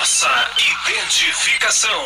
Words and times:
Nossa 0.00 0.32
identificação. 0.56 2.04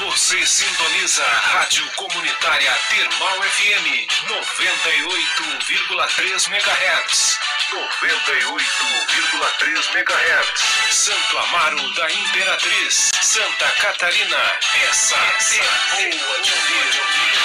Você 0.00 0.44
sintoniza 0.44 1.24
a 1.24 1.38
Rádio 1.38 1.88
Comunitária 1.92 2.70
Termal 2.90 3.42
FM 3.42 4.06
98,3 4.28 6.50
MHz. 6.50 7.38
98,3 7.72 9.94
MHz. 9.94 10.62
Santo 10.90 11.38
Amaro 11.38 11.90
da 11.94 12.12
Imperatriz, 12.12 13.12
Santa 13.22 13.70
Catarina. 13.80 14.36
Essa, 14.90 15.16
Essa 15.16 15.56
é 15.56 16.10
boa 16.10 16.42
de 16.42 16.52
ouvir. 16.52 17.41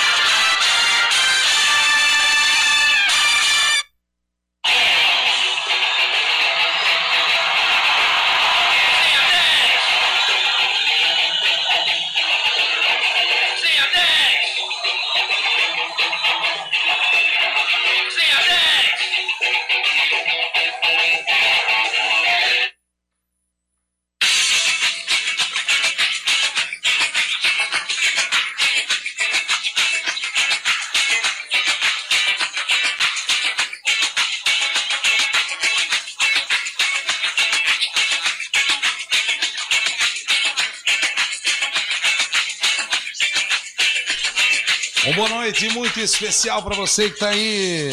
Especial 46.20 46.64
para 46.64 46.76
você 46.76 47.10
que 47.10 47.14
está 47.14 47.30
aí 47.30 47.92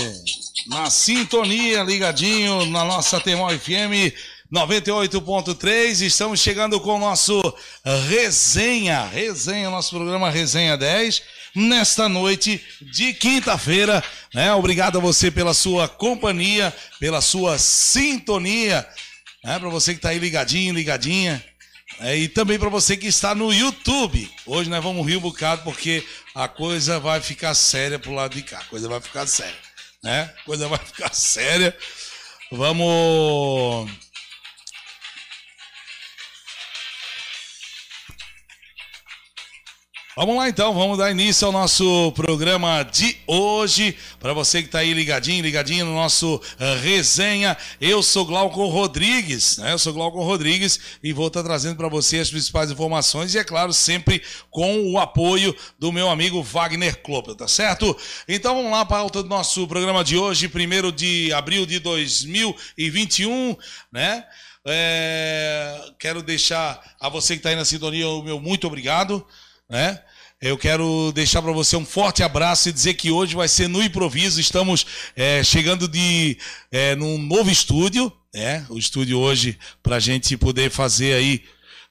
na 0.66 0.88
sintonia, 0.88 1.82
ligadinho 1.82 2.64
na 2.64 2.82
nossa 2.82 3.20
Temol 3.20 3.50
FM 3.50 4.14
98.3. 4.50 6.00
Estamos 6.00 6.40
chegando 6.40 6.80
com 6.80 6.96
o 6.96 6.98
nosso 6.98 7.38
Resenha, 8.08 9.04
Resenha, 9.04 9.68
nosso 9.68 9.90
programa 9.90 10.30
Resenha 10.30 10.74
10, 10.74 11.22
nesta 11.54 12.08
noite 12.08 12.64
de 12.80 13.12
quinta-feira. 13.12 14.02
Né? 14.32 14.54
Obrigado 14.54 14.96
a 14.96 15.02
você 15.02 15.30
pela 15.30 15.52
sua 15.52 15.86
companhia, 15.86 16.74
pela 16.98 17.20
sua 17.20 17.58
sintonia. 17.58 18.88
Né? 19.44 19.58
Para 19.58 19.68
você 19.68 19.92
que 19.92 19.98
está 19.98 20.08
aí 20.08 20.18
ligadinho, 20.18 20.72
ligadinha. 20.72 21.44
É, 22.00 22.16
e 22.16 22.28
também 22.28 22.58
para 22.58 22.68
você 22.68 22.96
que 22.96 23.06
está 23.06 23.34
no 23.34 23.52
YouTube. 23.52 24.30
Hoje 24.46 24.68
nós 24.68 24.82
vamos 24.82 25.06
rir 25.06 25.16
um 25.16 25.20
bocado 25.20 25.62
porque 25.62 26.04
a 26.34 26.48
coisa 26.48 26.98
vai 26.98 27.20
ficar 27.20 27.54
séria 27.54 27.98
pro 27.98 28.12
lado 28.12 28.34
de 28.34 28.42
cá. 28.42 28.58
A 28.58 28.64
coisa 28.64 28.88
vai 28.88 29.00
ficar 29.00 29.26
séria, 29.26 29.54
né? 30.02 30.32
A 30.40 30.44
coisa 30.44 30.68
vai 30.68 30.78
ficar 30.78 31.12
séria. 31.14 31.76
Vamos 32.50 33.90
Vamos 40.16 40.36
lá 40.36 40.48
então, 40.48 40.72
vamos 40.72 40.96
dar 40.96 41.10
início 41.10 41.44
ao 41.44 41.52
nosso 41.52 42.12
programa 42.12 42.84
de 42.84 43.16
hoje. 43.26 43.96
Para 44.20 44.32
você 44.32 44.60
que 44.60 44.68
está 44.68 44.78
aí 44.78 44.94
ligadinho, 44.94 45.42
ligadinho 45.42 45.86
no 45.86 45.92
nosso 45.92 46.36
uh, 46.36 46.80
resenha, 46.80 47.56
eu 47.80 48.00
sou 48.00 48.24
Glauco 48.24 48.64
Rodrigues, 48.68 49.58
né? 49.58 49.72
Eu 49.72 49.78
sou 49.78 49.92
Glauco 49.92 50.22
Rodrigues 50.22 50.78
e 51.02 51.12
vou 51.12 51.26
estar 51.26 51.42
tá 51.42 51.48
trazendo 51.48 51.76
para 51.76 51.88
você 51.88 52.20
as 52.20 52.30
principais 52.30 52.70
informações 52.70 53.34
e, 53.34 53.38
é 53.38 53.42
claro, 53.42 53.72
sempre 53.72 54.22
com 54.52 54.92
o 54.92 55.00
apoio 55.00 55.52
do 55.80 55.90
meu 55.90 56.08
amigo 56.08 56.44
Wagner 56.44 57.02
Klopp, 57.02 57.36
tá 57.36 57.48
certo? 57.48 57.96
Então 58.28 58.54
vamos 58.54 58.70
lá 58.70 58.84
para 58.84 58.98
a 58.98 59.00
alta 59.00 59.20
do 59.20 59.28
nosso 59.28 59.66
programa 59.66 60.04
de 60.04 60.16
hoje, 60.16 60.46
1 60.46 60.92
de 60.92 61.32
abril 61.32 61.66
de 61.66 61.80
2021, 61.80 63.56
né? 63.90 64.24
É... 64.64 65.76
Quero 65.98 66.22
deixar 66.22 66.80
a 67.00 67.08
você 67.08 67.34
que 67.34 67.40
está 67.40 67.48
aí 67.48 67.56
na 67.56 67.64
sintonia 67.64 68.08
o 68.08 68.22
meu 68.22 68.38
muito 68.38 68.64
obrigado 68.68 69.26
né? 69.68 70.00
Eu 70.40 70.58
quero 70.58 71.10
deixar 71.12 71.40
para 71.40 71.52
você 71.52 71.74
um 71.74 71.86
forte 71.86 72.22
abraço 72.22 72.68
e 72.68 72.72
dizer 72.72 72.94
que 72.94 73.10
hoje 73.10 73.34
vai 73.34 73.48
ser 73.48 73.66
no 73.66 73.82
improviso. 73.82 74.40
Estamos 74.40 74.84
é, 75.16 75.42
chegando 75.42 75.88
de 75.88 76.36
é, 76.70 76.94
num 76.94 77.16
novo 77.16 77.50
estúdio, 77.50 78.12
né? 78.34 78.66
O 78.68 78.76
estúdio 78.76 79.18
hoje 79.18 79.58
para 79.82 79.96
a 79.96 80.00
gente 80.00 80.36
poder 80.36 80.70
fazer 80.70 81.14
aí 81.14 81.42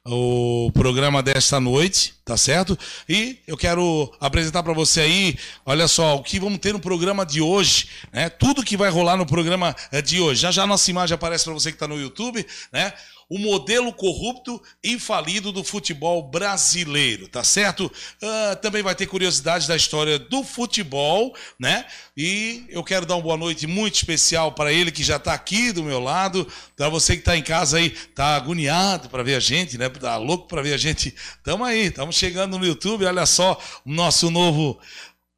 o 0.05 0.69
programa 0.73 1.23
desta 1.23 1.61
noite, 1.61 2.13
tá 2.25 2.35
certo? 2.35 2.77
E 3.07 3.39
eu 3.47 3.55
quero 3.55 4.13
apresentar 4.19 4.61
para 4.61 4.73
você 4.73 4.99
aí, 4.99 5.37
olha 5.65 5.87
só, 5.87 6.17
o 6.17 6.23
que 6.23 6.39
vamos 6.39 6.59
ter 6.59 6.73
no 6.73 6.79
programa 6.79 7.25
de 7.25 7.39
hoje, 7.39 7.87
né? 8.11 8.29
Tudo 8.29 8.63
que 8.63 8.75
vai 8.75 8.89
rolar 8.89 9.15
no 9.15 9.25
programa 9.25 9.73
é, 9.91 10.01
de 10.01 10.19
hoje. 10.19 10.41
Já 10.41 10.51
já 10.51 10.67
nossa 10.67 10.91
imagem 10.91 11.15
aparece 11.15 11.45
para 11.45 11.53
você 11.53 11.71
que 11.71 11.77
está 11.77 11.87
no 11.87 11.99
YouTube, 11.99 12.45
né? 12.71 12.91
O 13.29 13.37
modelo 13.37 13.91
corrupto 13.93 14.61
e 14.83 14.99
falido 14.99 15.51
do 15.51 15.63
futebol 15.63 16.23
brasileiro, 16.23 17.27
tá 17.27 17.43
certo? 17.43 17.85
Uh, 17.85 18.55
também 18.61 18.83
vai 18.83 18.95
ter 18.95 19.07
curiosidades 19.07 19.67
da 19.67 19.75
história 19.75 20.19
do 20.19 20.43
futebol, 20.43 21.35
né? 21.59 21.85
E 22.15 22.65
eu 22.69 22.83
quero 22.83 23.05
dar 23.05 23.15
uma 23.15 23.21
boa 23.23 23.37
noite 23.37 23.65
muito 23.65 23.95
especial 23.95 24.51
para 24.51 24.71
ele 24.71 24.91
que 24.91 25.03
já 25.03 25.17
está 25.17 25.33
aqui 25.33 25.71
do 25.71 25.83
meu 25.83 25.99
lado, 25.99 26.47
para 26.75 26.89
você 26.89 27.13
que 27.13 27.21
está 27.21 27.35
em 27.35 27.43
casa 27.43 27.77
aí, 27.77 27.89
tá 27.89 28.35
agoniado 28.35 29.09
para 29.09 29.23
ver 29.23 29.35
a 29.35 29.39
gente, 29.39 29.77
né? 29.77 29.89
Tá 29.89 30.17
louco 30.17 30.47
para 30.47 30.61
ver 30.61 30.73
a 30.73 30.77
gente. 30.77 31.15
Tamo 31.43 31.63
aí, 31.63 31.87
estamos 31.87 32.15
chegando 32.15 32.57
no 32.57 32.65
YouTube, 32.65 33.05
olha 33.05 33.25
só 33.25 33.59
o 33.85 33.91
nosso 33.91 34.29
novo 34.29 34.79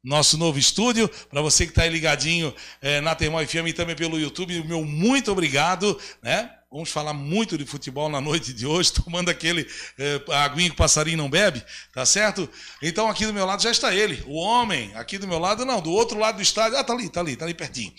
nosso 0.06 0.38
novo 0.38 0.56
estúdio. 0.58 1.10
Para 1.28 1.42
você 1.42 1.66
que 1.66 1.72
está 1.72 1.82
aí 1.82 1.90
ligadinho 1.90 2.54
é, 2.80 3.00
na 3.00 3.14
Termol 3.14 3.44
FM 3.44 3.66
e 3.66 3.72
também 3.72 3.96
pelo 3.96 4.18
YouTube, 4.18 4.62
meu 4.62 4.84
muito 4.84 5.32
obrigado, 5.32 5.98
né? 6.22 6.55
Vamos 6.70 6.90
falar 6.90 7.12
muito 7.12 7.56
de 7.56 7.64
futebol 7.64 8.08
na 8.08 8.20
noite 8.20 8.52
de 8.52 8.66
hoje, 8.66 8.92
tomando 9.04 9.30
aquele 9.30 9.66
é, 9.98 10.20
aguinho 10.32 10.70
que 10.70 10.74
o 10.74 10.78
passarinho 10.78 11.16
não 11.16 11.30
bebe, 11.30 11.62
tá 11.92 12.04
certo? 12.04 12.48
Então 12.82 13.08
aqui 13.08 13.24
do 13.24 13.32
meu 13.32 13.46
lado 13.46 13.62
já 13.62 13.70
está 13.70 13.94
ele, 13.94 14.22
o 14.26 14.34
homem. 14.34 14.92
Aqui 14.94 15.16
do 15.16 15.28
meu 15.28 15.38
lado, 15.38 15.64
não, 15.64 15.80
do 15.80 15.92
outro 15.92 16.18
lado 16.18 16.36
do 16.36 16.42
estádio. 16.42 16.76
Ah, 16.76 16.84
tá 16.84 16.92
ali, 16.92 17.08
tá 17.08 17.20
ali, 17.20 17.36
tá 17.36 17.44
ali 17.44 17.54
pertinho. 17.54 17.92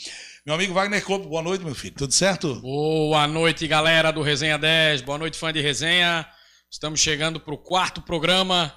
Meu 0.46 0.56
amigo 0.56 0.74
Wagner 0.74 1.04
Copo, 1.04 1.28
boa 1.28 1.42
noite, 1.42 1.64
meu 1.64 1.76
filho. 1.76 1.96
Tudo 1.96 2.14
certo? 2.14 2.56
Boa 2.62 3.28
noite, 3.28 3.68
galera 3.68 4.12
do 4.12 4.22
Resenha 4.22 4.58
10. 4.58 5.02
Boa 5.02 5.18
noite, 5.18 5.38
fã 5.38 5.52
de 5.52 5.62
resenha. 5.62 6.28
Estamos 6.70 7.00
chegando 7.00 7.40
para 7.40 7.54
o 7.54 7.58
quarto 7.58 8.02
programa. 8.02 8.74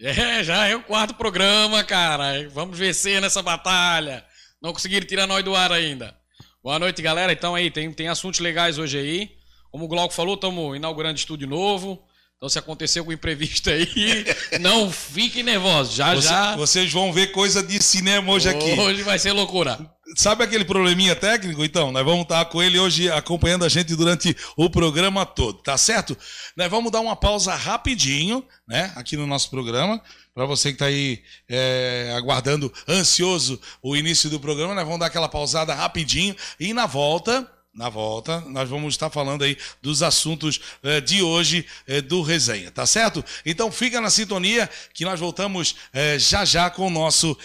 É, 0.00 0.42
já 0.42 0.66
é 0.66 0.76
o 0.76 0.82
quarto 0.82 1.14
programa, 1.14 1.82
cara. 1.84 2.48
Vamos 2.50 2.78
vencer 2.78 3.20
nessa 3.20 3.42
batalha. 3.42 4.24
Não 4.62 4.72
conseguiram 4.72 5.06
tirar 5.06 5.26
nós 5.26 5.44
do 5.44 5.54
ar 5.54 5.72
ainda. 5.72 6.19
Boa 6.62 6.78
noite, 6.78 7.00
galera. 7.00 7.32
Então 7.32 7.54
aí, 7.54 7.70
tem, 7.70 7.90
tem 7.90 8.08
assuntos 8.08 8.38
legais 8.38 8.78
hoje 8.78 8.98
aí. 8.98 9.30
Como 9.70 9.86
o 9.86 9.88
Glauco 9.88 10.12
falou, 10.12 10.34
estamos 10.34 10.76
inaugurando 10.76 11.18
estúdio 11.18 11.48
novo. 11.48 12.02
Então, 12.36 12.48
se 12.50 12.58
acontecer 12.58 12.98
algum 12.98 13.12
imprevisto 13.12 13.70
aí, 13.70 13.86
não 14.60 14.90
fiquem 14.90 15.42
nervosos. 15.42 15.94
Já, 15.94 16.14
Você, 16.14 16.28
já. 16.28 16.56
Vocês 16.56 16.92
vão 16.92 17.12
ver 17.12 17.28
coisa 17.28 17.62
de 17.62 17.82
cinema 17.82 18.30
hoje 18.32 18.48
aqui. 18.48 18.72
Hoje 18.78 19.02
vai 19.02 19.18
ser 19.18 19.32
loucura. 19.32 19.78
Sabe 20.16 20.44
aquele 20.44 20.64
probleminha 20.64 21.14
técnico? 21.16 21.64
Então, 21.64 21.92
nós 21.92 22.04
vamos 22.04 22.22
estar 22.22 22.44
com 22.46 22.62
ele 22.62 22.78
hoje 22.78 23.10
acompanhando 23.10 23.64
a 23.64 23.68
gente 23.68 23.94
durante 23.94 24.36
o 24.56 24.68
programa 24.68 25.24
todo, 25.24 25.62
tá 25.62 25.78
certo? 25.78 26.16
Nós 26.56 26.70
vamos 26.70 26.90
dar 26.90 27.00
uma 27.00 27.14
pausa 27.14 27.54
rapidinho, 27.54 28.44
né, 28.66 28.92
aqui 28.96 29.16
no 29.16 29.26
nosso 29.26 29.50
programa. 29.50 30.02
Para 30.40 30.46
você 30.46 30.70
que 30.70 30.76
está 30.76 30.86
aí 30.86 31.22
é, 31.46 32.14
aguardando 32.16 32.72
ansioso 32.88 33.60
o 33.82 33.94
início 33.94 34.30
do 34.30 34.40
programa, 34.40 34.74
nós 34.74 34.84
vamos 34.84 34.98
dar 34.98 35.04
aquela 35.04 35.28
pausada 35.28 35.74
rapidinho 35.74 36.34
e 36.58 36.72
na 36.72 36.86
volta, 36.86 37.46
na 37.74 37.90
volta, 37.90 38.40
nós 38.46 38.66
vamos 38.66 38.94
estar 38.94 39.10
falando 39.10 39.44
aí 39.44 39.58
dos 39.82 40.02
assuntos 40.02 40.58
é, 40.82 40.98
de 40.98 41.22
hoje 41.22 41.66
é, 41.86 42.00
do 42.00 42.22
resenha, 42.22 42.70
tá 42.70 42.86
certo? 42.86 43.22
Então 43.44 43.70
fica 43.70 44.00
na 44.00 44.08
sintonia 44.08 44.66
que 44.94 45.04
nós 45.04 45.20
voltamos 45.20 45.76
é, 45.92 46.18
já 46.18 46.42
já 46.42 46.70
com 46.70 46.86
o 46.86 46.90
nosso 46.90 47.36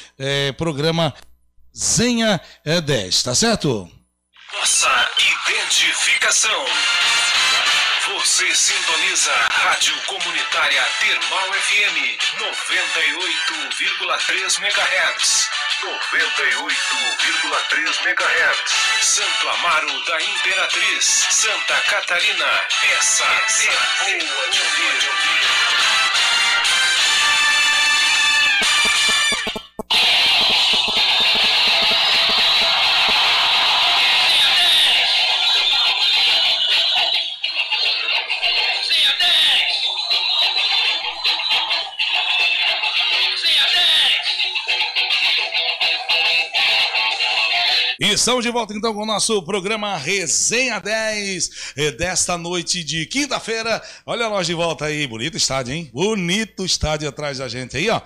programa 0.57 1.13
Zenha 1.77 2.39
10, 2.63 3.23
tá 3.23 3.35
certo? 3.35 3.91
Nossa 4.57 5.09
identificação. 5.49 6.65
Você 8.07 8.53
sintoniza 8.53 9.33
a 9.33 9.47
Rádio 9.51 9.99
Comunitária 10.01 10.85
Termal 10.99 11.51
FM 11.53 12.15
98,3 12.37 14.59
MHz. 14.59 15.49
98,3 15.81 18.05
MHz. 18.05 18.59
Santo 19.01 19.49
Amaro 19.49 20.05
da 20.05 20.21
Imperatriz, 20.21 21.25
Santa 21.31 21.79
Catarina. 21.89 22.45
Essa, 22.95 23.25
Essa 23.47 23.71
é 24.11 24.19
boa 24.19 24.49
de 24.51 24.61
ouvir. 24.61 25.94
Estamos 47.99 48.43
de 48.43 48.51
volta 48.51 48.73
então 48.73 48.93
com 48.93 49.03
o 49.03 49.05
nosso 49.05 49.41
programa 49.43 49.95
Resenha 49.95 50.79
10 50.79 51.73
eh, 51.77 51.91
desta 51.91 52.37
noite 52.37 52.83
de 52.83 53.05
quinta-feira. 53.05 53.81
Olha 54.05 54.27
nós 54.27 54.45
de 54.45 54.53
volta 54.53 54.85
aí, 54.85 55.07
bonito 55.07 55.37
estádio, 55.37 55.73
hein? 55.73 55.89
Bonito 55.93 56.65
estádio 56.65 57.07
atrás 57.07 57.37
da 57.37 57.47
gente 57.47 57.77
aí, 57.77 57.89
ó. 57.89 58.01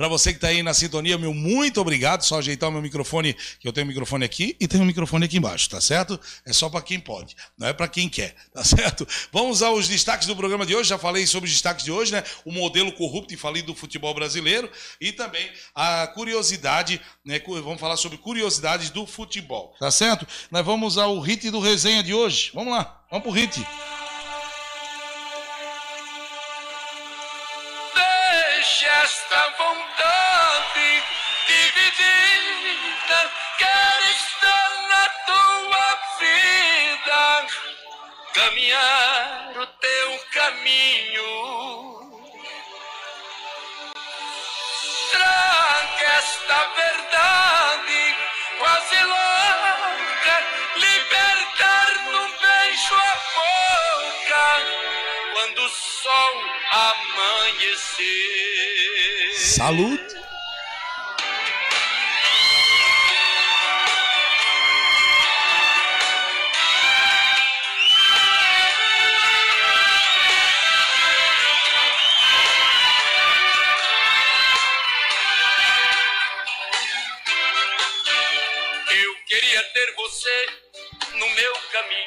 Para 0.00 0.08
você 0.08 0.30
que 0.30 0.38
está 0.38 0.48
aí 0.48 0.62
na 0.62 0.72
sintonia, 0.72 1.18
meu 1.18 1.34
muito 1.34 1.78
obrigado. 1.78 2.22
Só 2.22 2.38
ajeitar 2.38 2.70
o 2.70 2.72
meu 2.72 2.80
microfone, 2.80 3.34
que 3.34 3.68
eu 3.68 3.70
tenho 3.70 3.84
um 3.84 3.88
microfone 3.88 4.24
aqui 4.24 4.56
e 4.58 4.66
tenho 4.66 4.82
um 4.82 4.86
microfone 4.86 5.26
aqui 5.26 5.36
embaixo, 5.36 5.68
tá 5.68 5.78
certo? 5.78 6.18
É 6.46 6.54
só 6.54 6.70
para 6.70 6.80
quem 6.80 6.98
pode, 6.98 7.36
não 7.58 7.68
é 7.68 7.74
para 7.74 7.86
quem 7.86 8.08
quer, 8.08 8.34
tá 8.50 8.64
certo? 8.64 9.06
Vamos 9.30 9.62
aos 9.62 9.86
destaques 9.88 10.26
do 10.26 10.34
programa 10.34 10.64
de 10.64 10.74
hoje. 10.74 10.88
Já 10.88 10.96
falei 10.96 11.26
sobre 11.26 11.48
os 11.48 11.52
destaques 11.52 11.84
de 11.84 11.92
hoje, 11.92 12.12
né? 12.12 12.24
O 12.46 12.50
modelo 12.50 12.90
corrupto 12.92 13.34
e 13.34 13.36
falido 13.36 13.74
do 13.74 13.78
futebol 13.78 14.14
brasileiro 14.14 14.70
e 14.98 15.12
também 15.12 15.46
a 15.74 16.06
curiosidade, 16.06 16.98
né? 17.22 17.38
Vamos 17.46 17.78
falar 17.78 17.98
sobre 17.98 18.16
curiosidades 18.16 18.88
do 18.88 19.06
futebol, 19.06 19.74
tá 19.78 19.90
certo? 19.90 20.26
Nós 20.50 20.64
vamos 20.64 20.96
ao 20.96 21.20
hit 21.20 21.50
do 21.50 21.60
resenha 21.60 22.02
de 22.02 22.14
hoje. 22.14 22.50
Vamos 22.54 22.72
lá, 22.72 23.04
vamos 23.10 23.22
pro 23.22 23.32
hit. 23.32 23.62
Esta 28.78 29.48
vontade 29.58 31.02
dividida. 31.46 33.30
Quero 33.58 34.04
estar 34.10 34.70
na 34.88 35.08
tua 35.26 35.86
vida, 36.20 37.46
caminhar 38.32 39.58
o 39.58 39.66
teu 39.66 40.18
caminho. 40.32 41.32
Traga 45.10 46.04
esta 46.18 46.58
verdade 46.76 48.16
quase 48.56 49.02
louca, 49.02 50.36
libertar 50.76 51.90
num 52.12 52.30
beijo 52.38 52.94
a 52.94 53.14
boca 53.34 54.46
quando 55.34 55.58
o 55.58 55.68
sol 55.68 56.34
amanhecer. 56.70 58.49
Caminho. 81.72 82.06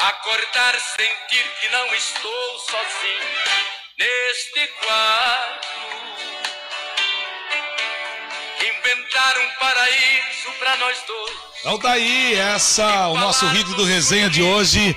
Acordar, 0.00 0.78
sentir 0.78 1.48
que 1.60 1.68
não 1.70 1.94
estou 1.94 2.58
sozinho 2.60 3.42
neste 3.98 4.66
quarto. 4.84 5.93
Inventar 9.14 9.38
um 9.38 9.58
paraíso 9.60 10.58
para 10.58 10.76
nós 10.78 10.96
dois. 11.06 11.32
Então 11.60 11.78
tá 11.78 11.92
aí, 11.92 12.34
essa, 12.34 13.08
o 13.08 13.16
nosso 13.16 13.46
hit 13.46 13.72
do 13.74 13.84
resenha 13.84 14.28
de 14.28 14.42
hoje. 14.42 14.96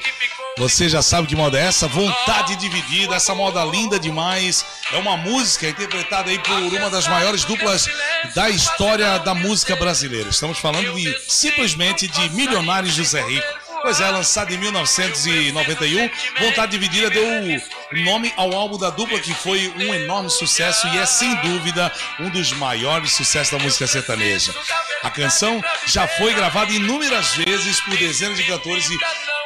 Você 0.57 0.89
já 0.89 1.03
sabe 1.03 1.27
que 1.27 1.35
moda 1.35 1.59
é 1.59 1.67
essa, 1.67 1.87
vontade 1.87 2.55
dividida, 2.55 3.13
essa 3.13 3.35
moda 3.35 3.63
linda 3.63 3.99
demais. 3.99 4.65
É 4.91 4.97
uma 4.97 5.15
música 5.17 5.69
interpretada 5.69 6.31
aí 6.31 6.39
por 6.39 6.51
uma 6.51 6.89
das 6.89 7.07
maiores 7.07 7.45
duplas 7.45 7.87
da 8.33 8.49
história 8.49 9.19
da 9.19 9.35
música 9.35 9.75
brasileira. 9.75 10.29
Estamos 10.29 10.57
falando 10.57 10.95
de 10.95 11.15
simplesmente 11.27 12.07
de 12.07 12.29
Milionários 12.31 12.95
José 12.95 13.21
Rico. 13.21 13.47
Pois 13.83 14.01
é, 14.01 14.09
lançado 14.09 14.51
em 14.51 14.57
1991, 14.57 16.09
Vontade 16.39 16.71
Dividida 16.71 17.11
deu 17.11 17.23
nome 17.91 18.33
ao 18.35 18.53
álbum 18.53 18.77
da 18.77 18.89
dupla 18.89 19.19
que 19.19 19.33
foi 19.33 19.73
um 19.77 19.93
enorme 19.93 20.29
sucesso 20.29 20.87
e 20.87 20.97
é 20.97 21.05
sem 21.05 21.35
dúvida 21.37 21.91
um 22.19 22.29
dos 22.29 22.51
maiores 22.53 23.13
sucessos 23.13 23.51
da 23.51 23.63
música 23.63 23.87
sertaneja. 23.87 24.53
A 25.03 25.09
canção 25.09 25.63
já 25.85 26.07
foi 26.07 26.33
gravada 26.33 26.71
inúmeras 26.71 27.35
vezes 27.35 27.79
por 27.81 27.95
dezenas 27.97 28.37
de 28.37 28.43
cantores 28.43 28.89
e 28.89 28.97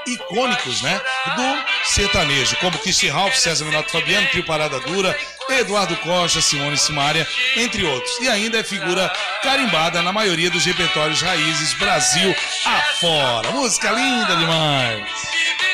icônicos, 0.07 0.81
né, 0.81 0.99
do 1.35 1.87
sertanejo, 1.87 2.55
como 2.57 2.77
Christian 2.79 3.13
Ralph, 3.13 3.35
César 3.35 3.65
Menotti 3.65 3.91
Fabiano, 3.91 4.27
Trio 4.29 4.43
Parada 4.43 4.79
Dura, 4.79 5.15
Eduardo 5.49 5.95
Costa, 5.97 6.41
Simone 6.41 6.77
Simaria, 6.77 7.27
entre 7.55 7.83
outros. 7.83 8.19
E 8.19 8.27
ainda 8.27 8.59
é 8.59 8.63
figura 8.63 9.11
carimbada 9.43 10.01
na 10.01 10.11
maioria 10.11 10.49
dos 10.49 10.65
repertórios 10.65 11.21
raízes 11.21 11.73
Brasil 11.73 12.35
afora. 12.65 13.51
Música 13.51 13.91
linda 13.91 14.35
demais. 14.35 15.70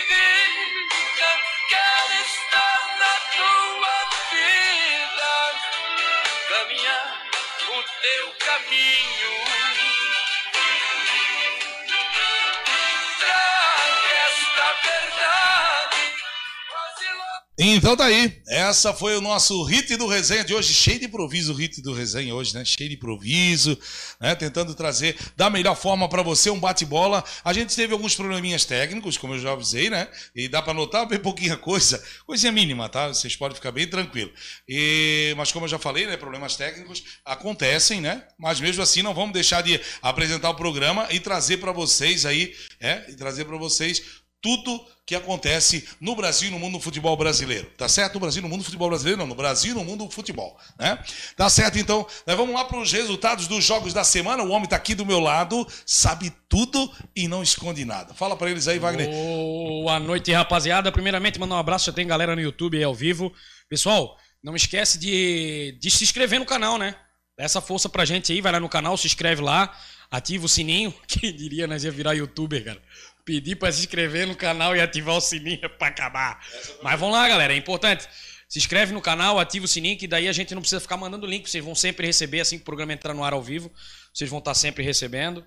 Então 17.60 17.98
tá 17.98 18.06
aí, 18.06 18.40
essa 18.48 18.94
foi 18.94 19.18
o 19.18 19.22
nosso 19.22 19.64
hit 19.64 19.96
do 19.98 20.06
resenha 20.06 20.44
de 20.44 20.54
hoje, 20.54 20.72
cheio 20.76 21.00
de 21.00 21.06
improviso 21.06 21.52
hit 21.56 21.82
do 21.82 21.92
resenha 21.92 22.36
hoje, 22.36 22.54
né? 22.54 22.64
Cheio 22.64 22.88
de 22.88 22.96
improviso, 22.96 23.76
né? 24.22 24.36
Tentando 24.36 24.76
trazer 24.76 25.18
da 25.36 25.50
melhor 25.50 25.76
forma 25.76 26.08
para 26.08 26.22
você 26.22 26.52
um 26.52 26.60
bate-bola. 26.60 27.24
A 27.44 27.52
gente 27.54 27.76
teve 27.76 27.94
alguns 27.94 28.14
probleminhas 28.14 28.64
técnicos, 28.64 29.18
como 29.18 29.34
eu 29.34 29.40
já 29.40 29.54
avisei, 29.54 29.90
né? 29.90 30.08
E 30.36 30.48
dá 30.48 30.62
para 30.62 30.76
notar 30.76 31.08
bem 31.08 31.18
pouquinha 31.18 31.58
coisa, 31.58 32.00
coisinha 32.28 32.52
mínima, 32.52 32.90
tá? 32.90 33.08
Vocês 33.08 33.36
podem 33.36 33.56
ficar 33.56 33.72
bem 33.72 33.88
tranquilo. 33.88 34.32
E 34.70 35.34
mas 35.36 35.52
como 35.52 35.66
eu 35.66 35.70
já 35.70 35.80
falei, 35.80 36.06
né, 36.06 36.16
problemas 36.16 36.56
técnicos 36.56 37.04
acontecem, 37.26 38.00
né? 38.00 38.24
Mas 38.38 38.62
mesmo 38.62 38.84
assim 38.84 39.02
não 39.02 39.16
vamos 39.16 39.34
deixar 39.34 39.64
de 39.64 39.82
apresentar 40.04 40.52
o 40.52 40.56
programa 40.56 41.08
e 41.10 41.20
trazer 41.20 41.58
para 41.58 41.72
vocês 41.72 42.24
aí, 42.24 42.56
é, 42.80 43.04
e 43.10 43.16
trazer 43.16 43.46
para 43.46 43.58
vocês 43.58 44.27
tudo 44.42 44.86
que 45.06 45.16
acontece 45.16 45.88
no 46.02 46.16
Brasil 46.16 46.50
e 46.50 46.52
no 46.52 46.60
mundo 46.60 46.74
do 46.74 46.84
futebol 46.84 47.16
brasileiro. 47.16 47.70
Tá 47.78 47.88
certo? 47.88 48.16
No 48.16 48.20
Brasil 48.20 48.42
no 48.42 48.50
mundo 48.50 48.60
do 48.60 48.66
futebol 48.66 48.90
brasileiro, 48.90 49.20
não, 49.20 49.28
no 49.28 49.36
Brasil 49.36 49.74
no 49.74 49.84
mundo 49.84 50.06
do 50.06 50.12
futebol, 50.12 50.58
né? 50.78 51.00
Tá 51.36 51.50
certo, 51.50 51.80
então, 51.80 52.06
nós 52.26 52.36
vamos 52.36 52.54
lá 52.54 52.66
para 52.66 52.78
os 52.78 52.92
resultados 52.92 53.48
dos 53.48 53.64
jogos 53.64 53.94
da 53.94 54.04
semana. 54.04 54.44
O 54.44 54.50
homem 54.50 54.68
tá 54.68 54.76
aqui 54.76 54.94
do 54.94 55.06
meu 55.06 55.20
lado, 55.20 55.66
sabe 55.86 56.32
tudo 56.50 56.92
e 57.16 57.28
não 57.28 57.42
esconde 57.42 57.86
nada. 57.86 58.14
Fala 58.14 58.36
para 58.36 58.52
eles 58.52 58.68
aí, 58.68 58.80
Wagner. 58.80 59.10
Boa 59.10 60.00
noite, 60.00 60.32
rapaziada. 60.34 60.92
Primeiramente, 60.92 61.40
mandar 61.40 61.56
um 61.56 61.60
abraço. 61.60 61.86
Já 61.86 61.94
tem 61.94 62.06
galera 62.06 62.36
no 62.36 62.42
YouTube 62.42 62.78
aí 62.78 62.84
ao 62.84 62.94
vivo. 62.94 63.34
Pessoal, 63.70 64.18
não 64.44 64.56
esquece 64.56 65.00
de, 65.00 65.78
de 65.80 65.90
se 65.90 66.04
inscrever 66.04 66.40
no 66.40 66.46
canal, 66.46 66.78
né? 66.78 66.96
Dá 67.38 67.44
essa 67.44 67.62
força 67.62 67.88
pra 67.88 68.04
gente 68.06 68.32
aí. 68.32 68.42
Vai 68.42 68.52
lá 68.52 68.60
no 68.60 68.70
canal, 68.70 68.98
se 68.98 69.08
inscreve 69.08 69.42
lá. 69.42 69.74
Ativa 70.10 70.46
o 70.46 70.50
sininho. 70.50 70.94
Quem 71.08 71.36
diria 71.36 71.68
nós 71.68 71.84
ia 71.84 71.92
virar 71.92 72.14
youtuber, 72.14 72.64
cara? 72.64 72.82
Pedir 73.28 73.58
pra 73.58 73.70
se 73.74 73.82
inscrever 73.82 74.26
no 74.26 74.38
canal 74.38 74.74
e 74.74 74.80
ativar 74.80 75.16
o 75.18 75.20
sininho 75.20 75.60
é 75.62 75.68
pra 75.68 75.90
acabar. 75.90 76.40
Mas 76.82 76.98
vamos 76.98 77.14
lá, 77.14 77.28
galera. 77.28 77.54
É 77.54 77.58
importante. 77.58 78.08
Se 78.48 78.58
inscreve 78.58 78.94
no 78.94 79.02
canal, 79.02 79.38
ativa 79.38 79.66
o 79.66 79.68
sininho, 79.68 79.98
que 79.98 80.08
daí 80.08 80.30
a 80.30 80.32
gente 80.32 80.56
não 80.56 80.62
precisa 80.62 80.80
ficar 80.80 80.96
mandando 80.96 81.28
link. 81.28 81.50
Vocês 81.50 81.62
vão 81.62 81.76
sempre 81.76 82.08
receber 82.08 82.40
assim 82.40 82.56
que 82.56 82.62
o 82.62 82.66
programa 82.66 82.94
entrar 82.94 83.14
no 83.14 83.26
ar 83.26 83.34
ao 83.34 83.44
vivo. 83.44 83.70
Vocês 84.14 84.30
vão 84.30 84.40
estar 84.40 84.54
sempre 84.54 84.82
recebendo. 84.82 85.44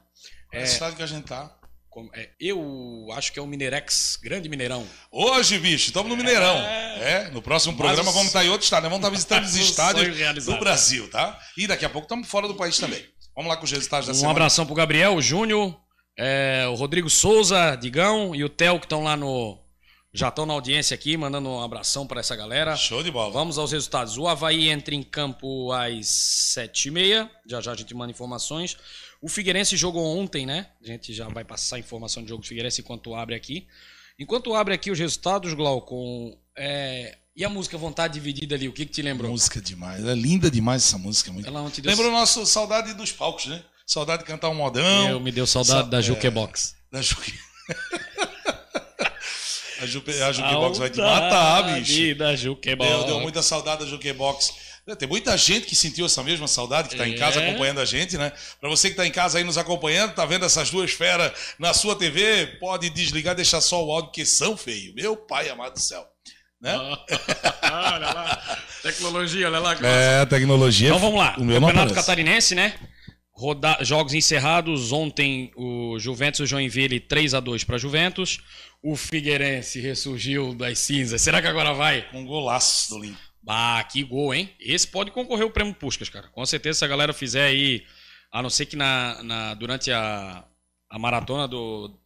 É 0.52 0.66
cidade 0.66 0.94
que 0.94 1.02
a 1.02 1.06
gente 1.06 1.24
tá. 1.24 1.56
É, 2.14 2.28
eu 2.38 3.08
acho 3.14 3.32
que 3.32 3.38
é 3.38 3.42
o 3.42 3.46
Minerex, 3.46 4.18
grande 4.22 4.48
Mineirão. 4.48 4.86
Hoje, 5.10 5.58
bicho, 5.58 5.86
estamos 5.88 6.10
no 6.10 6.16
Mineirão. 6.16 6.56
É, 6.58 7.30
no 7.32 7.40
próximo 7.40 7.76
programa 7.76 8.12
vamos 8.12 8.26
estar 8.28 8.44
em 8.44 8.48
outro 8.50 8.64
estado, 8.64 8.82
né? 8.84 8.90
Vamos 8.90 9.04
estar 9.18 9.40
visitando 9.40 9.44
os 9.44 9.56
estádios 9.56 10.44
do 10.44 10.58
Brasil, 10.58 11.08
tá? 11.10 11.38
E 11.56 11.66
daqui 11.66 11.84
a 11.86 11.88
pouco 11.90 12.04
estamos 12.04 12.28
fora 12.28 12.46
do 12.46 12.54
país 12.54 12.78
também. 12.78 13.02
Vamos 13.34 13.48
lá 13.48 13.56
com 13.56 13.64
os 13.64 13.72
resultados 13.72 14.06
da 14.06 14.12
Um 14.12 14.16
semana. 14.16 14.32
abração 14.32 14.66
pro 14.66 14.74
Gabriel, 14.74 15.20
Júnior, 15.22 15.74
é, 16.22 16.68
o 16.68 16.74
Rodrigo 16.74 17.08
Souza, 17.08 17.74
Digão 17.76 18.34
e 18.34 18.44
o 18.44 18.48
Theo 18.50 18.78
que 18.78 18.84
estão 18.84 19.02
lá 19.02 19.16
no. 19.16 19.58
Já 20.12 20.28
estão 20.28 20.44
na 20.44 20.52
audiência 20.52 20.94
aqui, 20.94 21.16
mandando 21.16 21.48
um 21.48 21.62
abração 21.62 22.06
para 22.06 22.20
essa 22.20 22.36
galera. 22.36 22.76
Show 22.76 23.02
de 23.02 23.10
bola. 23.10 23.32
Vamos 23.32 23.56
aos 23.56 23.72
resultados. 23.72 24.18
O 24.18 24.28
Havaí 24.28 24.68
entra 24.68 24.94
em 24.94 25.02
campo 25.02 25.72
às 25.72 26.06
7h30. 26.58 27.30
Já 27.46 27.60
já 27.62 27.72
a 27.72 27.74
gente 27.76 27.94
manda 27.94 28.10
informações. 28.10 28.76
O 29.22 29.28
Figueirense 29.28 29.78
jogou 29.78 30.04
ontem, 30.04 30.44
né? 30.44 30.66
A 30.82 30.86
gente 30.86 31.14
já 31.14 31.26
vai 31.28 31.44
passar 31.44 31.78
informação 31.78 32.22
do 32.22 32.28
jogo 32.28 32.42
do 32.42 32.48
Figueirense 32.48 32.82
enquanto 32.82 33.14
abre 33.14 33.34
aqui. 33.34 33.66
Enquanto 34.18 34.54
abre 34.54 34.74
aqui 34.74 34.90
os 34.90 34.98
resultados, 34.98 35.54
Glaucon, 35.54 36.36
é, 36.54 37.16
e 37.34 37.44
a 37.44 37.48
música 37.48 37.78
Vontade 37.78 38.14
Dividida 38.14 38.56
ali, 38.56 38.68
o 38.68 38.72
que, 38.72 38.84
que 38.84 38.92
te 38.92 39.00
lembrou? 39.00 39.30
Música 39.30 39.58
demais. 39.58 40.04
É 40.04 40.14
linda 40.14 40.50
demais 40.50 40.84
essa 40.84 40.98
música. 40.98 41.32
Muito... 41.32 41.48
Ela 41.48 41.62
não 41.62 41.70
te 41.70 41.80
deu 41.80 41.90
Lembrou 41.90 42.10
nosso 42.10 42.44
saudade 42.44 42.92
dos 42.92 43.12
palcos, 43.12 43.46
né? 43.46 43.64
Saudade 43.90 44.22
de 44.22 44.28
cantar 44.28 44.48
um 44.50 44.54
modão. 44.54 45.08
Eu, 45.08 45.18
me 45.18 45.32
deu 45.32 45.44
saudade 45.48 45.80
Sa- 45.80 45.86
da 45.90 45.98
é. 45.98 46.02
Jukebox. 46.02 46.76
Da 46.92 47.02
Juque. 47.02 47.34
a, 49.82 49.86
Jupe... 49.86 50.22
a 50.22 50.30
Jukebox 50.30 50.78
vai 50.78 50.90
te 50.90 50.98
matar, 50.98 51.62
bicho. 51.74 52.14
Da 52.14 52.36
Jukebox. 52.36 52.88
Deu, 52.88 53.04
deu 53.04 53.18
muita 53.20 53.42
saudade 53.42 53.84
da 53.84 53.90
Jukebox. 53.90 54.54
Tem 54.96 55.08
muita 55.08 55.36
gente 55.36 55.66
que 55.66 55.74
sentiu 55.74 56.06
essa 56.06 56.22
mesma 56.22 56.46
saudade, 56.46 56.88
que 56.88 56.94
está 56.94 57.04
em 57.06 57.14
É. 57.14 57.18
casa 57.18 57.40
acompanhando 57.40 57.80
a 57.80 57.84
gente, 57.84 58.16
né? 58.16 58.30
Para 58.60 58.70
você 58.70 58.90
que 58.90 58.92
está 58.92 59.04
em 59.04 59.10
casa 59.10 59.38
aí 59.38 59.44
nos 59.44 59.58
acompanhando, 59.58 60.14
tá 60.14 60.24
vendo 60.24 60.44
essas 60.44 60.70
duas 60.70 60.92
feras 60.92 61.32
na 61.58 61.74
sua 61.74 61.96
TV, 61.96 62.46
pode 62.60 62.90
desligar, 62.90 63.34
deixar 63.34 63.60
só 63.60 63.84
o 63.84 63.90
áudio, 63.90 64.10
porque 64.10 64.24
são 64.24 64.56
feio. 64.56 64.94
Meu 64.94 65.16
pai 65.16 65.48
amado 65.48 65.72
do 65.74 65.80
céu. 65.80 66.06
Né? 66.60 66.76
olha 67.62 68.12
lá. 68.12 68.58
Tecnologia, 68.82 69.48
olha 69.48 69.58
lá. 69.58 69.74
que 69.74 69.84
É, 69.84 70.24
tecnologia. 70.26 70.90
Então 70.90 71.00
vamos 71.00 71.18
lá. 71.18 71.34
O 71.38 71.44
meu 71.44 71.60
Campeonato. 71.60 71.92
Catarinense, 71.94 72.54
né? 72.54 72.78
Roda... 73.40 73.78
Jogos 73.82 74.12
encerrados. 74.12 74.92
Ontem 74.92 75.50
o 75.56 75.98
Juventus 75.98 76.40
e 76.40 76.42
o 76.42 76.46
Joinville 76.46 77.00
3 77.00 77.32
a 77.32 77.40
2 77.40 77.64
para 77.64 77.78
Juventus. 77.78 78.38
O 78.82 78.94
Figueirense 78.96 79.80
ressurgiu 79.80 80.54
das 80.54 80.78
cinzas. 80.78 81.22
Será 81.22 81.40
que 81.40 81.48
agora 81.48 81.72
vai? 81.72 82.06
Um 82.12 82.26
golaço 82.26 82.90
do 82.90 82.98
Link. 83.02 83.16
Bah, 83.42 83.82
que 83.84 84.02
gol, 84.02 84.34
hein? 84.34 84.54
Esse 84.60 84.86
pode 84.86 85.10
concorrer 85.10 85.46
o 85.46 85.50
prêmio 85.50 85.72
Puscas, 85.74 86.10
cara. 86.10 86.28
Com 86.28 86.44
certeza, 86.44 86.80
se 86.80 86.84
a 86.84 86.88
galera 86.88 87.14
fizer 87.14 87.44
aí, 87.44 87.82
a 88.30 88.42
não 88.42 88.50
ser 88.50 88.66
que 88.66 88.76
na, 88.76 89.22
na- 89.22 89.54
durante 89.54 89.90
a, 89.90 90.44
a 90.90 90.98
maratona 90.98 91.48
do, 91.48 91.98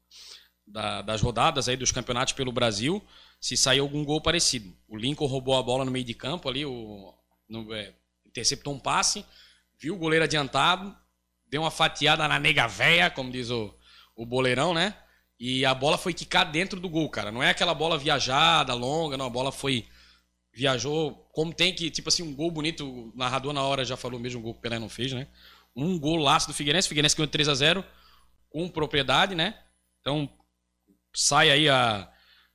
da- 0.65 1.03
das 1.03 1.21
rodadas 1.21 1.69
aí 1.69 1.77
dos 1.77 1.91
campeonatos 1.91 2.33
pelo 2.35 2.53
Brasil, 2.53 3.05
se 3.41 3.57
sair 3.57 3.81
algum 3.81 4.05
gol 4.05 4.21
parecido. 4.21 4.73
O 4.89 4.97
Lincoln 4.97 5.27
roubou 5.27 5.57
a 5.59 5.63
bola 5.65 5.85
no 5.85 5.91
meio 5.91 6.05
de 6.05 6.15
campo 6.15 6.49
ali, 6.49 6.65
o, 6.65 7.13
no- 7.49 7.75
é, 7.75 7.93
interceptou 8.25 8.73
um 8.73 8.79
passe, 8.79 9.25
viu 9.81 9.95
o 9.97 9.99
goleiro 9.99 10.25
adiantado, 10.25 10.97
deu 11.55 11.63
uma 11.63 11.71
fatiada 11.71 12.27
na 12.27 12.37
nega 12.37 12.67
véia, 12.67 13.09
como 13.09 13.31
diz 13.31 13.49
o, 13.49 13.73
o 14.17 14.27
boleirão, 14.27 14.75
né? 14.75 14.93
E 15.39 15.65
a 15.65 15.73
bola 15.73 15.97
foi 15.97 16.13
quicar 16.13 16.51
dentro 16.51 16.81
do 16.81 16.89
gol, 16.89 17.09
cara. 17.09 17.31
Não 17.31 17.41
é 17.43 17.51
aquela 17.51 17.73
bola 17.73 17.97
viajada, 17.97 18.75
longa, 18.75 19.17
não. 19.17 19.27
A 19.27 19.31
bola 19.31 19.53
foi 19.53 19.87
viajou 20.53 21.13
como 21.33 21.53
tem 21.55 21.73
que, 21.73 21.91
tipo 21.91 22.09
assim, 22.09 22.23
um 22.25 22.35
gol 22.35 22.51
bonito, 22.51 22.85
o 22.89 23.13
narrador 23.17 23.53
na 23.53 23.63
hora 23.63 23.85
já 23.85 23.97
falou 23.97 24.19
mesmo, 24.19 24.41
um 24.41 24.43
gol 24.43 24.53
que 24.55 24.59
o 24.59 24.63
Pelé 24.63 24.79
não 24.81 24.89
fez, 24.89 25.13
né? 25.13 25.29
Um 25.77 25.97
gol 25.99 26.17
laço 26.17 26.49
do 26.49 26.55
Figueirense, 26.55 26.87
o 26.87 26.89
Figueirense 26.89 27.17
ganhou 27.17 27.29
3 27.29 27.49
a 27.49 27.55
0 27.55 27.85
com 28.51 28.69
propriedade, 28.69 29.35
né? 29.37 29.57
Então, 30.01 30.29
sai 31.15 31.51
aí 31.51 31.69
a, 31.69 32.09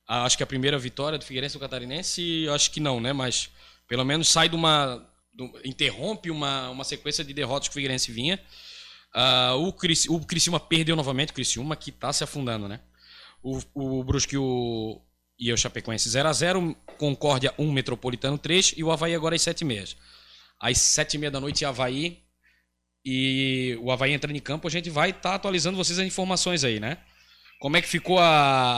a- 0.06 0.24
acho 0.24 0.36
que 0.36 0.42
a 0.42 0.46
primeira 0.46 0.78
vitória 0.78 1.18
do 1.18 1.24
Figueirense 1.24 1.54
do 1.56 1.60
Catarinense, 1.60 2.46
acho 2.54 2.70
que 2.70 2.80
não, 2.80 3.00
né? 3.00 3.12
Mas 3.14 3.50
pelo 3.88 4.04
menos 4.04 4.28
sai 4.28 4.48
de 4.50 4.56
uma 4.56 5.06
do- 5.32 5.58
interrompe 5.64 6.30
uma, 6.30 6.68
uma 6.70 6.84
sequência 6.84 7.24
de 7.24 7.32
derrotas 7.32 7.68
que 7.68 7.72
o 7.72 7.74
Figueirense 7.74 8.12
vinha. 8.12 8.38
Ah, 9.12 9.54
o, 9.56 9.72
Cris, 9.72 10.06
o 10.08 10.20
Criciúma 10.20 10.60
perdeu 10.60 10.94
novamente, 10.94 11.30
o 11.30 11.34
Criciúma 11.34 11.76
que 11.76 11.90
tá 11.90 12.12
se 12.12 12.22
afundando, 12.22 12.68
né? 12.68 12.80
O, 13.42 13.58
o 13.74 14.04
Brusque 14.04 14.36
o, 14.36 15.00
e 15.38 15.52
o 15.52 15.56
Chapecoense 15.56 16.08
0x0, 16.08 16.76
Concórdia 16.98 17.54
1, 17.58 17.72
Metropolitano 17.72 18.38
3 18.38 18.74
e 18.76 18.84
o 18.84 18.92
Havaí 18.92 19.14
agora 19.14 19.34
às 19.34 19.42
7h30. 19.42 19.96
Às 20.60 20.78
7h30 20.78 21.30
da 21.30 21.40
noite, 21.40 21.64
Havaí 21.64 22.22
e 23.04 23.78
o 23.80 23.90
Havaí 23.90 24.12
entrando 24.12 24.36
em 24.36 24.40
campo, 24.40 24.68
a 24.68 24.70
gente 24.70 24.90
vai 24.90 25.10
estar 25.10 25.34
atualizando 25.34 25.76
vocês 25.76 25.98
as 25.98 26.06
informações 26.06 26.62
aí, 26.64 26.78
né? 26.78 26.98
Como 27.58 27.76
é 27.76 27.82
que 27.82 27.88
ficou 27.88 28.18
a, 28.18 28.24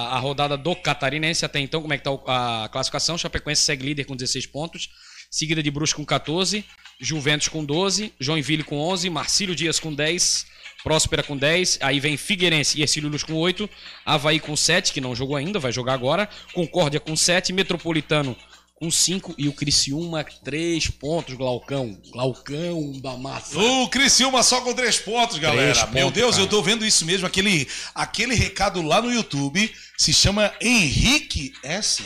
a 0.09 0.19
rodada 0.19 0.57
do 0.57 0.75
Catarinense 0.75 1.45
até 1.45 1.61
então? 1.61 1.83
Como 1.83 1.93
é 1.93 1.99
que 1.99 2.09
está 2.09 2.65
a 2.65 2.69
classificação? 2.69 3.19
Chapecoense 3.19 3.62
segue 3.62 3.85
líder 3.85 4.05
com 4.05 4.17
16 4.17 4.47
pontos, 4.47 4.89
seguida 5.31 5.62
de 5.62 5.71
Brusque 5.71 5.97
com 5.97 6.05
14, 6.05 6.65
Juventus 7.03 7.49
com 7.49 7.65
12, 7.65 8.15
Joinville 8.21 8.63
com 8.63 8.79
11, 8.79 9.11
Marcílio 9.11 9.57
Dias 9.57 9.81
com 9.81 9.93
10, 9.93 10.47
Próspera 10.85 11.23
com 11.23 11.37
10, 11.37 11.79
aí 11.81 11.99
vem 11.99 12.17
Figueirense 12.17 12.79
e 12.79 12.83
Ercílio 12.83 13.11
Luz 13.11 13.25
com 13.25 13.35
8, 13.35 13.69
Havaí 14.07 14.39
com 14.39 14.57
7, 14.57 14.93
que 14.93 15.01
não 15.01 15.15
jogou 15.15 15.37
ainda, 15.37 15.59
vai 15.59 15.73
jogar 15.73 15.95
agora, 15.95 16.29
Concórdia 16.55 17.01
com 17.01 17.17
7, 17.17 17.53
Metropolitano 17.53 18.37
com 18.83 18.91
5 18.91 19.37
e 19.39 19.49
o 19.49 19.53
Criciúma 19.53 20.25
3 20.25 20.89
pontos, 20.91 21.35
Glaucão. 21.35 21.97
Glaucão 22.11 22.93
da 23.01 23.17
massa. 23.17 23.57
O 23.57 23.89
Criciúma 23.89 24.43
só 24.43 24.61
com 24.61 24.75
três 24.75 24.99
pontos, 24.99 25.39
galera. 25.39 25.73
Três 25.73 25.93
Meu 25.93 26.07
pontos, 26.07 26.21
Deus, 26.21 26.31
cara. 26.33 26.43
eu 26.43 26.51
tô 26.51 26.61
vendo 26.61 26.85
isso 26.85 27.07
mesmo. 27.07 27.25
Aquele, 27.25 27.69
aquele 27.95 28.35
recado 28.35 28.83
lá 28.83 29.01
no 29.01 29.13
YouTube 29.13 29.73
se 29.97 30.13
chama 30.13 30.53
Henrique 30.61 31.53
S. 31.63 32.03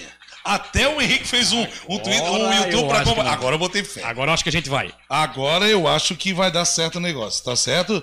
Até 0.46 0.88
o 0.88 1.00
Henrique 1.00 1.26
fez 1.26 1.52
um, 1.52 1.66
um, 1.88 1.98
tweet, 1.98 2.22
um 2.22 2.52
YouTube 2.52 2.88
pra 2.88 3.04
comprar. 3.04 3.32
Agora 3.32 3.54
eu 3.54 3.58
botei 3.58 3.82
fé. 3.82 4.04
Agora 4.04 4.30
eu 4.30 4.34
acho 4.34 4.42
que 4.42 4.48
a 4.48 4.52
gente 4.52 4.68
vai. 4.70 4.92
Agora 5.08 5.66
eu 5.66 5.88
acho 5.88 6.14
que 6.14 6.32
vai 6.32 6.50
dar 6.50 6.64
certo 6.64 6.96
o 6.96 7.00
negócio, 7.00 7.44
tá 7.44 7.56
certo? 7.56 8.02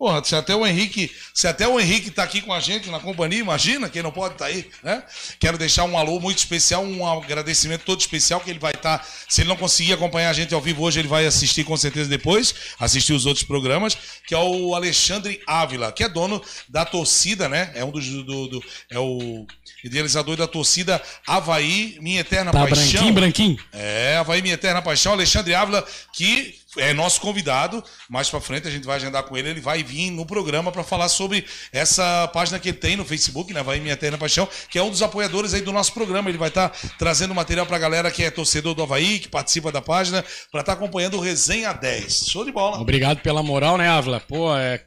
Porra, 0.00 0.24
se 0.24 0.34
até 0.34 0.56
o 0.56 0.66
Henrique, 0.66 1.12
se 1.34 1.46
até 1.46 1.68
o 1.68 1.78
Henrique 1.78 2.10
tá 2.10 2.22
aqui 2.22 2.40
com 2.40 2.54
a 2.54 2.58
gente 2.58 2.88
na 2.88 2.98
companhia, 2.98 3.38
imagina 3.38 3.86
quem 3.86 4.02
não 4.02 4.10
pode 4.10 4.32
estar 4.32 4.46
aí, 4.46 4.66
né? 4.82 5.02
Quero 5.38 5.58
deixar 5.58 5.84
um 5.84 5.98
alô 5.98 6.18
muito 6.18 6.38
especial, 6.38 6.82
um 6.82 7.06
agradecimento 7.06 7.82
todo 7.84 8.00
especial 8.00 8.40
que 8.40 8.48
ele 8.48 8.58
vai 8.58 8.72
estar, 8.72 9.06
se 9.28 9.42
ele 9.42 9.48
não 9.50 9.58
conseguir 9.58 9.92
acompanhar 9.92 10.30
a 10.30 10.32
gente 10.32 10.54
ao 10.54 10.60
vivo 10.62 10.82
hoje, 10.84 10.98
ele 10.98 11.06
vai 11.06 11.26
assistir 11.26 11.64
com 11.64 11.76
certeza 11.76 12.08
depois, 12.08 12.54
assistir 12.78 13.12
os 13.12 13.26
outros 13.26 13.44
programas, 13.44 13.94
que 14.26 14.34
é 14.34 14.38
o 14.38 14.74
Alexandre 14.74 15.38
Ávila, 15.46 15.92
que 15.92 16.02
é 16.02 16.08
dono 16.08 16.42
da 16.66 16.86
torcida, 16.86 17.46
né? 17.46 17.70
É 17.74 17.84
um 17.84 17.90
dos 17.90 18.06
do, 18.08 18.48
do- 18.48 18.64
é 18.90 18.98
o 18.98 19.46
idealizador 19.84 20.34
da 20.34 20.46
torcida 20.46 20.98
Havaí, 21.26 21.98
Minha 22.00 22.20
Eterna 22.20 22.52
Tá 22.52 22.60
Paixão. 22.60 22.84
branquinho, 23.12 23.12
branquinho. 23.12 23.58
É, 23.70 24.16
Havaí 24.16 24.40
Minha 24.40 24.54
Eterna 24.54 24.80
Paixão, 24.80 25.12
Alexandre 25.12 25.52
Ávila, 25.54 25.86
que 26.14 26.58
é 26.76 26.92
nosso 26.92 27.20
convidado. 27.20 27.82
Mais 28.08 28.28
pra 28.28 28.40
frente 28.40 28.68
a 28.68 28.70
gente 28.70 28.84
vai 28.86 28.96
agendar 28.96 29.22
com 29.24 29.36
ele. 29.36 29.50
Ele 29.50 29.60
vai 29.60 29.82
vir 29.82 30.10
no 30.10 30.24
programa 30.24 30.70
pra 30.70 30.84
falar 30.84 31.08
sobre 31.08 31.44
essa 31.72 32.28
página 32.28 32.58
que 32.58 32.68
ele 32.68 32.78
tem 32.78 32.96
no 32.96 33.04
Facebook, 33.04 33.52
né? 33.52 33.60
Havaí 33.60 33.80
Minha 33.80 33.94
Eterna 33.94 34.18
Paixão, 34.18 34.48
que 34.68 34.78
é 34.78 34.82
um 34.82 34.90
dos 34.90 35.02
apoiadores 35.02 35.54
aí 35.54 35.62
do 35.62 35.72
nosso 35.72 35.92
programa. 35.92 36.28
Ele 36.28 36.38
vai 36.38 36.48
estar 36.48 36.70
trazendo 36.98 37.34
material 37.34 37.66
pra 37.66 37.78
galera 37.78 38.10
que 38.10 38.22
é 38.22 38.30
torcedor 38.30 38.74
do 38.74 38.82
Havaí, 38.82 39.18
que 39.18 39.28
participa 39.28 39.72
da 39.72 39.82
página, 39.82 40.24
pra 40.50 40.60
estar 40.60 40.74
acompanhando 40.74 41.16
o 41.16 41.20
Resenha 41.20 41.72
10. 41.72 42.26
Show 42.28 42.44
de 42.44 42.52
bola. 42.52 42.78
Obrigado 42.78 43.20
pela 43.20 43.42
moral, 43.42 43.76
né, 43.76 43.88
Ávila? 43.88 44.20
Pô, 44.20 44.56
é 44.56 44.80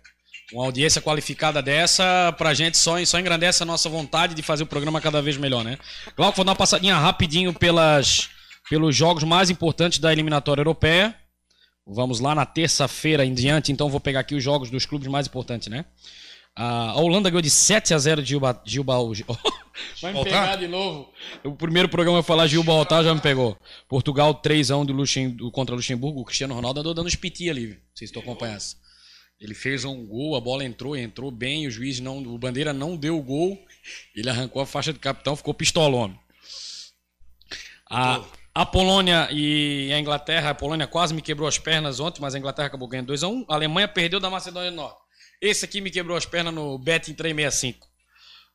uma 0.54 0.66
audiência 0.66 1.02
qualificada 1.02 1.62
dessa, 1.62 2.34
pra 2.38 2.54
gente 2.54 2.78
só, 2.78 3.04
só 3.06 3.20
engrandece 3.20 3.64
a 3.64 3.66
nossa 3.66 3.90
vontade 3.90 4.36
de 4.36 4.42
fazer 4.42 4.64
o 4.64 4.68
programa 4.68 5.02
cada 5.02 5.22
vez 5.22 5.36
melhor, 5.36 5.64
né? 5.64 5.78
Glauco, 6.16 6.36
vou 6.36 6.46
dar 6.46 6.52
uma 6.52 6.58
passadinha 6.58 6.96
rapidinho 6.98 7.54
pelas, 7.54 8.30
pelos 8.70 8.96
jogos 8.96 9.24
mais 9.24 9.50
importantes 9.50 10.00
da 10.00 10.12
eliminatória 10.12 10.62
europeia. 10.62 11.16
Vamos 11.86 12.20
lá 12.20 12.34
na 12.34 12.46
terça-feira 12.46 13.26
em 13.26 13.34
diante, 13.34 13.72
então 13.72 13.90
vou 13.90 14.00
pegar 14.00 14.22
aqui 14.22 14.36
os 14.36 14.44
jogos 14.44 14.70
dos 14.70 14.86
clubes 14.86 15.08
mais 15.08 15.28
importantes, 15.28 15.68
né? 15.68 15.86
A 16.56 16.96
Holanda 17.02 17.30
ganhou 17.30 17.42
de 17.42 17.50
7 17.50 17.94
a 17.94 17.98
0 17.98 18.22
de 18.22 18.30
Gilba, 18.30 18.62
Gilba 18.64 18.94
Vai 20.02 20.14
me 20.14 20.24
pegar 20.24 20.56
de 20.56 20.68
novo. 20.68 21.12
O 21.44 21.54
primeiro 21.56 21.90
programa 21.90 22.20
eu 22.20 22.24
falar 22.24 22.46
Gilba 22.48 22.72
Altar 22.74 23.04
já 23.04 23.14
me 23.14 23.20
pegou. 23.20 23.58
Portugal 23.90 24.34
3 24.36 24.70
a 24.70 24.78
1 24.78 24.86
do 24.86 24.94
Luxem, 24.94 25.30
do- 25.32 25.52
contra 25.52 25.76
Luxemburgo. 25.76 26.22
O 26.22 26.26
Cristiano 26.26 26.54
Ronaldo 26.54 26.80
andou 26.82 26.94
dando 26.94 27.08
os 27.08 27.16
piti 27.16 27.50
ali, 27.50 27.66
viu? 27.66 27.78
Vocês 27.94 28.10
estão 28.10 28.22
acompanhando. 28.22 28.62
Ele 29.42 29.56
fez 29.56 29.84
um 29.84 30.06
gol, 30.06 30.36
a 30.36 30.40
bola 30.42 30.64
entrou, 30.64 30.96
entrou 30.96 31.32
bem, 31.32 31.66
o 31.68 31.72
juiz 31.72 32.00
não, 32.00 32.20
o 32.20 32.38
bandeira 32.38 32.72
não 32.72 32.96
deu 32.96 33.18
o 33.18 33.24
gol. 33.24 33.58
Ele 34.16 34.30
arrancou 34.30 34.62
a 34.62 34.66
faixa 34.66 34.94
de 34.94 35.00
capitão, 35.00 35.36
ficou 35.36 35.54
pistolão. 35.56 36.18
A, 37.90 38.22
a 38.56 38.66
Polônia 38.66 39.28
e 39.32 39.92
a 39.92 40.00
Inglaterra, 40.00 40.52
a 40.52 40.56
Polônia 40.56 40.86
quase 40.86 41.14
me 41.14 41.22
quebrou 41.22 41.48
as 41.48 41.58
pernas 41.58 42.00
ontem, 42.00 42.22
mas 42.22 42.36
a 42.36 42.40
Inglaterra 42.40 42.68
acabou 42.68 42.88
ganhando 42.88 43.08
2 43.08 43.24
a 43.24 43.28
1. 43.28 43.46
A 43.50 43.56
Alemanha 43.56 43.88
perdeu 43.88 44.20
da 44.20 44.30
Macedônia 44.30 44.70
do 44.70 44.78
Norte. 44.78 44.98
Esse 45.42 45.66
aqui 45.66 45.82
me 45.82 45.90
quebrou 45.90 46.16
as 46.16 46.26
pernas 46.26 46.54
no 46.54 46.78
Bet 46.78 47.12
365. 47.14 47.88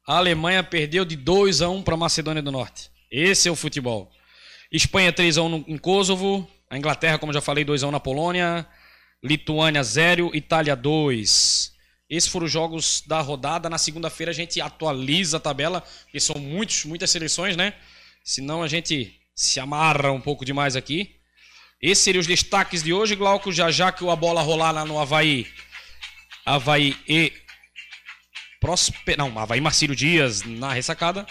A 0.07 0.17
Alemanha 0.17 0.63
perdeu 0.63 1.05
de 1.05 1.17
2 1.17 1.63
a 1.63 1.69
1 1.69 1.83
para 1.83 1.95
a 1.95 1.97
Macedônia 1.97 2.41
do 2.41 2.53
Norte. 2.53 2.91
Esse 3.11 3.49
é 3.49 3.51
o 3.53 3.57
futebol. 3.57 4.11
Espanha 4.71 5.13
3 5.13 5.37
a 5.37 5.43
1 5.43 5.49
no- 5.49 5.65
em 5.67 5.77
Kosovo. 5.77 6.49
A 6.71 6.79
Inglaterra, 6.79 7.19
como 7.19 7.33
já 7.33 7.41
falei, 7.41 7.65
2 7.65 7.83
a 7.83 7.89
1 7.89 7.91
na 7.91 8.01
Polônia. 8.01 8.67
Lituânia 9.23 9.83
0, 9.83 10.31
Itália 10.33 10.77
2. 10.77 11.73
Esses 12.09 12.31
foram 12.31 12.47
os 12.47 12.53
jogos 12.53 13.03
da 13.07 13.21
rodada. 13.21 13.69
Na 13.69 13.79
segunda-feira 13.79 14.31
a 14.31 14.35
gente 14.35 14.61
atualiza 14.61 15.39
a 15.39 15.41
tabela, 15.41 15.81
porque 16.05 16.21
são 16.21 16.37
muitos, 16.41 16.85
muitas 16.85 17.11
seleções, 17.11 17.57
né? 17.57 17.75
Senão 18.25 18.63
a 18.63 18.69
gente 18.69 19.15
se 19.39 19.61
amarra 19.61 20.11
um 20.11 20.21
pouco 20.21 20.45
demais 20.45 20.75
aqui. 20.75 21.15
Esses 21.81 22.03
seriam 22.03 22.21
os 22.21 22.27
destaques 22.27 22.83
de 22.83 22.93
hoje, 22.93 23.15
Glauco. 23.15 23.53
Já 23.53 23.71
já 23.71 23.93
que 23.93 24.07
a 24.09 24.17
bola 24.17 24.43
rolar 24.43 24.73
lá 24.73 24.85
no 24.85 24.99
Havaí. 24.99 25.47
Havaí 26.45 26.97
e 27.07 27.33
Prosper... 28.61 29.17
Não, 29.17 29.39
Havaí 29.39 29.61
Marcílio 29.61 29.95
Dias 29.95 30.43
na 30.43 30.73
ressacada. 30.73 31.25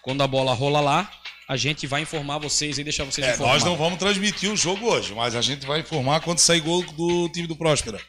Quando 0.00 0.22
a 0.22 0.26
bola 0.26 0.54
rola 0.54 0.80
lá, 0.80 1.12
a 1.46 1.54
gente 1.54 1.86
vai 1.86 2.00
informar 2.00 2.38
vocês 2.38 2.78
e 2.78 2.84
deixar 2.84 3.04
vocês 3.04 3.26
É, 3.26 3.34
informados. 3.34 3.62
nós 3.62 3.70
não 3.70 3.76
vamos 3.76 3.98
transmitir 3.98 4.50
o 4.50 4.56
jogo 4.56 4.86
hoje, 4.86 5.12
mas 5.14 5.36
a 5.36 5.42
gente 5.42 5.66
vai 5.66 5.80
informar 5.80 6.20
quando 6.20 6.38
sair 6.38 6.60
gol 6.60 6.82
do 6.82 7.28
time 7.28 7.46
do 7.46 7.54
Próspera. 7.56 8.00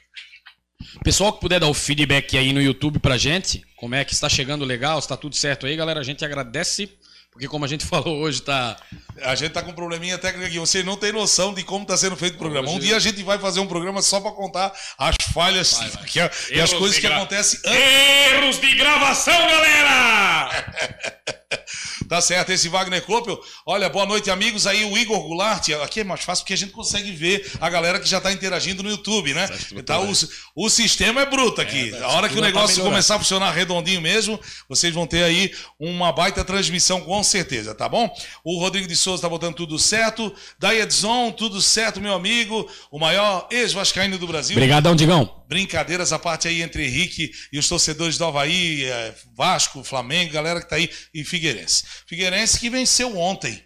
Pessoal 1.03 1.34
que 1.34 1.41
puder 1.41 1.60
dar 1.60 1.67
o 1.67 1.74
feedback 1.74 2.38
aí 2.38 2.53
no 2.53 2.62
YouTube 2.62 3.00
pra 3.00 3.17
gente, 3.17 3.62
como 3.75 3.96
é 3.96 4.05
que 4.05 4.13
está 4.13 4.29
chegando 4.29 4.63
legal, 4.63 5.01
se 5.01 5.10
tá 5.10 5.17
tudo 5.17 5.36
certo 5.36 5.65
aí, 5.65 5.75
galera, 5.75 6.00
a 6.00 6.03
gente 6.03 6.24
agradece, 6.24 6.89
porque 7.41 7.48
como 7.50 7.65
a 7.65 7.67
gente 7.67 7.83
falou 7.88 8.19
hoje, 8.21 8.39
tá. 8.43 8.77
A 9.24 9.33
gente 9.33 9.51
tá 9.51 9.63
com 9.63 9.71
um 9.71 9.74
probleminha 9.74 10.15
técnico 10.19 10.45
aqui. 10.48 10.60
Vocês 10.60 10.86
não 10.86 10.95
têm 10.95 11.12
noção 11.12 11.53
de 11.55 11.63
como 11.63 11.83
tá 11.86 11.98
sendo 11.98 12.15
feito 12.15 12.36
o 12.36 12.38
programa. 12.38 12.67
Um 12.69 12.74
Hoje- 12.77 12.86
dia 12.88 12.95
a 12.95 13.00
gente 13.00 13.24
vai 13.24 13.39
fazer 13.39 13.60
um 13.60 13.67
programa 13.67 14.00
só 14.03 14.19
pra 14.19 14.31
contar 14.31 14.71
as 14.98 15.15
falhas 15.33 15.79
que- 16.05 16.19
e 16.55 16.62
as 16.62 16.71
coisas 16.71 16.95
de 16.95 17.01
que 17.01 17.07
gra- 17.07 17.17
acontecem. 17.17 17.60
Erros 17.65 18.60
de 18.62 18.75
gravação, 18.75 19.33
galera! 19.33 21.31
Tá 22.08 22.20
certo, 22.20 22.51
esse 22.51 22.67
Wagner 22.67 23.01
Koppel. 23.03 23.39
Olha, 23.65 23.88
boa 23.88 24.05
noite, 24.05 24.29
amigos. 24.29 24.67
Aí 24.67 24.84
o 24.84 24.98
Igor 24.98 25.22
Goulart. 25.22 25.70
Aqui 25.81 26.01
é 26.01 26.03
mais 26.03 26.22
fácil 26.22 26.43
porque 26.43 26.53
a 26.53 26.58
gente 26.58 26.72
consegue 26.74 27.10
ver 27.12 27.50
a 27.62 27.70
galera 27.70 28.00
que 28.00 28.10
já 28.10 28.17
está 28.17 28.34
interagindo 28.34 28.84
no 28.84 28.89
YouTube, 28.89 29.34
né? 29.34 29.48
Então, 29.72 30.12
o, 30.12 30.65
o 30.65 30.70
sistema 30.70 31.22
é 31.22 31.25
bruto 31.25 31.62
aqui. 31.62 31.93
É, 31.96 32.03
a 32.03 32.10
hora 32.10 32.27
que 32.27 32.36
o 32.36 32.41
tá 32.41 32.48
negócio 32.48 32.70
melhorando. 32.70 32.89
começar 32.89 33.15
a 33.15 33.20
funcionar 33.20 33.51
redondinho 33.51 34.01
mesmo, 34.01 34.38
vocês 34.67 34.93
vão 34.93 35.08
ter 35.08 35.24
aí 35.24 35.53
uma 35.79 36.12
baita 36.12 36.43
transmissão 36.43 37.00
com 37.00 37.24
certeza, 37.24 37.74
tá 37.74 37.88
bom? 37.88 38.13
O 38.43 38.60
Rodrigo 38.60 38.88
de 38.88 38.96
Souza 38.96 39.22
tá 39.22 39.29
botando 39.29 39.55
tudo 39.55 39.79
certo. 39.79 40.34
Daí 40.60 40.81
Edson, 40.81 41.31
tudo 41.31 41.62
certo, 41.62 42.01
meu 42.01 42.13
amigo. 42.13 42.70
O 42.91 43.00
maior 43.00 43.48
ex-vascaíno 43.51 44.17
do 44.17 44.27
Brasil. 44.27 44.55
Obrigadão, 44.58 44.96
Digão. 44.96 45.41
Brincadeiras 45.48 46.13
à 46.13 46.20
parte 46.20 46.48
aí 46.48 46.62
entre 46.62 46.86
Henrique 46.86 47.31
e 47.51 47.60
os 47.60 47.67
torcedores 47.67 48.17
do 48.17 48.24
Havaí, 48.24 48.86
eh, 48.86 49.13
Vasco, 49.36 49.84
Flamengo, 49.84 50.31
galera 50.31 50.62
que 50.62 50.70
tá 50.70 50.77
aí 50.77 50.89
e 51.13 51.25
Figueirense. 51.41 51.83
Figueirense 52.05 52.60
que 52.60 52.69
venceu 52.69 53.17
ontem. 53.17 53.63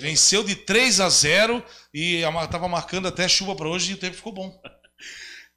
Venceu 0.00 0.42
de 0.44 0.54
3 0.56 1.00
a 1.00 1.08
0 1.08 1.64
e 1.92 2.22
a 2.24 2.30
mar- 2.30 2.48
tava 2.48 2.68
marcando 2.68 3.08
até 3.08 3.26
chuva 3.28 3.54
para 3.54 3.68
hoje 3.68 3.92
e 3.92 3.94
o 3.94 3.98
tempo 3.98 4.16
ficou 4.16 4.32
bom. 4.32 4.60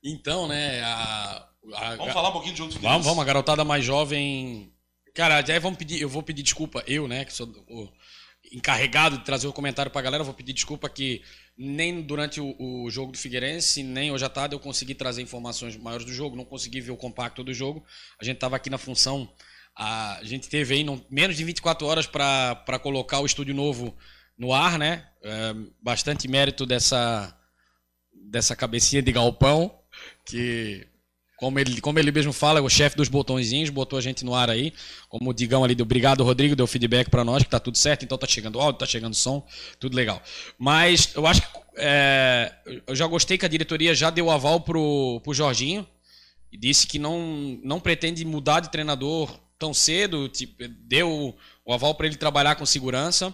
Então, 0.03 0.47
né, 0.47 0.81
a, 0.81 1.47
a- 1.75 1.95
Vamos 1.95 2.13
falar 2.13 2.29
um 2.29 2.33
pouquinho 2.33 2.53
de 2.53 2.57
jogo 2.59 2.73
do 2.73 2.79
Vamos, 2.79 3.05
vamos, 3.05 3.21
a 3.21 3.25
garotada 3.25 3.63
mais 3.65 3.83
jovem. 3.83 4.71
Cara, 5.13 5.41
já 5.45 5.57
vamos 5.59 5.77
pedir, 5.77 6.01
eu 6.01 6.09
vou 6.09 6.21
pedir 6.23 6.43
desculpa, 6.43 6.83
eu, 6.87 7.07
né, 7.07 7.25
que 7.25 7.33
sou 7.33 7.47
o 7.69 7.89
encarregado 8.51 9.17
de 9.17 9.25
trazer 9.25 9.47
o 9.47 9.53
comentário 9.53 9.91
pra 9.91 10.01
galera, 10.01 10.23
vou 10.23 10.33
pedir 10.33 10.53
desculpa 10.53 10.87
que 10.87 11.21
nem 11.57 12.01
durante 12.01 12.39
o, 12.39 12.55
o 12.59 12.89
jogo 12.91 13.11
do 13.11 13.17
Figueirense, 13.17 13.81
nem 13.83 14.11
hoje 14.11 14.23
à 14.23 14.29
tarde 14.29 14.55
eu 14.55 14.59
consegui 14.59 14.93
trazer 14.93 15.21
informações 15.21 15.75
maiores 15.75 16.05
do 16.05 16.13
jogo, 16.13 16.35
não 16.35 16.45
consegui 16.45 16.79
ver 16.79 16.91
o 16.91 16.97
compacto 16.97 17.43
do 17.43 17.53
jogo. 17.53 17.83
A 18.21 18.23
gente 18.23 18.37
tava 18.37 18.55
aqui 18.55 18.69
na 18.69 18.77
função, 18.77 19.27
a, 19.77 20.19
gente 20.23 20.49
teve 20.49 20.73
aí 20.73 20.83
não- 20.83 21.03
menos 21.09 21.37
de 21.37 21.43
24 21.43 21.85
horas 21.85 22.07
para 22.07 22.79
colocar 22.81 23.19
o 23.19 23.25
estúdio 23.25 23.53
novo 23.53 23.95
no 24.37 24.51
ar, 24.53 24.79
né? 24.79 25.05
É, 25.23 25.53
bastante 25.81 26.27
mérito 26.27 26.65
dessa 26.65 27.33
dessa 28.29 28.55
cabecinha 28.55 29.01
de 29.01 29.11
galpão 29.11 29.73
que 30.25 30.85
como 31.37 31.59
ele, 31.59 31.79
como 31.79 31.99
ele 31.99 32.11
mesmo 32.11 32.33
fala, 32.33 32.57
é 32.59 32.61
o 32.63 32.67
chefe 32.67 32.97
dos 32.97 33.07
botõezinhos, 33.07 33.69
botou 33.69 33.99
a 33.99 34.01
gente 34.01 34.25
no 34.25 34.33
ar 34.33 34.49
aí. 34.49 34.73
Como 35.07 35.29
o 35.29 35.33
Digão 35.33 35.63
ali 35.63 35.75
do 35.75 35.83
Obrigado, 35.83 36.23
Rodrigo, 36.23 36.55
deu 36.55 36.65
feedback 36.65 37.11
pra 37.11 37.23
nós 37.23 37.43
que 37.43 37.49
tá 37.49 37.59
tudo 37.59 37.77
certo, 37.77 38.03
então 38.03 38.17
tá 38.17 38.25
chegando 38.25 38.59
áudio, 38.59 38.79
tá 38.79 38.87
chegando 38.87 39.13
som, 39.13 39.45
tudo 39.79 39.95
legal. 39.95 40.19
Mas 40.57 41.13
eu 41.13 41.27
acho 41.27 41.41
que 41.43 41.47
é, 41.77 42.51
eu 42.87 42.95
já 42.95 43.05
gostei 43.05 43.37
que 43.37 43.45
a 43.45 43.49
diretoria 43.49 43.93
já 43.93 44.09
deu 44.09 44.31
aval 44.31 44.61
pro, 44.61 45.21
pro 45.23 45.33
Jorginho 45.33 45.87
e 46.51 46.57
disse 46.57 46.87
que 46.87 46.97
não, 46.97 47.59
não 47.63 47.79
pretende 47.79 48.25
mudar 48.25 48.59
de 48.59 48.71
treinador 48.71 49.39
tão 49.57 49.73
cedo, 49.73 50.29
tipo, 50.29 50.67
deu 50.67 51.35
o 51.65 51.73
aval 51.73 51.95
para 51.95 52.07
ele 52.07 52.15
trabalhar 52.15 52.55
com 52.55 52.65
segurança. 52.65 53.33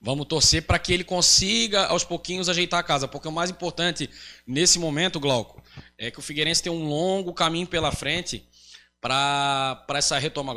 Vamos 0.00 0.26
torcer 0.26 0.62
para 0.62 0.78
que 0.78 0.92
ele 0.94 1.04
consiga 1.04 1.84
aos 1.86 2.04
pouquinhos 2.04 2.48
ajeitar 2.48 2.80
a 2.80 2.82
casa, 2.82 3.06
porque 3.06 3.28
o 3.28 3.32
mais 3.32 3.50
importante 3.50 4.08
nesse 4.46 4.78
momento, 4.78 5.20
Glauco, 5.20 5.62
é 5.98 6.10
que 6.10 6.18
o 6.18 6.22
Figueirense 6.22 6.62
tem 6.62 6.72
um 6.72 6.88
longo 6.88 7.34
caminho 7.34 7.66
pela 7.66 7.92
frente 7.92 8.48
para 8.98 9.84
essa 9.90 10.18
retoma. 10.18 10.54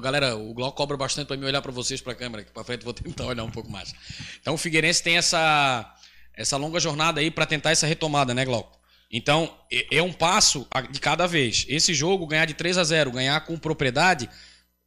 Galera, 0.00 0.36
o 0.36 0.54
Glauco 0.54 0.76
cobra 0.76 0.96
bastante 0.96 1.26
para 1.26 1.36
mim 1.36 1.46
olhar 1.46 1.60
para 1.60 1.72
vocês 1.72 2.00
para 2.00 2.12
a 2.12 2.16
câmera, 2.16 2.42
aqui 2.42 2.52
para 2.52 2.62
frente 2.62 2.84
vou 2.84 2.94
tentar 2.94 3.26
olhar 3.26 3.42
um 3.42 3.50
pouco 3.50 3.68
mais. 3.70 3.92
Então 4.40 4.54
o 4.54 4.58
Figueirense 4.58 5.02
tem 5.02 5.16
essa 5.16 5.94
essa 6.32 6.56
longa 6.56 6.78
jornada 6.78 7.20
aí 7.20 7.32
para 7.32 7.44
tentar 7.44 7.72
essa 7.72 7.84
retomada, 7.84 8.32
né, 8.32 8.44
Glauco? 8.44 8.77
Então, 9.10 9.50
é- 9.72 9.98
é 9.98 10.02
um 10.02 10.12
passo 10.12 10.66
de 10.90 11.00
cada 11.00 11.26
vez. 11.26 11.64
Esse 11.68 11.94
jogo, 11.94 12.26
ganhar 12.26 12.44
de 12.44 12.54
3 12.54 12.76
a 12.76 12.84
0 12.84 13.10
ganhar 13.10 13.40
com 13.40 13.56
propriedade, 13.58 14.28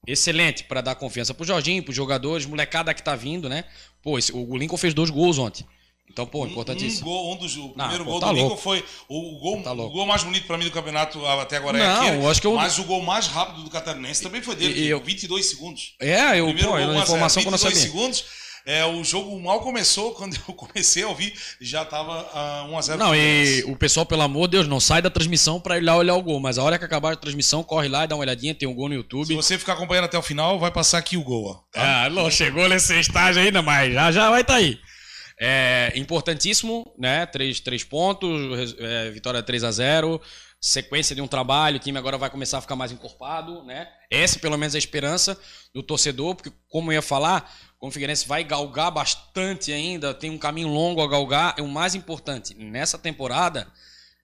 excelente 0.08 0.64
para 0.64 0.82
dar 0.82 0.96
confiança 0.96 1.34
pro 1.34 1.46
Jorginho, 1.46 1.84
pros 1.84 1.96
jogadores, 1.96 2.46
molecada 2.46 2.94
que 2.94 3.02
tá 3.04 3.16
vindo, 3.16 3.50
né? 3.50 3.64
Pô, 4.02 4.18
esse- 4.18 4.32
o 4.32 4.58
Lincoln 4.58 4.78
fez 4.78 4.94
dois 4.94 5.10
gols 5.10 5.38
ontem. 5.38 5.66
Então, 6.10 6.26
pô, 6.28 6.44
Um 6.44 6.48
importantíssimo. 6.48 7.06
gol, 7.06 7.34
um 7.34 7.38
dos, 7.38 7.56
o 7.56 7.70
primeiro 7.70 8.04
gol 8.04 8.20
tá 8.20 8.28
do 8.28 8.34
Lincoln 8.34 8.48
louco. 8.50 8.62
foi 8.62 8.84
o 9.08 9.40
gol, 9.40 9.64
Tá 9.64 9.72
o 9.72 9.90
gol 9.90 10.06
mais 10.06 10.24
bonito 10.24 10.46
para 10.46 10.58
mim 10.58 10.66
do 10.66 10.72
campeonato 10.72 11.26
até 11.26 11.56
agora 11.56 11.78
é 11.80 11.88
Não, 11.88 12.02
aquele. 12.02 12.18
eu 12.18 12.30
acho 12.30 12.42
que 12.42 12.48
eu- 12.48 12.56
Mas 12.56 12.78
o 12.80 12.84
gol 12.84 13.02
mais 13.02 13.28
rápido 13.28 13.64
do 13.64 13.70
Catarinense 13.70 14.22
também 14.22 14.42
foi 14.42 14.56
dele, 14.56 14.78
E- 14.78 14.88
eu- 14.88 15.00
22 15.02 15.46
segundos. 15.50 15.96
É, 16.02 16.38
eu, 16.40 16.48
pô, 16.48 16.64
gol, 16.64 16.76
a 16.76 16.80
1 16.82 16.84
a 16.84 16.92
0, 16.92 17.00
informação 17.04 17.42
que 17.42 17.48
eu 17.48 17.52
não 17.52 17.58
22 17.58 17.78
sabia. 17.78 17.92
segundos. 17.92 18.26
É, 18.66 18.86
o 18.86 19.04
jogo 19.04 19.40
mal 19.40 19.60
começou, 19.62 20.14
quando 20.16 20.36
eu 20.48 20.54
comecei 20.54 21.04
a 21.04 21.08
ouvir, 21.08 21.34
já 21.60 21.84
tava 21.84 22.30
ah, 22.34 22.68
1 22.70 22.78
a 22.78 22.82
0 22.82 23.00
Não, 23.00 23.16
e 23.16 23.64
o 23.68 23.76
pessoal, 23.76 24.06
pelo 24.06 24.22
amor 24.22 24.48
de 24.48 24.58
Deus, 24.58 24.68
não 24.68 24.80
sai 24.80 25.02
da 25.02 25.10
transmissão 25.10 25.60
pra 25.60 25.78
ir 25.78 25.82
lá 25.82 25.96
olhar 25.96 26.16
o 26.16 26.22
gol. 26.22 26.40
Mas 26.40 26.58
a 26.58 26.64
hora 26.64 26.78
que 26.78 26.86
acabar 26.86 27.14
a 27.14 27.16
transmissão, 27.16 27.64
corre 27.64 27.88
lá 27.88 28.04
e 28.04 28.08
dá 28.08 28.16
uma 28.16 28.22
olhadinha, 28.22 28.54
tem 28.56 28.68
um 28.68 28.74
gol 28.76 28.88
no 28.90 28.94
Se 28.94 28.98
YouTube. 28.98 29.36
você 29.36 29.58
ficar 29.58 29.74
acompanhando 29.74 30.06
até 30.06 30.18
o 30.18 30.22
final, 30.22 30.60
vai 30.60 30.72
passar 30.72 30.98
aqui 30.98 31.18
o 31.18 31.24
gol, 31.24 31.46
ó. 31.52 31.54
tá? 31.72 32.06
Ah, 32.06 32.10
não 32.10 32.30
chegou 32.30 32.68
nesse 32.70 33.00
estágio 33.00 33.42
ainda, 33.42 33.62
mas 33.62 33.94
já 33.94 34.12
já 34.12 34.30
vai 34.30 34.42
estar 34.42 34.56
aí. 34.56 34.80
É 35.40 35.92
importantíssimo, 35.96 36.94
né? 37.00 37.26
Três, 37.26 37.60
três 37.60 37.84
pontos, 37.84 38.76
é, 38.78 39.10
vitória 39.10 39.42
3 39.42 39.64
a 39.64 39.72
0 39.72 40.22
sequência 40.64 41.16
de 41.16 41.22
um 41.24 41.28
trabalho, 41.28 41.78
o 41.78 41.80
time 41.80 41.98
agora 41.98 42.20
vai 42.20 42.30
começar 42.30 42.60
a 42.60 42.62
ficar 42.62 42.76
mais 42.76 42.92
encorpado, 42.92 43.64
né? 43.64 43.88
Essa, 44.12 44.38
pelo 44.38 44.56
menos, 44.58 44.76
é 44.76 44.78
a 44.78 44.80
esperança 44.80 45.36
do 45.74 45.82
torcedor, 45.82 46.36
porque, 46.36 46.52
como 46.70 46.92
eu 46.92 46.96
ia 46.98 47.02
falar, 47.02 47.52
como 47.82 47.90
o 47.90 47.92
Figueirense 47.92 48.28
vai 48.28 48.44
galgar 48.44 48.92
bastante 48.92 49.74
ainda, 49.74 50.14
tem 50.14 50.30
um 50.30 50.38
caminho 50.38 50.68
longo 50.68 51.02
a 51.02 51.08
galgar, 51.10 51.56
é 51.58 51.64
o 51.64 51.68
mais 51.68 51.96
importante. 51.96 52.54
Nessa 52.54 52.96
temporada, 52.96 53.68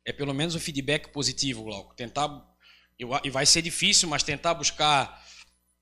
é 0.06 0.14
pelo 0.14 0.32
menos 0.32 0.54
o 0.54 0.60
feedback 0.60 1.08
positivo, 1.08 1.64
Glauco. 1.64 1.96
Tentar. 1.96 2.30
eu 3.00 3.10
e 3.24 3.32
vai 3.32 3.48
ser 3.48 3.64
difícil, 3.64 4.08
mas 4.08 4.22
tentar 4.22 4.54
buscar 4.54 5.26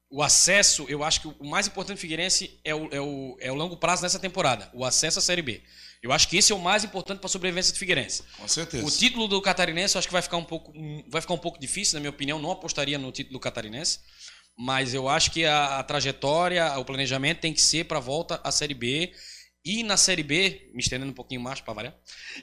o 0.09 0.23
acesso, 0.23 0.85
eu 0.87 1.03
acho 1.03 1.19
que 1.19 1.27
o 1.27 1.45
mais 1.45 1.67
importante 1.67 1.97
do 1.97 1.99
Figueirense 1.99 2.61
é 2.63 2.73
o, 2.73 2.87
é 2.93 3.01
o, 3.01 3.37
é 3.41 3.51
o 3.51 3.55
longo 3.55 3.75
prazo 3.75 4.03
nessa 4.03 4.19
temporada, 4.19 4.71
o 4.73 4.85
acesso 4.85 5.19
à 5.19 5.21
Série 5.21 5.41
B. 5.41 5.61
Eu 6.01 6.13
acho 6.13 6.29
que 6.29 6.37
esse 6.37 6.53
é 6.53 6.55
o 6.55 6.59
mais 6.59 6.85
importante 6.85 7.19
para 7.19 7.25
a 7.25 7.29
sobrevivência 7.29 7.73
do 7.73 7.77
Figueirense. 7.77 8.23
Com 8.37 8.47
certeza. 8.47 8.85
O 8.85 8.89
título 8.89 9.27
do 9.27 9.41
Catarinense 9.41 9.95
eu 9.95 9.99
acho 9.99 10.07
que 10.07 10.13
vai 10.13 10.21
ficar 10.21 10.37
um 10.37 10.45
pouco, 10.45 10.71
vai 11.09 11.19
ficar 11.19 11.33
um 11.33 11.37
pouco 11.37 11.59
difícil, 11.59 11.95
na 11.95 11.99
minha 11.99 12.11
opinião. 12.11 12.39
Não 12.39 12.51
apostaria 12.51 12.97
no 12.97 13.11
título 13.11 13.33
do 13.33 13.39
Catarinense, 13.41 13.99
mas 14.57 14.93
eu 14.93 15.07
acho 15.09 15.31
que 15.31 15.45
a, 15.45 15.79
a 15.79 15.83
trajetória, 15.83 16.77
o 16.79 16.85
planejamento 16.85 17.39
tem 17.41 17.53
que 17.53 17.61
ser 17.61 17.85
para 17.85 17.97
a 17.97 18.01
volta 18.01 18.39
à 18.43 18.51
Série 18.51 18.73
B. 18.73 19.11
E 19.67 19.81
na 19.83 19.97
Série 19.97 20.21
B, 20.21 20.69
me 20.75 20.79
estendendo 20.81 21.09
um 21.09 21.15
pouquinho 21.15 21.41
mais 21.41 21.59
para 21.59 21.73
variar, 21.73 21.95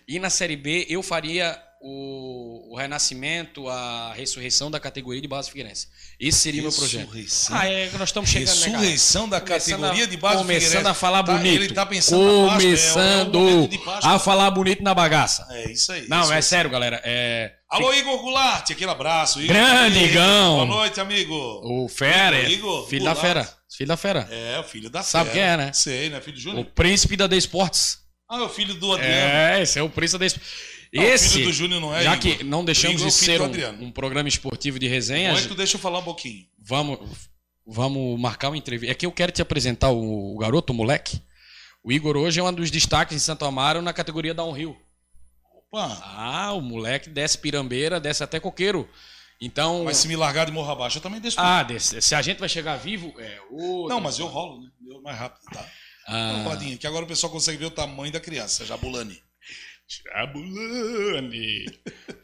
e 0.08 0.18
na 0.18 0.28
Série 0.28 0.56
B 0.56 0.86
eu 0.88 1.04
faria 1.04 1.56
o, 1.80 2.72
o 2.72 2.76
renascimento, 2.76 3.68
a 3.68 4.12
ressurreição 4.12 4.68
da 4.72 4.80
categoria 4.80 5.20
de 5.22 5.28
base 5.28 5.48
Figueirense. 5.48 5.86
Esse 6.18 6.38
seria 6.40 6.60
o 6.62 6.64
meu 6.64 6.72
projeto. 6.72 7.02
Ressurreição. 7.02 7.56
Ah, 7.56 7.66
é 7.68 7.86
que 7.88 7.96
nós 7.96 8.08
estamos 8.08 8.28
chegando, 8.28 8.48
né? 8.58 8.66
Ressurreição 8.66 9.28
da 9.28 9.40
Começando 9.40 9.70
categoria 9.80 10.04
a- 10.04 10.08
de 10.08 10.16
base 10.16 10.36
do 10.36 10.40
Começando 10.42 10.62
Figueirense. 10.68 10.90
a 10.90 10.94
falar 10.94 11.22
Tá, 11.22 11.32
bonito. 11.36 11.62
ele 11.62 11.72
tá 11.74 11.86
pensando 11.86 12.20
na 12.42 12.48
Páscoa, 12.48 12.48
é 12.48 12.48
o- 12.48 12.48
é 12.48 12.60
Começando 12.66 13.68
Páscoa. 13.84 14.10
a 14.14 14.18
falar 14.18 14.50
bonito 14.50 14.82
na 14.82 14.92
bagaça. 14.94 15.46
É 15.50 15.70
isso 15.70 15.92
aí. 15.92 16.08
Não, 16.08 16.22
isso 16.22 16.32
é 16.32 16.36
aí. 16.36 16.42
sério, 16.42 16.70
galera. 16.70 17.00
É... 17.04 17.52
Alô, 17.72 17.92
Igor 17.94 18.18
Goulart, 18.20 18.70
aquele 18.70 18.90
abraço. 18.90 19.40
Igor. 19.40 19.54
Grande, 19.56 19.96
Igor. 19.98 20.10
Igão. 20.10 20.54
Boa 20.56 20.66
noite, 20.66 21.00
amigo. 21.00 21.34
O 21.64 21.88
Fera, 21.88 22.38
Igor, 22.40 22.50
Igor, 22.52 22.88
filho 22.88 23.04
da 23.04 23.14
Goulart. 23.14 23.34
fera. 23.34 23.56
Filho 23.74 23.88
da 23.88 23.96
fera. 23.96 24.28
É, 24.30 24.58
o 24.58 24.64
filho 24.64 24.90
da 24.90 25.02
Sabe 25.02 25.30
fera. 25.30 25.34
quem 25.34 25.42
é, 25.42 25.56
né? 25.56 25.72
Sei, 25.72 26.10
né? 26.10 26.20
Filho 26.20 26.36
do 26.36 26.40
O 26.40 26.42
Júnior. 26.42 26.66
príncipe 26.74 27.16
da 27.16 27.26
The 27.26 27.36
Sports. 27.38 27.98
Ah, 28.28 28.38
é 28.38 28.42
o 28.42 28.48
filho 28.50 28.74
do 28.74 28.92
Adriano. 28.92 29.14
É, 29.14 29.62
esse 29.62 29.78
é 29.78 29.82
o 29.82 29.88
príncipe 29.88 30.18
da 30.18 30.26
Sports. 30.26 30.50
Não, 30.92 31.02
o 31.02 31.06
Esse, 31.06 31.28
filho 31.30 31.44
do 31.46 31.52
Júnior 31.54 31.80
não 31.80 31.96
é, 31.96 32.02
já 32.04 32.14
Igor. 32.14 32.36
que 32.36 32.44
não 32.44 32.62
deixamos 32.62 32.96
Igor 33.00 33.06
é 33.06 33.08
o 33.08 33.48
de 33.48 33.56
ser 33.56 33.70
um, 33.80 33.84
um 33.86 33.90
programa 33.90 34.28
esportivo 34.28 34.78
de 34.78 34.86
resenha, 34.86 35.34
tu 35.48 35.54
deixa 35.54 35.76
eu 35.76 35.80
falar 35.80 36.00
um 36.00 36.04
pouquinho. 36.04 36.44
vamos, 36.58 36.98
vamos 37.66 38.20
marcar 38.20 38.48
uma 38.50 38.58
entrevista. 38.58 38.92
É 38.92 38.94
que 38.94 39.06
eu 39.06 39.12
quero 39.12 39.32
te 39.32 39.40
apresentar 39.40 39.88
o, 39.90 40.34
o 40.34 40.38
garoto, 40.38 40.74
o 40.74 40.76
moleque. 40.76 41.22
O 41.82 41.90
Igor 41.90 42.18
hoje 42.18 42.38
é 42.38 42.42
um 42.42 42.52
dos 42.52 42.70
destaques 42.70 43.16
em 43.16 43.18
Santo 43.18 43.46
Amaro 43.46 43.80
na 43.80 43.94
categoria 43.94 44.34
downhill. 44.34 44.76
Opa, 45.72 45.98
Ah, 46.04 46.52
o 46.52 46.60
moleque 46.60 47.08
desce 47.08 47.38
pirambeira, 47.38 47.98
desce 47.98 48.22
até 48.22 48.38
coqueiro. 48.38 48.88
Então, 49.40 49.84
mas 49.84 49.96
se 49.96 50.06
me 50.06 50.14
largar 50.14 50.46
de 50.46 50.52
morro 50.52 50.70
abaixo, 50.70 50.98
eu 50.98 51.02
também 51.02 51.20
deixo. 51.20 51.40
ah, 51.40 51.62
desce- 51.62 52.00
se 52.00 52.14
a 52.14 52.22
gente 52.22 52.38
vai 52.38 52.48
chegar 52.48 52.76
vivo, 52.76 53.12
é 53.18 53.38
Não, 53.88 54.00
mas 54.00 54.18
eu 54.18 54.26
rolo, 54.26 54.60
né? 54.62 54.70
Eu 54.86 55.02
mais 55.02 55.18
rápido, 55.18 55.42
tá? 55.52 55.66
Ah. 56.06 56.44
Que 56.78 56.86
agora 56.86 57.04
o 57.04 57.08
pessoal 57.08 57.32
consegue 57.32 57.58
ver 57.58 57.66
o 57.66 57.70
tamanho 57.70 58.12
da 58.12 58.20
criança, 58.20 58.64
Jabulani. 58.66 59.20
Jabulani. 59.88 61.64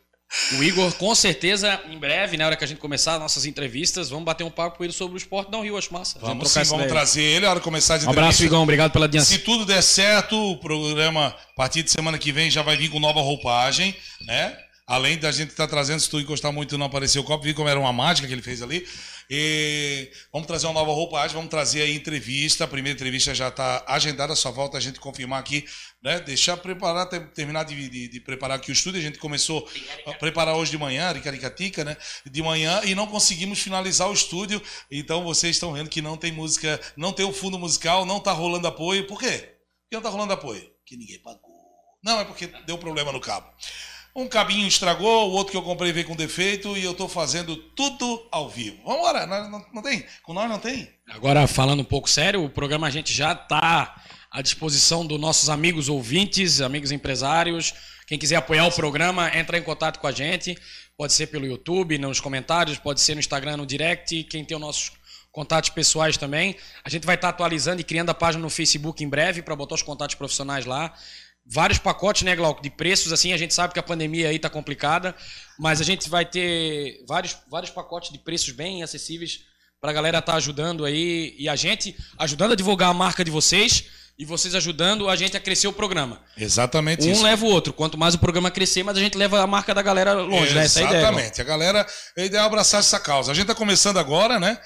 O 0.59 0.63
Igor, 0.63 0.93
com 0.95 1.15
certeza, 1.15 1.81
em 1.91 1.99
breve, 1.99 2.37
na 2.37 2.47
hora 2.47 2.57
que 2.57 2.63
a 2.63 2.67
gente 2.67 2.79
começar 2.79 3.15
as 3.15 3.21
nossas 3.21 3.47
entrevistas, 3.47 4.11
vamos 4.11 4.25
bater 4.25 4.45
um 4.45 4.51
papo 4.51 4.77
com 4.77 4.85
ele 4.85 4.93
sobre 4.93 5.15
o 5.15 5.17
esporte 5.17 5.51
da 5.51 5.59
Rio, 5.59 5.77
acho 5.77 5.93
massa. 5.93 6.19
Vamos 6.21 6.51
sim, 6.51 6.61
vamos 6.65 6.73
ideia. 6.85 6.89
trazer 6.89 7.23
ele 7.23 7.47
a 7.47 7.51
hora 7.51 7.61
de 7.61 7.65
começar 7.65 7.95
as 7.95 8.05
Um 8.05 8.11
abraço, 8.11 8.27
entrevistas. 8.27 8.47
Igão. 8.47 8.63
Obrigado 8.63 8.93
pela 8.93 9.07
audiência. 9.07 9.37
Se 9.37 9.43
tudo 9.43 9.65
der 9.65 9.83
certo, 9.83 10.37
o 10.37 10.59
programa, 10.59 11.29
a 11.29 11.55
partir 11.57 11.83
de 11.83 11.91
semana 11.91 12.19
que 12.19 12.31
vem, 12.31 12.51
já 12.51 12.63
vai 12.63 12.77
vir 12.77 12.91
com 12.91 13.01
nova 13.01 13.21
roupagem, 13.21 13.97
né? 14.27 14.57
Além 14.87 15.19
da 15.19 15.31
gente 15.33 15.51
estar 15.51 15.67
trazendo, 15.67 16.01
se 16.01 16.09
tu 16.09 16.19
encostar 16.21 16.53
muito 16.53 16.75
e 16.75 16.79
não 16.79 16.87
aparecer 16.87 17.19
o 17.19 17.25
copo, 17.25 17.45
vi 17.45 17.53
como 17.53 17.69
era 17.69 17.79
uma 17.79 17.93
mágica 17.93 18.27
que 18.27 18.33
ele 18.33 18.43
fez 18.43 18.63
ali. 18.63 18.87
E 19.31 20.11
vamos 20.33 20.47
trazer 20.47 20.67
uma 20.67 20.75
nova 20.75 20.93
roupagem, 20.93 21.35
vamos 21.35 21.51
trazer 21.51 21.83
aí 21.83 21.95
entrevista. 21.95 22.65
A 22.65 22.69
primeira 22.69 22.97
entrevista 22.97 23.35
já 23.35 23.49
está 23.49 23.85
agendada, 23.87 24.35
só 24.35 24.53
falta 24.53 24.79
a 24.79 24.81
gente 24.81 24.99
confirmar 24.99 25.39
aqui, 25.41 25.65
né? 26.03 26.19
Deixar 26.21 26.57
preparar, 26.57 27.07
ter- 27.09 27.31
terminar 27.33 27.65
de, 27.65 27.89
de- 27.91 28.09
de 28.09 28.21
preparar 28.21 28.57
aqui 28.57 28.71
o 28.71 28.73
estúdio. 28.73 28.99
A 29.01 29.03
gente 29.03 29.19
começou 29.19 29.69
a 30.07 30.15
preparar 30.15 30.57
hoje 30.57 30.71
de 30.71 30.79
manhã, 30.79 31.13
Ricaricatica, 31.13 31.85
né? 31.85 31.97
De 32.25 32.43
manhã, 32.43 32.81
e 32.85 32.95
não 32.95 33.07
conseguimos 33.07 33.59
finalizar 33.59 34.09
o 34.09 34.15
estúdio. 34.15 34.63
Então 34.91 35.23
vocês 35.23 35.57
estão 35.57 35.73
vendo 35.73 35.91
que 35.91 36.01
não 36.01 36.17
tem 36.17 36.33
música, 36.33 36.81
não 36.97 37.13
tem 37.13 37.27
o 37.27 37.33
fundo 37.33 37.59
musical, 37.59 38.07
não 38.07 38.21
tá 38.21 38.33
rolando 38.33 38.67
apoio. 38.67 39.07
Por 39.07 39.19
quê? 39.21 39.29
Por 39.31 39.89
que 39.91 39.95
não 39.97 40.03
tá 40.03 40.09
rolando 40.09 40.33
apoio? 40.33 40.63
Porque 40.79 40.97
ninguém 40.97 41.19
pagou. 41.21 41.49
Não, 42.03 42.21
é 42.21 42.25
porque 42.25 42.47
deu 42.67 42.79
problema 42.79 43.13
no 43.13 43.21
cabo. 43.21 43.47
Um 44.21 44.27
cabinho 44.29 44.67
estragou, 44.67 45.29
o 45.31 45.33
outro 45.33 45.53
que 45.53 45.57
eu 45.57 45.63
comprei 45.63 45.93
veio 45.93 46.07
com 46.07 46.17
defeito 46.17 46.77
e 46.77 46.83
eu 46.85 46.93
tô 46.93 47.07
fazendo 47.09 47.57
tudo 47.57 48.27
ao 48.33 48.49
vivo. 48.49 48.77
Vamos 48.85 48.99
embora, 48.99 49.27
não, 49.27 49.51
não- 49.51 49.67
não 49.75 49.83
tem? 49.83 50.05
Com 50.23 50.33
nós 50.33 50.49
não 50.49 50.59
tem? 50.59 50.91
Agora, 51.09 51.47
falando 51.47 51.81
um 51.81 51.85
pouco 51.85 52.11
sério, 52.11 52.45
o 52.45 52.51
programa 52.51 52.87
a 52.87 52.91
gente 52.91 53.13
já 53.13 53.33
está 53.33 53.95
à 54.31 54.43
disposição 54.43 55.07
dos 55.07 55.21
nossos 55.21 55.49
amigos 55.49 55.89
ouvintes, 55.89 56.61
amigos 56.61 56.91
empresários. 56.91 57.73
Quem 58.09 58.19
quiser 58.19 58.37
apoiar 58.37 58.67
o 58.67 58.73
programa, 58.73 59.31
entra 59.37 59.57
em 59.57 59.63
contato 59.63 60.01
com 60.01 60.07
a 60.07 60.13
gente. 60.13 60.57
Pode 60.97 61.13
ser 61.13 61.29
pelo 61.29 61.47
YouTube, 61.47 61.97
nos 61.99 62.19
comentários, 62.19 62.77
pode 62.79 63.01
ser 63.01 63.15
no 63.15 63.21
Instagram, 63.21 63.59
no 63.59 63.67
direct. 63.67 64.25
Quem 64.25 64.45
tem 64.45 64.57
os 64.57 64.61
nossos 64.61 64.93
contatos 65.31 65.71
pessoais 65.71 66.17
também. 66.17 66.57
A 66.83 66.89
gente 66.91 67.07
vai 67.07 67.15
estar 67.15 67.29
atualizando 67.29 67.81
e 67.81 67.85
criando 67.85 68.11
a 68.11 68.15
página 68.15 68.43
no 68.43 68.51
Facebook 68.51 69.05
em 69.05 69.09
breve 69.09 69.43
para 69.43 69.55
botar 69.55 69.77
os 69.77 69.83
contatos 69.83 70.17
profissionais 70.17 70.65
lá. 70.67 70.93
Vários 71.51 71.79
pacotes, 71.79 72.23
né, 72.23 72.37
Glauco, 72.37 72.63
de 72.63 72.69
preços, 72.69 73.11
assim, 73.11 73.33
a 73.33 73.37
gente 73.39 73.55
sabe 73.55 73.73
que 73.73 73.81
a 73.81 73.83
pandemia 73.83 74.29
aí 74.29 74.39
tá 74.39 74.51
complicada, 74.51 75.15
mas 75.59 75.81
a 75.81 75.85
gente 75.85 76.09
vai 76.09 76.25
ter 76.27 77.03
vários, 77.09 77.37
vários 77.51 77.71
pacotes 77.71 78.13
de 78.13 78.19
preços 78.19 78.51
bem 78.51 78.83
acessíveis 78.83 79.47
pra 79.81 79.93
galera 79.93 80.19
estar 80.19 80.35
ajudando 80.35 80.85
aí 80.85 81.35
e 81.39 81.49
a 81.49 81.57
gente 81.57 81.97
ajudando 82.19 82.53
a 82.53 82.57
divulgar 82.57 82.91
a 82.91 82.95
marca 82.95 83.25
de 83.25 83.31
vocês 83.31 83.87
e 84.19 84.25
vocês 84.25 84.53
ajudando 84.57 85.09
a 85.09 85.15
gente 85.15 85.37
a 85.37 85.41
crescer 85.41 85.69
o 85.69 85.73
programa. 85.73 86.21
Exatamente 86.37 87.07
Um 87.07 87.13
isso. 87.13 87.23
leva 87.23 87.47
o 87.47 87.49
outro. 87.49 87.73
Quanto 87.73 87.97
mais 87.97 88.17
o 88.17 88.19
programa 88.19 88.51
crescer, 88.51 88.83
mais 88.83 88.99
a 88.99 89.01
gente 89.01 89.17
leva 89.17 89.41
a 89.41 89.47
marca 89.47 89.73
da 89.73 89.81
galera 89.81 90.13
longe, 90.13 90.55
né? 90.55 90.65
Essa 90.65 90.81
é 90.81 90.83
a 90.83 90.87
ideia. 90.89 91.03
Exatamente. 91.03 91.41
A 91.41 91.45
galera, 91.45 91.87
a 92.17 92.25
ideia 92.25 92.41
é 92.41 92.45
abraçar 92.45 92.81
essa 92.81 92.99
causa. 92.99 93.31
A 93.31 93.35
gente 93.35 93.47
tá 93.47 93.55
começando 93.55 93.97
agora, 93.97 94.41
né? 94.41 94.59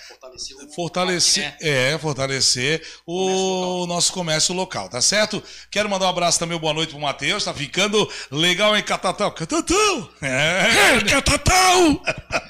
Fortalecer, 0.74 1.44
né? 1.44 1.56
é, 1.60 1.98
fortalecer 1.98 2.82
o 3.06 3.84
nosso 3.86 4.10
comércio 4.14 4.54
local, 4.54 4.88
tá 4.88 5.02
certo? 5.02 5.42
Quero 5.70 5.90
mandar 5.90 6.06
um 6.06 6.10
abraço 6.10 6.38
também, 6.38 6.58
boa 6.58 6.72
noite 6.72 6.90
pro 6.90 7.00
Matheus, 7.00 7.44
tá 7.44 7.52
ficando 7.52 8.10
legal 8.30 8.74
em 8.74 8.82
Catatal. 8.82 9.32
Catatal! 9.32 10.08
É, 10.22 11.00
Catatal! 11.10 12.02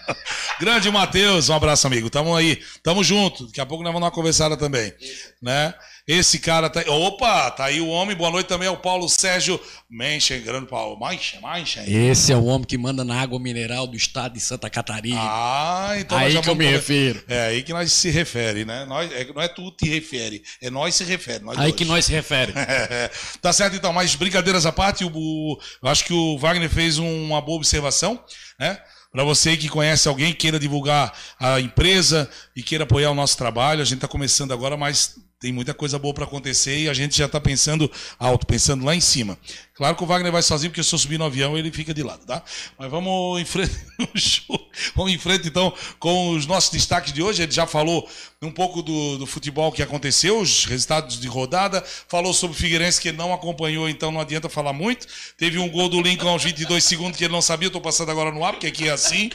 Grande 0.61 0.89
Matheus, 0.93 1.49
um 1.49 1.55
abraço, 1.55 1.85
amigo. 1.89 2.09
Tamo 2.09 2.37
aí, 2.37 2.63
tamo 2.81 3.03
junto. 3.03 3.47
Daqui 3.49 3.61
a 3.61 3.67
pouco 3.67 3.83
nós 3.83 3.93
vamos 3.93 4.03
dar 4.03 4.07
uma 4.07 4.15
conversada 4.15 4.57
também, 4.57 4.95
né? 5.43 5.75
Esse 6.07 6.41
cara 6.41 6.69
tá. 6.69 6.83
Opa, 6.91 7.51
tá 7.53 7.67
aí 7.67 7.81
o 7.81 7.87
homem. 7.87 8.17
Boa 8.17 8.31
noite 8.31 8.49
também 8.49 8.67
ao 8.67 8.77
Paulo 8.77 9.09
Sérgio 9.09 9.61
Menchen, 9.89 10.41
grande 10.41 10.67
Paulo. 10.67 10.99
Menchen, 10.99 11.41
Menchen. 11.41 11.85
Esse 11.87 12.33
é 12.33 12.37
o 12.37 12.45
homem 12.47 12.67
que 12.67 12.77
manda 12.77 13.05
na 13.05 13.21
água 13.21 13.39
mineral 13.39 13.87
do 13.87 13.97
estado 13.97 14.33
de 14.35 14.41
Santa 14.41 14.69
Catarina. 14.69 15.21
Ah, 15.21 15.95
então 15.99 16.19
Aí 16.19 16.41
que 16.43 16.49
eu 16.51 16.57
me 16.57 16.67
refiro. 16.67 17.23
É 17.29 17.47
aí 17.47 17.63
que 17.63 17.73
nós 17.73 17.93
se 17.93 18.11
refere, 18.11 18.65
né? 18.65 18.85
Nós, 18.85 19.13
é, 19.13 19.25
não 19.33 19.41
é 19.41 19.47
tu 19.47 19.71
te 19.71 19.89
refere, 19.89 20.43
é 20.61 20.69
nós 20.71 20.95
se 20.97 21.05
refere. 21.05 21.45
Nós 21.45 21.57
Aí 21.57 21.67
dois. 21.69 21.77
que 21.77 21.85
nós 21.85 22.05
se 22.05 22.11
refere. 22.13 22.53
tá 23.41 23.53
certo 23.53 23.77
então, 23.77 23.93
mas 23.93 24.17
brincadeiras 24.17 24.67
à 24.67 24.73
parte, 24.73 25.05
o, 25.05 25.11
o- 25.15 25.59
eu 25.83 25.89
acho 25.89 26.05
que 26.05 26.13
o 26.13 26.37
Wagner 26.37 26.69
fez 26.69 26.99
um- 26.99 27.25
uma 27.27 27.41
boa 27.41 27.57
observação, 27.59 28.23
né? 28.59 28.77
Para 29.13 29.23
você 29.25 29.57
que 29.57 29.69
conhece 29.69 30.09
alguém, 30.09 30.33
queira 30.33 30.59
divulgar 30.59 31.13
a 31.39 31.61
empresa 31.61 32.29
e 32.57 32.63
queira 32.63 32.85
apoiar 32.85 33.11
o 33.11 33.15
nosso 33.15 33.37
trabalho, 33.37 33.83
a 33.83 33.85
gente 33.85 33.97
está 33.99 34.09
começando 34.09 34.53
agora, 34.53 34.75
mas 34.77 35.15
tem 35.43 35.53
muita 35.53 35.75
coisa 35.75 35.99
boa 35.99 36.15
para 36.15 36.23
acontecer 36.23 36.79
e 36.79 36.89
a 36.89 36.95
gente 36.95 37.19
já 37.19 37.27
está 37.27 37.41
pensando 37.41 37.91
alto, 38.17 38.47
pensando 38.47 38.85
lá 38.85 38.95
em 38.95 39.01
cima. 39.01 39.37
Claro 39.75 39.97
que 39.97 40.05
o 40.05 40.07
Wagner 40.07 40.31
vai 40.31 40.41
sozinho, 40.41 40.71
porque 40.71 40.85
se 40.85 40.95
eu 40.95 40.99
subir 41.01 41.19
no 41.19 41.25
avião 41.25 41.59
ele 41.59 41.73
fica 41.73 41.93
de 41.93 42.01
lado, 42.01 42.25
tá? 42.25 42.45
Mas 42.79 42.89
vamos 42.89 43.41
em 43.41 43.45
frente, 43.45 43.75
vamos 44.95 45.13
em 45.13 45.19
frente 45.19 45.49
então 45.49 45.75
com 45.99 46.31
os 46.31 46.47
nossos 46.47 46.71
destaques 46.71 47.13
de 47.13 47.21
hoje. 47.21 47.43
Ele 47.43 47.51
já 47.51 47.67
falou 47.67 48.09
um 48.41 48.53
pouco 48.53 48.83
do, 48.83 49.19
do 49.19 49.27
futebol 49.27 49.73
que 49.73 49.83
aconteceu, 49.83 50.39
os 50.39 50.65
resultados 50.65 51.21
de 51.21 51.27
rodada, 51.27 51.83
falou 52.07 52.33
sobre 52.33 52.57
o 52.57 52.61
Figueirense 52.61 53.01
que 53.01 53.11
não 53.11 53.35
acompanhou, 53.35 53.89
então 53.89 54.13
não 54.13 54.21
adianta 54.21 54.49
falar 54.49 54.73
muito. 54.73 55.09
Teve 55.37 55.59
um 55.59 55.69
gol 55.69 55.89
do 55.89 56.01
Lincoln 56.01 56.29
aos 56.29 56.45
22 56.45 56.85
segundos 56.85 57.19
que 57.19 57.25
ele 57.25 57.33
não 57.33 57.43
sabia, 57.43 57.67
estou 57.67 57.83
passando 57.83 58.13
agora 58.13 58.31
no 58.31 58.45
ar, 58.45 58.53
porque 58.53 58.69
aqui 58.69 58.89
é 58.89 58.93
assim. 58.93 59.29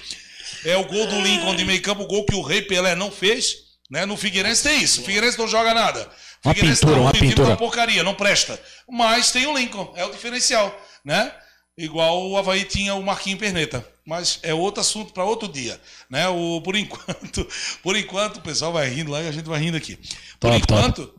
É 0.63 0.77
o 0.77 0.85
gol 0.85 1.05
do 1.05 1.19
Lincoln 1.19 1.53
de 1.53 1.65
meio 1.65 1.81
campo, 1.81 2.03
o 2.03 2.07
gol 2.07 2.25
que 2.25 2.33
o 2.33 2.41
Rei 2.41 2.61
Pelé 2.61 2.95
não 2.95 3.11
fez. 3.11 3.66
Né? 3.89 4.05
No 4.05 4.17
Figueirense 4.17 4.63
tem 4.63 4.81
isso. 4.81 5.01
O 5.01 5.03
Figueirense 5.05 5.37
não 5.37 5.47
joga 5.47 5.73
nada. 5.73 6.09
O 6.43 6.49
Figueirense 6.49 6.81
pintura, 6.81 6.95
tá 6.95 7.01
uma 7.01 7.09
um 7.09 7.13
pintura. 7.13 7.47
uma 7.49 7.57
porcaria, 7.57 8.03
não 8.03 8.13
presta. 8.13 8.59
Mas 8.89 9.31
tem 9.31 9.47
o 9.47 9.57
Lincoln, 9.57 9.93
é 9.95 10.05
o 10.05 10.11
diferencial, 10.11 10.77
né? 11.03 11.31
Igual 11.77 12.27
o 12.27 12.37
Havaí 12.37 12.65
tinha 12.65 12.95
o 12.95 13.03
Marquinho 13.03 13.37
Perneta. 13.37 13.85
Mas 14.05 14.39
é 14.41 14.53
outro 14.53 14.79
assunto 14.81 15.11
para 15.11 15.25
outro 15.25 15.47
dia, 15.49 15.79
né? 16.09 16.27
O, 16.29 16.61
por 16.61 16.75
enquanto, 16.75 17.47
por 17.83 17.95
enquanto, 17.95 18.37
o 18.37 18.41
pessoal 18.41 18.71
vai 18.71 18.87
rindo 18.87 19.11
lá 19.11 19.21
e 19.21 19.27
a 19.27 19.31
gente 19.31 19.45
vai 19.47 19.59
rindo 19.59 19.75
aqui. 19.75 19.97
Por 20.39 20.49
Top, 20.61 20.93
top. 20.93 21.11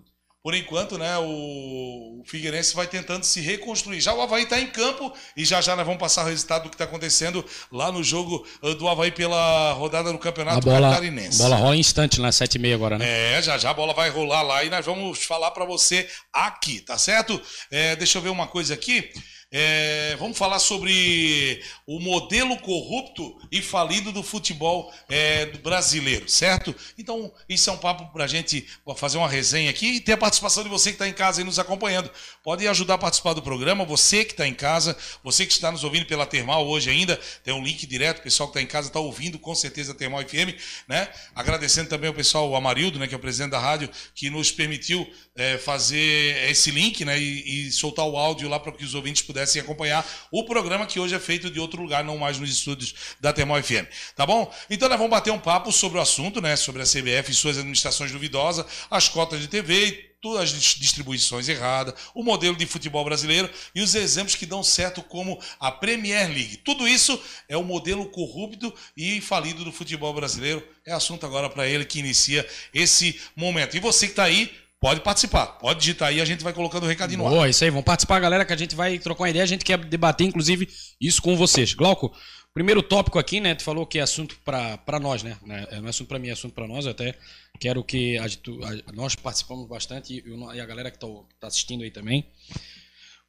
Por 0.48 0.54
enquanto, 0.54 0.96
né, 0.96 1.14
o, 1.18 2.22
Figueirense 2.24 2.74
vai 2.74 2.86
tentando 2.86 3.22
se 3.22 3.38
reconstruir. 3.38 4.00
Já 4.00 4.14
o 4.14 4.22
Havaí 4.22 4.44
está 4.44 4.58
em 4.58 4.66
campo 4.68 5.12
e 5.36 5.44
já 5.44 5.60
já 5.60 5.76
nós 5.76 5.84
vamos 5.84 6.00
passar 6.00 6.24
o 6.24 6.28
resultado 6.30 6.62
do 6.62 6.70
que 6.70 6.74
está 6.74 6.84
acontecendo 6.84 7.44
lá 7.70 7.92
no 7.92 8.02
jogo 8.02 8.46
eh, 8.62 8.74
do 8.74 8.88
Havaí 8.88 9.10
pela 9.10 9.72
rodada 9.72 10.10
do 10.10 10.16
A 10.16 10.18
Campeonato 10.18 10.62
bola, 10.62 10.88
Catarinense. 10.88 11.36
bola 11.36 11.54
rola 11.54 11.76
em 11.76 11.80
instante 11.80 12.18
lá, 12.18 12.32
7 12.32 12.54
e 12.54 12.58
meia 12.60 12.76
agora, 12.76 12.96
né? 12.96 13.36
É, 13.36 13.42
já 13.42 13.58
já 13.58 13.68
a 13.68 13.74
bola 13.74 13.92
vai 13.92 14.08
rolar 14.08 14.40
lá 14.40 14.64
e 14.64 14.70
nós 14.70 14.86
vamos 14.86 15.22
falar 15.22 15.50
para 15.50 15.66
você 15.66 16.08
aqui, 16.32 16.80
tá 16.80 16.96
certo? 16.96 17.38
É, 17.70 17.94
deixa 17.96 18.16
eu 18.16 18.22
ver 18.22 18.30
uma 18.30 18.46
coisa 18.46 18.72
aqui. 18.72 19.10
É, 19.50 20.14
vamos 20.18 20.36
falar 20.36 20.58
sobre 20.58 21.62
o 21.86 21.98
modelo 22.00 22.56
corrupto 22.58 23.38
e 23.50 23.62
falido 23.62 24.12
do 24.12 24.22
futebol 24.22 24.92
é, 25.08 25.46
do 25.46 25.58
brasileiro, 25.58 26.28
certo? 26.28 26.74
Então, 26.96 27.32
isso 27.48 27.68
é 27.70 27.72
um 27.72 27.76
papo 27.76 28.12
para 28.12 28.24
a 28.24 28.28
gente 28.28 28.66
fazer 28.96 29.18
uma 29.18 29.28
resenha 29.28 29.70
aqui 29.70 29.96
e 29.96 30.00
ter 30.00 30.12
a 30.12 30.16
participação 30.16 30.62
de 30.62 30.68
você 30.68 30.90
que 30.90 30.96
está 30.96 31.08
em 31.08 31.12
casa 31.12 31.40
e 31.40 31.44
nos 31.44 31.58
acompanhando. 31.58 32.10
Pode 32.42 32.66
ajudar 32.66 32.94
a 32.94 32.98
participar 32.98 33.34
do 33.34 33.42
programa, 33.42 33.84
você 33.84 34.24
que 34.24 34.32
está 34.32 34.46
em 34.46 34.54
casa, 34.54 34.96
você 35.22 35.46
que 35.46 35.52
está 35.52 35.70
nos 35.70 35.84
ouvindo 35.84 36.06
pela 36.06 36.26
Termal 36.26 36.66
hoje 36.66 36.90
ainda, 36.90 37.18
tem 37.44 37.54
um 37.54 37.62
link 37.62 37.86
direto, 37.86 38.18
o 38.18 38.22
pessoal 38.22 38.48
que 38.48 38.58
está 38.58 38.62
em 38.62 38.70
casa 38.70 38.88
está 38.88 39.00
ouvindo 39.00 39.38
com 39.38 39.54
certeza 39.54 39.92
a 39.92 39.94
Termal 39.94 40.22
FM, 40.22 40.54
né? 40.86 41.08
Agradecendo 41.34 41.88
também 41.88 42.08
ao 42.08 42.14
pessoal, 42.14 42.48
o 42.48 42.56
Amarildo, 42.56 42.98
né, 42.98 43.06
que 43.06 43.14
é 43.14 43.16
o 43.16 43.20
presidente 43.20 43.50
da 43.50 43.58
rádio, 43.58 43.88
que 44.14 44.30
nos 44.30 44.50
permitiu 44.50 45.08
é, 45.36 45.58
fazer 45.58 46.50
esse 46.50 46.70
link, 46.70 47.04
né, 47.04 47.18
e, 47.18 47.68
e 47.68 47.72
soltar 47.72 48.06
o 48.06 48.16
áudio 48.16 48.48
lá 48.48 48.58
para 48.58 48.72
que 48.72 48.84
os 48.84 48.94
ouvintes 48.94 49.22
pudessem 49.22 49.60
acompanhar 49.60 50.06
o 50.30 50.44
programa 50.44 50.86
que 50.86 50.98
hoje 50.98 51.14
é 51.14 51.18
feito 51.18 51.50
de 51.50 51.60
outro 51.60 51.80
lugar, 51.82 52.04
não 52.04 52.18
mais 52.18 52.38
nos 52.38 52.50
estúdios 52.50 52.94
da 53.20 53.32
Termal 53.38 53.62
FM, 53.62 53.86
tá 54.16 54.26
bom? 54.26 54.52
Então 54.68 54.88
nós 54.88 54.98
vamos 54.98 55.10
bater 55.12 55.30
um 55.32 55.38
papo 55.38 55.70
sobre 55.70 55.96
o 55.98 56.00
assunto, 56.00 56.40
né, 56.40 56.56
sobre 56.56 56.82
a 56.82 56.84
CBF 56.84 57.30
e 57.30 57.34
suas 57.34 57.56
administrações 57.56 58.10
duvidosas, 58.10 58.66
as 58.90 59.08
cotas 59.08 59.40
de 59.40 59.46
TV 59.46 59.86
e 59.86 59.92
todas 60.20 60.42
as 60.42 60.50
dis- 60.50 60.74
distribuições 60.74 61.48
erradas, 61.48 61.94
o 62.12 62.24
modelo 62.24 62.56
de 62.56 62.66
futebol 62.66 63.04
brasileiro 63.04 63.48
e 63.72 63.80
os 63.80 63.94
exemplos 63.94 64.34
que 64.34 64.44
dão 64.44 64.64
certo 64.64 65.00
como 65.02 65.38
a 65.60 65.70
Premier 65.70 66.26
League. 66.28 66.56
Tudo 66.56 66.88
isso 66.88 67.20
é 67.48 67.56
o 67.56 67.62
modelo 67.62 68.06
corrupto 68.06 68.74
e 68.96 69.20
falido 69.20 69.62
do 69.64 69.70
futebol 69.70 70.12
brasileiro. 70.12 70.66
É 70.84 70.92
assunto 70.92 71.24
agora 71.24 71.48
para 71.48 71.68
ele 71.68 71.84
que 71.84 72.00
inicia 72.00 72.44
esse 72.74 73.20
momento. 73.36 73.76
E 73.76 73.80
você 73.80 74.06
que 74.06 74.12
está 74.12 74.24
aí, 74.24 74.50
pode 74.80 75.00
participar. 75.00 75.46
Pode 75.46 75.78
digitar 75.80 76.08
aí, 76.08 76.20
a 76.20 76.24
gente 76.24 76.42
vai 76.42 76.52
colocando 76.52 76.82
o 76.84 76.88
recadinho 76.88 77.18
no 77.20 77.26
ar. 77.26 77.30
Boa, 77.30 77.48
isso 77.48 77.62
aí. 77.62 77.70
Vamos 77.70 77.84
participar, 77.84 78.18
galera, 78.18 78.44
que 78.44 78.52
a 78.52 78.56
gente 78.56 78.74
vai 78.74 78.98
trocar 78.98 79.22
uma 79.22 79.30
ideia. 79.30 79.44
A 79.44 79.46
gente 79.46 79.64
quer 79.64 79.78
debater, 79.78 80.26
inclusive, 80.26 80.68
isso 81.00 81.22
com 81.22 81.36
vocês. 81.36 81.74
Glauco, 81.74 82.12
primeiro 82.58 82.82
tópico 82.82 83.18
aqui, 83.18 83.38
né? 83.40 83.54
Tu 83.54 83.62
falou 83.62 83.86
que 83.86 83.98
é 83.98 84.02
assunto 84.02 84.36
para 84.44 84.98
nós, 85.00 85.22
né? 85.22 85.38
Não 85.46 85.54
é 85.54 85.80
não 85.80 85.86
é 85.86 85.90
assunto 85.90 86.08
para 86.08 86.18
mim, 86.18 86.28
é 86.28 86.32
assunto 86.32 86.54
para 86.54 86.66
nós. 86.66 86.84
Eu 86.84 86.90
até 86.90 87.14
quero 87.60 87.84
que 87.84 88.18
a, 88.18 88.28
tu- 88.28 88.58
a- 88.64 88.92
nós 88.92 89.14
participamos 89.14 89.68
bastante 89.68 90.14
e, 90.14 90.56
e 90.56 90.60
a 90.60 90.66
galera 90.66 90.90
que 90.90 90.96
está 90.96 91.46
assistindo 91.46 91.84
aí 91.84 91.90
também. 91.90 92.26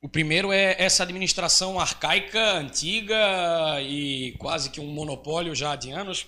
O 0.01 0.09
primeiro 0.09 0.51
é 0.51 0.75
essa 0.81 1.03
administração 1.03 1.79
arcaica, 1.79 2.53
antiga 2.53 3.15
e 3.81 4.33
quase 4.39 4.69
que 4.71 4.79
um 4.79 4.87
monopólio 4.87 5.53
já 5.53 5.75
de 5.75 5.91
anos 5.91 6.25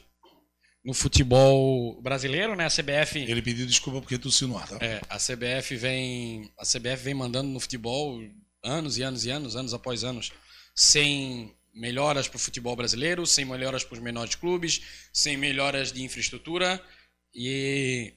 no 0.85 0.93
futebol 0.93 1.99
brasileiro, 2.01 2.55
né? 2.55 2.65
A 2.65 2.69
CBF. 2.69 3.17
Ele 3.19 3.41
pediu 3.41 3.65
desculpa 3.65 3.99
porque 4.01 4.17
tossiu 4.19 4.47
no 4.47 4.57
ar, 4.57 4.67
tá? 4.67 4.77
É, 4.79 5.01
a 5.09 5.17
CBF 5.17 5.75
vem, 5.75 6.51
a 6.59 6.63
CBF 6.65 7.03
vem 7.03 7.13
mandando 7.13 7.49
no 7.49 7.59
futebol 7.59 8.19
anos 8.63 8.97
e 8.97 9.03
anos 9.03 9.25
e 9.25 9.31
anos, 9.31 9.55
anos 9.55 9.73
após 9.73 10.03
anos, 10.03 10.31
sem 10.75 11.51
melhoras 11.73 12.27
para 12.27 12.37
o 12.37 12.39
futebol 12.39 12.75
brasileiro, 12.75 13.25
sem 13.25 13.45
melhoras 13.45 13.83
para 13.83 13.95
os 13.95 14.01
menores 14.01 14.35
clubes, 14.35 14.81
sem 15.13 15.37
melhoras 15.37 15.91
de 15.91 16.03
infraestrutura 16.03 16.83
e 17.33 18.13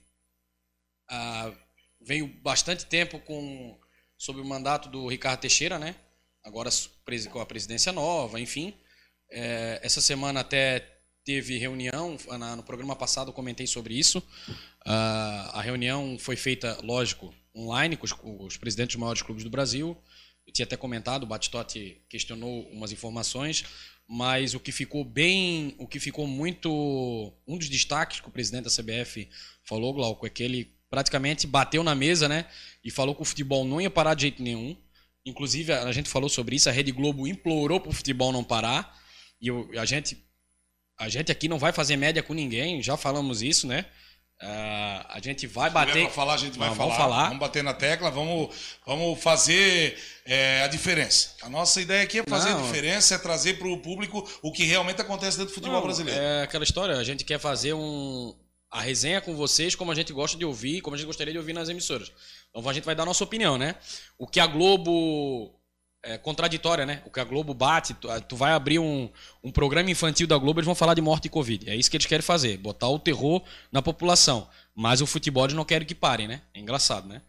ah, 1.08 1.52
veio 2.00 2.26
bastante 2.42 2.86
tempo 2.86 3.18
com 3.20 3.78
sob 4.16 4.40
o 4.40 4.44
mandato 4.44 4.88
do 4.88 5.06
Ricardo 5.06 5.40
Teixeira, 5.40 5.78
né? 5.78 5.94
Agora 6.42 6.70
com 7.30 7.40
a 7.40 7.46
presidência 7.46 7.92
nova, 7.92 8.40
enfim. 8.40 8.74
É, 9.30 9.80
essa 9.82 10.00
semana 10.00 10.40
até 10.40 10.94
teve 11.24 11.56
reunião, 11.56 12.18
na, 12.38 12.56
no 12.56 12.62
programa 12.62 12.94
passado 12.94 13.30
eu 13.30 13.32
comentei 13.32 13.66
sobre 13.66 13.98
isso. 13.98 14.18
Uh, 14.86 15.50
a 15.52 15.62
reunião 15.62 16.18
foi 16.18 16.36
feita, 16.36 16.78
lógico, 16.82 17.34
online 17.56 17.96
com 17.96 18.04
os, 18.04 18.12
com 18.12 18.44
os, 18.44 18.56
presidentes 18.58 18.94
dos 18.94 19.00
maiores 19.00 19.22
clubes 19.22 19.42
do 19.42 19.50
Brasil. 19.50 19.96
Eu 20.46 20.52
tinha 20.52 20.64
até 20.64 20.76
comentado, 20.76 21.22
o 21.22 21.26
Batistotti 21.26 22.02
questionou 22.08 22.68
umas 22.70 22.92
informações, 22.92 23.64
mas 24.06 24.54
o 24.54 24.60
que 24.60 24.70
ficou 24.70 25.04
bem, 25.04 25.74
o 25.78 25.86
que 25.86 25.98
ficou 25.98 26.26
muito, 26.26 27.32
um 27.46 27.56
dos 27.56 27.68
destaques 27.68 28.20
que 28.20 28.28
o 28.28 28.32
presidente 28.32 28.64
da 28.64 28.70
CBF 28.70 29.28
falou, 29.62 29.94
Glauco, 29.94 30.26
é 30.26 30.30
que 30.30 30.42
ele 30.42 30.74
praticamente 30.90 31.46
bateu 31.46 31.82
na 31.82 31.94
mesa, 31.94 32.28
né, 32.28 32.46
e 32.84 32.90
falou 32.90 33.14
que 33.14 33.22
o 33.22 33.24
futebol 33.24 33.64
não 33.64 33.80
ia 33.80 33.90
parar 33.90 34.14
de 34.14 34.22
jeito 34.22 34.42
nenhum. 34.42 34.76
Inclusive 35.26 35.72
a 35.72 35.90
gente 35.90 36.08
falou 36.08 36.28
sobre 36.28 36.56
isso, 36.56 36.68
a 36.68 36.72
Rede 36.72 36.92
Globo 36.92 37.26
implorou 37.26 37.80
para 37.80 37.90
o 37.90 37.94
futebol 37.94 38.30
não 38.30 38.44
parar 38.44 39.02
e 39.40 39.48
eu, 39.48 39.70
a 39.78 39.84
gente 39.84 40.22
a 40.96 41.08
gente 41.08 41.32
aqui 41.32 41.48
não 41.48 41.58
vai 41.58 41.72
fazer 41.72 41.96
média 41.96 42.22
com 42.22 42.34
ninguém, 42.34 42.80
já 42.80 42.96
falamos 42.96 43.42
isso, 43.42 43.66
né? 43.66 43.86
Uh, 44.42 45.00
a 45.08 45.20
gente 45.22 45.46
vai 45.46 45.68
Se 45.68 45.74
bater. 45.74 46.10
falar, 46.10 46.34
a 46.34 46.36
gente 46.36 46.58
vai 46.58 46.68
não, 46.68 46.76
falar, 46.76 46.88
vamos 46.88 47.02
falar. 47.02 47.24
Vamos 47.24 47.38
bater 47.38 47.62
na 47.62 47.72
tecla, 47.72 48.10
vamos, 48.10 48.54
vamos 48.84 49.22
fazer 49.22 49.98
é, 50.26 50.62
a 50.62 50.68
diferença. 50.68 51.34
A 51.42 51.48
nossa 51.48 51.80
ideia 51.80 52.02
aqui 52.02 52.18
é 52.18 52.24
fazer 52.24 52.50
não, 52.50 52.58
a 52.58 52.62
diferença, 52.62 53.14
é 53.14 53.18
trazer 53.18 53.58
para 53.58 53.68
o 53.68 53.78
público 53.78 54.28
o 54.42 54.52
que 54.52 54.64
realmente 54.64 55.00
acontece 55.00 55.38
dentro 55.38 55.52
do 55.52 55.54
futebol 55.54 55.76
não, 55.76 55.82
brasileiro. 55.82 56.20
É 56.20 56.42
aquela 56.42 56.64
história, 56.64 56.96
a 56.96 57.04
gente 57.04 57.24
quer 57.24 57.38
fazer 57.38 57.72
um, 57.74 58.34
a 58.70 58.80
resenha 58.80 59.20
com 59.20 59.34
vocês 59.36 59.74
como 59.74 59.92
a 59.92 59.94
gente 59.94 60.12
gosta 60.12 60.36
de 60.36 60.44
ouvir, 60.44 60.80
como 60.80 60.94
a 60.94 60.98
gente 60.98 61.06
gostaria 61.06 61.32
de 61.32 61.38
ouvir 61.38 61.52
nas 61.52 61.68
emissoras. 61.68 62.10
Então 62.50 62.68
a 62.68 62.72
gente 62.72 62.84
vai 62.84 62.94
dar 62.94 63.04
a 63.04 63.06
nossa 63.06 63.22
opinião, 63.22 63.56
né? 63.56 63.76
O 64.18 64.26
que 64.26 64.40
a 64.40 64.46
Globo 64.46 65.54
é, 66.04 66.18
contraditória, 66.18 66.86
né? 66.86 67.02
O 67.04 67.10
que 67.10 67.18
a 67.18 67.24
Globo 67.24 67.54
bate, 67.54 67.94
tu, 67.94 68.08
tu, 68.22 68.36
vai 68.36 68.52
abrir 68.52 68.78
um, 68.78 69.08
um 69.42 69.50
programa 69.50 69.90
infantil 69.90 70.26
da 70.26 70.36
Globo, 70.36 70.60
eles 70.60 70.66
vão 70.66 70.74
falar 70.74 70.94
de 70.94 71.00
morte 71.00 71.26
e 71.26 71.28
Covid. 71.28 71.68
É 71.68 71.74
isso 71.74 71.90
que 71.90 71.96
eles 71.96 72.06
querem 72.06 72.22
fazer, 72.22 72.56
botar 72.58 72.88
o 72.88 72.98
terror 72.98 73.42
na 73.72 73.82
população. 73.82 74.48
Mas 74.74 75.00
o 75.00 75.06
futebol 75.06 75.44
eles 75.44 75.56
não 75.56 75.64
querem 75.64 75.86
que 75.86 75.94
pare, 75.94 76.28
né? 76.28 76.42
É 76.52 76.60
engraçado, 76.60 77.08
né? 77.08 77.22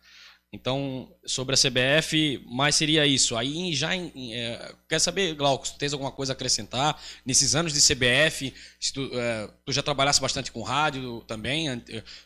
Então, 0.55 1.07
sobre 1.25 1.53
a 1.53 1.57
CBF, 1.57 2.43
mais 2.47 2.75
seria 2.75 3.05
isso. 3.05 3.35
Aí 3.35 3.73
já 3.75 3.95
é, 3.95 4.73
quer 4.89 4.99
saber, 4.99 5.35
Glauco, 5.35 5.67
se 5.67 5.73
tu 5.73 5.77
tens 5.77 5.93
alguma 5.93 6.11
coisa 6.11 6.31
a 6.31 6.35
acrescentar 6.35 6.99
nesses 7.25 7.53
anos 7.53 7.73
de 7.73 7.81
CBF, 7.81 8.53
se 8.79 8.93
tu, 8.93 9.09
é, 9.13 9.49
tu 9.65 9.71
já 9.71 9.83
trabalhasse 9.83 10.21
bastante 10.21 10.51
com 10.51 10.61
rádio 10.63 11.21
também, 11.27 11.67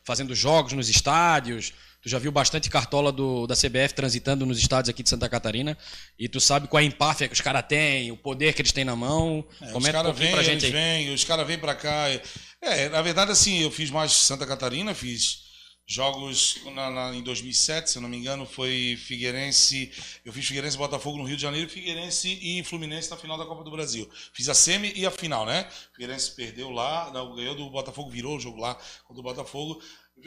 fazendo 0.03 0.33
jogos 0.35 0.73
nos 0.73 0.87
estádios, 0.87 1.73
Tu 2.01 2.07
já 2.07 2.17
viu 2.17 2.31
bastante 2.31 2.69
cartola 2.69 3.11
do, 3.11 3.45
da 3.45 3.55
CBF 3.55 3.93
transitando 3.93 4.45
nos 4.45 4.57
estádios 4.57 4.87
aqui 4.87 5.03
de 5.03 5.09
Santa 5.09 5.27
Catarina. 5.27 5.77
E 6.17 6.29
tu 6.29 6.39
sabe 6.39 6.65
qual 6.65 6.79
é 6.79 6.83
a 6.83 6.87
empáfia 6.87 7.27
que 7.27 7.33
os 7.33 7.41
caras 7.41 7.65
têm, 7.67 8.09
o 8.09 8.15
poder 8.15 8.53
que 8.53 8.61
eles 8.61 8.71
têm 8.71 8.85
na 8.85 8.95
mão. 8.95 9.45
É, 9.61 9.71
Comenta 9.71 9.99
um 9.99 10.03
pouquinho 10.05 10.27
vem, 10.27 10.33
pra 10.33 10.43
gente 10.43 10.65
aí. 10.65 10.71
Vêm, 10.71 11.13
os 11.13 11.25
caras 11.25 11.45
vêm 11.45 11.57
pra 11.57 11.75
cá. 11.75 12.05
É, 12.61 12.87
na 12.87 13.01
verdade, 13.01 13.31
assim, 13.31 13.59
eu 13.59 13.69
fiz 13.69 13.89
mais 13.89 14.13
Santa 14.13 14.45
Catarina, 14.45 14.93
fiz 14.93 15.48
jogos 15.89 16.61
na, 16.75 16.91
na, 16.91 17.15
em 17.15 17.23
2007, 17.23 17.89
se 17.89 17.97
eu 17.97 18.01
não 18.03 18.07
me 18.07 18.15
engano, 18.15 18.45
foi 18.45 18.95
Figueirense. 18.95 19.91
Eu 20.23 20.31
fiz 20.31 20.45
Figueirense 20.45 20.75
e 20.75 20.77
Botafogo 20.77 21.17
no 21.17 21.23
Rio 21.23 21.35
de 21.35 21.41
Janeiro, 21.41 21.67
Figueirense 21.67 22.37
e 22.39 22.63
Fluminense 22.63 23.09
na 23.09 23.17
final 23.17 23.39
da 23.39 23.45
Copa 23.45 23.63
do 23.63 23.71
Brasil. 23.71 24.07
Fiz 24.31 24.47
a 24.49 24.53
semi 24.53 24.93
e 24.95 25.03
a 25.03 25.09
final, 25.09 25.47
né? 25.47 25.67
Figueirense 25.93 26.35
perdeu 26.35 26.69
lá, 26.69 27.09
ganhou 27.35 27.55
do 27.55 27.67
Botafogo, 27.71 28.07
virou 28.07 28.37
o 28.37 28.39
jogo 28.39 28.59
lá 28.61 28.75
contra 29.03 29.19
o 29.19 29.23
Botafogo. 29.23 29.81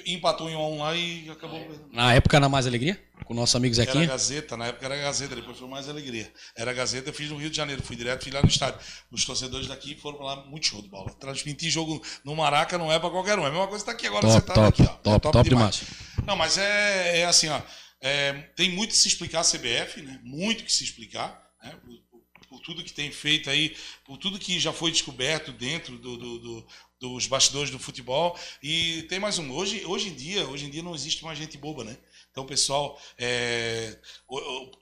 Empatou 0.07 0.49
em 0.49 0.57
1 0.57 0.61
um 0.61 0.79
lá 0.79 0.97
e 0.97 1.29
acabou. 1.31 1.61
Na 1.93 2.15
época 2.15 2.37
era 2.37 2.49
Mais 2.49 2.67
Alegria? 2.67 2.99
Com 3.25 3.35
o 3.35 3.37
nosso 3.37 3.57
amigo 3.57 3.75
Zequinha? 3.75 4.05
Era 4.05 4.13
Gazeta, 4.13 4.57
na 4.57 4.67
época 4.67 4.87
era 4.87 4.97
Gazeta, 4.97 5.37
depois 5.37 5.59
foi 5.59 5.69
Mais 5.69 5.89
Alegria. 5.89 6.33
Era 6.57 6.73
Gazeta, 6.73 7.11
eu 7.11 7.15
fiz 7.15 7.31
no 7.31 7.37
Rio 7.37 7.51
de 7.51 7.57
Janeiro, 7.57 7.83
fui 7.83 7.95
direto, 7.95 8.23
fui 8.23 8.33
lá 8.33 8.41
no 8.41 8.49
estádio. 8.49 8.81
Os 9.11 9.25
torcedores 9.25 9.69
daqui 9.69 9.95
foram 9.95 10.21
lá, 10.21 10.37
muito 10.47 10.67
show 10.67 10.81
de 10.81 10.89
bola. 10.89 11.11
Transmitir 11.15 11.71
jogo 11.71 12.03
no 12.25 12.35
Maraca 12.35 12.79
não 12.79 12.91
é 12.91 12.99
pra 12.99 13.11
qualquer 13.11 13.39
um. 13.39 13.45
É 13.45 13.49
a 13.49 13.51
mesma 13.51 13.69
coisa 13.69 13.85
que 13.85 13.91
tá 13.91 13.93
aqui 13.93 14.07
agora, 14.07 14.27
top, 14.27 14.33
você 14.33 14.41
tá 14.41 14.55
top, 14.55 14.69
aqui, 14.69 14.83
ó. 14.83 14.87
Top, 14.87 15.21
top, 15.21 15.33
top 15.33 15.49
demais. 15.49 15.77
demais. 15.77 16.27
Não, 16.27 16.37
mas 16.37 16.59
é, 16.59 17.21
é 17.21 17.25
assim, 17.27 17.49
ó. 17.49 17.61
É, 18.01 18.33
tem 18.57 18.71
muito 18.71 18.91
que 18.91 18.97
se 18.97 19.09
explicar 19.09 19.41
a 19.41 19.45
CBF, 19.45 20.03
né? 20.03 20.19
Muito 20.25 20.65
que 20.65 20.73
se 20.73 20.83
explicar, 20.83 21.51
né? 21.63 21.77
Por, 21.85 22.23
por 22.49 22.61
tudo 22.61 22.85
que 22.85 22.93
tem 22.93 23.11
feito 23.11 23.49
aí, 23.49 23.75
por 24.05 24.19
tudo 24.19 24.39
que 24.39 24.59
já 24.61 24.73
foi 24.73 24.91
descoberto 24.91 25.53
dentro 25.53 25.97
do, 25.97 26.17
do, 26.17 26.39
do, 26.39 26.67
dos 27.03 27.27
bastidores 27.27 27.71
do 27.71 27.81
futebol. 27.81 28.39
E 28.63 29.03
tem 29.09 29.19
mais 29.19 29.37
um. 29.37 29.51
Hoje, 29.51 29.85
hoje 29.85 30.09
em 30.09 30.15
dia, 30.15 30.47
hoje 30.47 30.67
em 30.67 30.71
dia 30.71 30.85
não 30.85 30.95
existe 30.95 31.25
mais 31.25 31.37
gente 31.37 31.59
boba, 31.59 31.83
né? 31.83 31.97
Então, 32.31 32.47
pessoal, 32.47 32.99
é, 33.19 33.99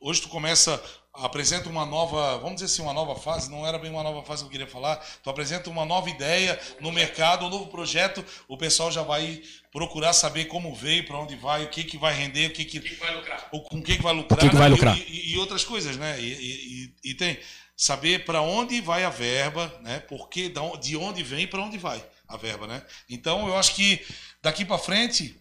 hoje 0.00 0.20
tu 0.20 0.28
começa, 0.28 0.80
apresenta 1.14 1.68
uma 1.68 1.84
nova, 1.86 2.36
vamos 2.36 2.56
dizer 2.60 2.66
assim, 2.66 2.82
uma 2.82 2.92
nova 2.92 3.16
fase, 3.16 3.50
não 3.50 3.66
era 3.66 3.78
bem 3.78 3.90
uma 3.90 4.02
nova 4.02 4.22
fase 4.22 4.42
que 4.42 4.48
eu 4.48 4.52
queria 4.52 4.66
falar, 4.66 4.96
tu 5.22 5.30
apresenta 5.30 5.68
uma 5.68 5.84
nova 5.84 6.08
ideia 6.10 6.60
no 6.78 6.92
mercado, 6.92 7.46
um 7.46 7.48
novo 7.48 7.66
projeto, 7.66 8.24
o 8.46 8.56
pessoal 8.56 8.92
já 8.92 9.02
vai 9.02 9.42
procurar 9.72 10.12
saber 10.12 10.44
como 10.44 10.74
veio, 10.74 11.06
para 11.06 11.18
onde 11.18 11.34
vai, 11.34 11.64
o 11.64 11.70
que 11.70 11.82
que 11.82 11.96
vai 11.96 12.14
render, 12.14 12.50
o 12.50 12.52
que 12.52 12.64
que, 12.64 12.78
o 12.78 12.82
que, 12.82 12.90
que 12.90 13.00
vai 13.00 13.16
lucrar, 13.16 13.48
o, 13.50 13.60
com 13.62 13.78
o 13.78 13.82
que 13.82 13.96
que 13.96 14.02
vai 14.02 14.14
lucrar, 14.14 14.38
que 14.38 14.48
que 14.48 14.56
vai 14.56 14.68
lucrar. 14.68 14.96
E, 14.96 15.00
e, 15.00 15.32
e, 15.32 15.38
outras 15.38 15.64
coisas, 15.64 15.96
né? 15.96 16.20
E, 16.20 16.94
e 17.02 17.14
tem 17.14 17.36
saber 17.80 18.26
para 18.26 18.42
onde 18.42 18.78
vai 18.82 19.04
a 19.04 19.08
verba, 19.08 19.74
né? 19.82 20.00
Porque 20.00 20.52
de 20.82 20.96
onde 20.98 21.22
vem 21.22 21.46
para 21.46 21.62
onde 21.62 21.78
vai 21.78 22.04
a 22.28 22.36
verba, 22.36 22.66
né? 22.66 22.82
Então 23.08 23.48
eu 23.48 23.56
acho 23.56 23.74
que 23.74 24.04
daqui 24.42 24.66
para 24.66 24.76
frente 24.76 25.34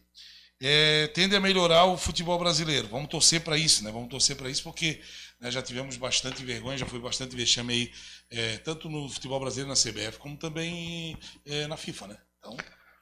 é, 0.62 1.08
tende 1.08 1.36
a 1.36 1.40
melhorar 1.42 1.84
o 1.84 1.98
futebol 1.98 2.40
brasileiro. 2.40 2.88
Vamos 2.88 3.10
torcer 3.10 3.42
para 3.42 3.58
isso, 3.58 3.84
né? 3.84 3.92
Vamos 3.92 4.08
torcer 4.08 4.38
para 4.38 4.50
isso 4.50 4.64
porque 4.64 5.02
né, 5.42 5.52
já 5.52 5.62
tivemos 5.62 5.98
bastante 5.98 6.42
vergonha, 6.46 6.78
já 6.78 6.86
foi 6.86 7.02
bastante 7.02 7.36
vexame 7.36 7.74
aí, 7.74 7.92
é, 8.32 8.58
tanto 8.60 8.90
no 8.90 9.10
futebol 9.10 9.42
brasileiro 9.42 9.68
na 9.68 9.76
CBF 9.76 10.18
como 10.18 10.38
também 10.38 11.18
é, 11.46 11.68
na 11.68 11.76
FIFA, 11.76 12.08
né? 12.08 12.18
Então... 12.40 12.56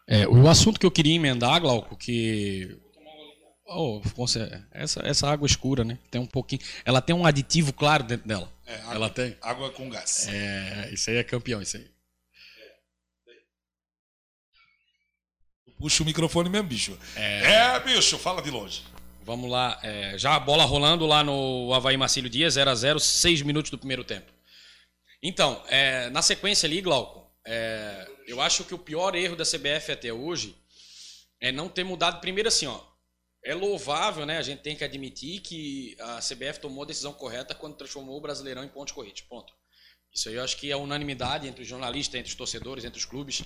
É, 0.07 0.27
o 0.27 0.47
assunto 0.47 0.79
que 0.79 0.85
eu 0.85 0.91
queria 0.91 1.13
emendar, 1.13 1.61
Glauco, 1.61 1.95
que 1.95 2.75
Oh, 3.69 4.01
essa, 4.71 5.01
essa 5.05 5.29
água 5.29 5.45
escura, 5.45 5.83
né? 5.83 5.99
Tem 6.09 6.21
um 6.21 6.25
pouquinho. 6.25 6.61
Ela 6.85 7.01
tem 7.01 7.13
um 7.13 7.25
aditivo 7.25 7.73
claro 7.73 8.01
dentro 8.01 8.25
dela. 8.25 8.49
É, 8.65 8.75
água, 8.75 8.95
ela 8.95 9.09
tem. 9.09 9.37
Água 9.41 9.71
com 9.71 9.89
gás. 9.89 10.25
É, 10.29 10.89
isso 10.93 11.09
aí 11.09 11.17
é 11.17 11.23
campeão, 11.23 11.61
isso 11.61 11.75
aí. 11.75 11.85
Puxa 15.77 16.01
o 16.01 16.05
microfone 16.05 16.49
mesmo, 16.49 16.67
bicho. 16.69 16.97
É, 17.15 17.75
é 17.75 17.79
bicho, 17.81 18.17
fala 18.17 18.41
de 18.41 18.49
longe. 18.49 18.83
Vamos 19.23 19.51
lá. 19.51 19.77
É, 19.83 20.17
já 20.17 20.35
a 20.35 20.39
bola 20.39 20.63
rolando 20.63 21.05
lá 21.05 21.21
no 21.21 21.73
Havaí 21.73 21.97
Marcílio 21.97 22.29
Dias, 22.29 22.53
0 22.53 22.69
a 22.69 22.75
0 22.75 22.99
6 23.01 23.41
minutos 23.41 23.69
do 23.69 23.77
primeiro 23.77 24.03
tempo. 24.05 24.31
Então, 25.21 25.61
é, 25.67 26.09
na 26.09 26.21
sequência 26.21 26.65
ali, 26.65 26.79
Glauco, 26.79 27.29
é, 27.45 28.09
eu 28.25 28.39
acho 28.39 28.63
que 28.63 28.73
o 28.73 28.77
pior 28.77 29.13
erro 29.13 29.35
da 29.35 29.43
CBF 29.43 29.91
até 29.91 30.11
hoje 30.13 30.55
é 31.41 31.51
não 31.51 31.67
ter 31.67 31.83
mudado. 31.83 32.21
Primeiro, 32.21 32.47
assim, 32.47 32.65
ó 32.65 32.86
é 33.47 33.55
louvável, 33.55 34.25
né? 34.25 34.37
A 34.37 34.41
gente 34.41 34.61
tem 34.61 34.75
que 34.75 34.83
admitir 34.83 35.39
que 35.39 35.95
a 36.01 36.19
CBF 36.19 36.59
tomou 36.59 36.83
a 36.83 36.87
decisão 36.87 37.13
correta 37.13 37.55
quando 37.55 37.77
transformou 37.77 38.17
o 38.17 38.21
Brasileirão 38.21 38.61
em 38.61 38.67
ponte 38.67 38.93
corrida. 38.93 39.21
Ponto. 39.29 39.53
Isso 40.13 40.27
aí 40.27 40.35
eu 40.35 40.43
acho 40.43 40.57
que 40.57 40.69
é 40.69 40.75
unanimidade 40.75 41.47
entre 41.47 41.61
os 41.61 41.67
jornalistas, 41.67 42.19
entre 42.19 42.29
os 42.29 42.35
torcedores, 42.35 42.83
entre 42.83 42.99
os 42.99 43.05
clubes. 43.05 43.43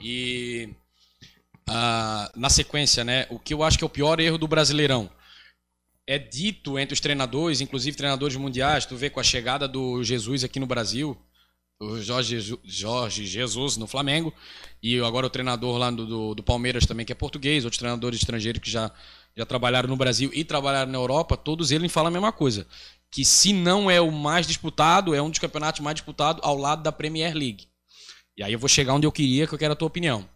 E 0.00 0.68
ah, 1.68 2.30
na 2.36 2.48
sequência, 2.48 3.02
né? 3.02 3.26
O 3.30 3.38
que 3.38 3.52
eu 3.52 3.64
acho 3.64 3.76
que 3.76 3.82
é 3.82 3.86
o 3.86 3.90
pior 3.90 4.20
erro 4.20 4.38
do 4.38 4.46
Brasileirão 4.46 5.10
é 6.06 6.20
dito 6.20 6.78
entre 6.78 6.94
os 6.94 7.00
treinadores, 7.00 7.60
inclusive 7.60 7.96
treinadores 7.96 8.36
mundiais. 8.36 8.86
Tu 8.86 8.94
vê 8.96 9.10
com 9.10 9.18
a 9.18 9.24
chegada 9.24 9.66
do 9.66 10.04
Jesus 10.04 10.44
aqui 10.44 10.60
no 10.60 10.66
Brasil, 10.66 11.18
o 11.80 12.00
Jorge, 12.00 12.60
Jorge 12.62 13.26
Jesus 13.26 13.76
no 13.76 13.88
Flamengo, 13.88 14.32
e 14.80 15.00
agora 15.00 15.26
o 15.26 15.30
treinador 15.30 15.78
lá 15.78 15.90
do, 15.90 16.06
do, 16.06 16.34
do 16.36 16.42
Palmeiras 16.44 16.86
também, 16.86 17.04
que 17.04 17.10
é 17.10 17.14
português, 17.16 17.64
outros 17.64 17.78
treinadores 17.78 18.20
estrangeiros 18.20 18.62
que 18.62 18.70
já 18.70 18.92
já 19.36 19.46
trabalharam 19.46 19.88
no 19.88 19.96
Brasil 19.96 20.30
e 20.32 20.44
trabalharam 20.44 20.90
na 20.90 20.98
Europa, 20.98 21.36
todos 21.36 21.70
eles 21.70 21.90
falam 21.92 22.08
a 22.08 22.12
mesma 22.12 22.32
coisa. 22.32 22.66
Que 23.10 23.24
se 23.24 23.52
não 23.52 23.90
é 23.90 24.00
o 24.00 24.10
mais 24.10 24.46
disputado, 24.46 25.14
é 25.14 25.20
um 25.20 25.30
dos 25.30 25.38
campeonatos 25.38 25.80
mais 25.80 25.94
disputados 25.94 26.42
ao 26.44 26.56
lado 26.56 26.82
da 26.82 26.92
Premier 26.92 27.34
League. 27.34 27.68
E 28.36 28.42
aí 28.42 28.52
eu 28.52 28.58
vou 28.58 28.68
chegar 28.68 28.94
onde 28.94 29.06
eu 29.06 29.12
queria, 29.12 29.46
que 29.46 29.54
eu 29.54 29.58
quero 29.58 29.74
a 29.74 29.76
tua 29.76 29.88
opinião. 29.88 30.28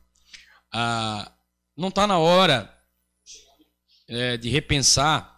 Ah, 0.73 1.33
não 1.77 1.89
está 1.89 2.07
na 2.07 2.19
hora 2.19 2.73
é, 4.09 4.37
de 4.37 4.49
repensar 4.49 5.37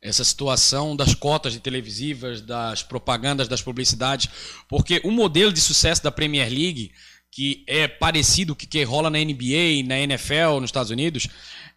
essa 0.00 0.24
situação 0.24 0.96
das 0.96 1.14
cotas 1.14 1.52
de 1.52 1.60
televisivas, 1.60 2.40
das 2.40 2.82
propagandas, 2.82 3.46
das 3.46 3.62
publicidades, 3.62 4.28
porque 4.68 5.00
o 5.04 5.12
modelo 5.12 5.52
de 5.52 5.60
sucesso 5.60 6.02
da 6.02 6.10
Premier 6.10 6.48
League, 6.48 6.92
que 7.30 7.64
é 7.68 7.86
parecido 7.86 8.54
com 8.54 8.64
o 8.64 8.68
que 8.68 8.82
rola 8.82 9.08
na 9.08 9.18
NBA 9.18 9.86
na 9.86 9.98
NFL 9.98 10.58
nos 10.60 10.70
Estados 10.70 10.90
Unidos, 10.90 11.28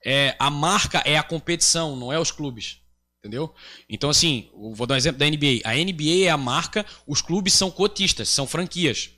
é, 0.05 0.35
a 0.37 0.49
marca 0.49 0.99
é 0.99 1.17
a 1.17 1.23
competição, 1.23 1.95
não 1.95 2.13
é 2.13 2.19
os 2.19 2.31
clubes. 2.31 2.79
Entendeu? 3.19 3.51
Então, 3.89 4.07
assim, 4.07 4.51
vou 4.53 4.85
dar 4.85 4.93
um 4.93 4.97
exemplo 4.97 5.17
da 5.17 5.25
NBA. 5.25 5.61
A 5.63 5.73
NBA 5.73 6.27
é 6.27 6.29
a 6.29 6.37
marca, 6.37 6.85
os 7.07 7.23
clubes 7.23 7.53
são 7.55 7.71
cotistas, 7.71 8.29
são 8.29 8.45
franquias. 8.45 9.09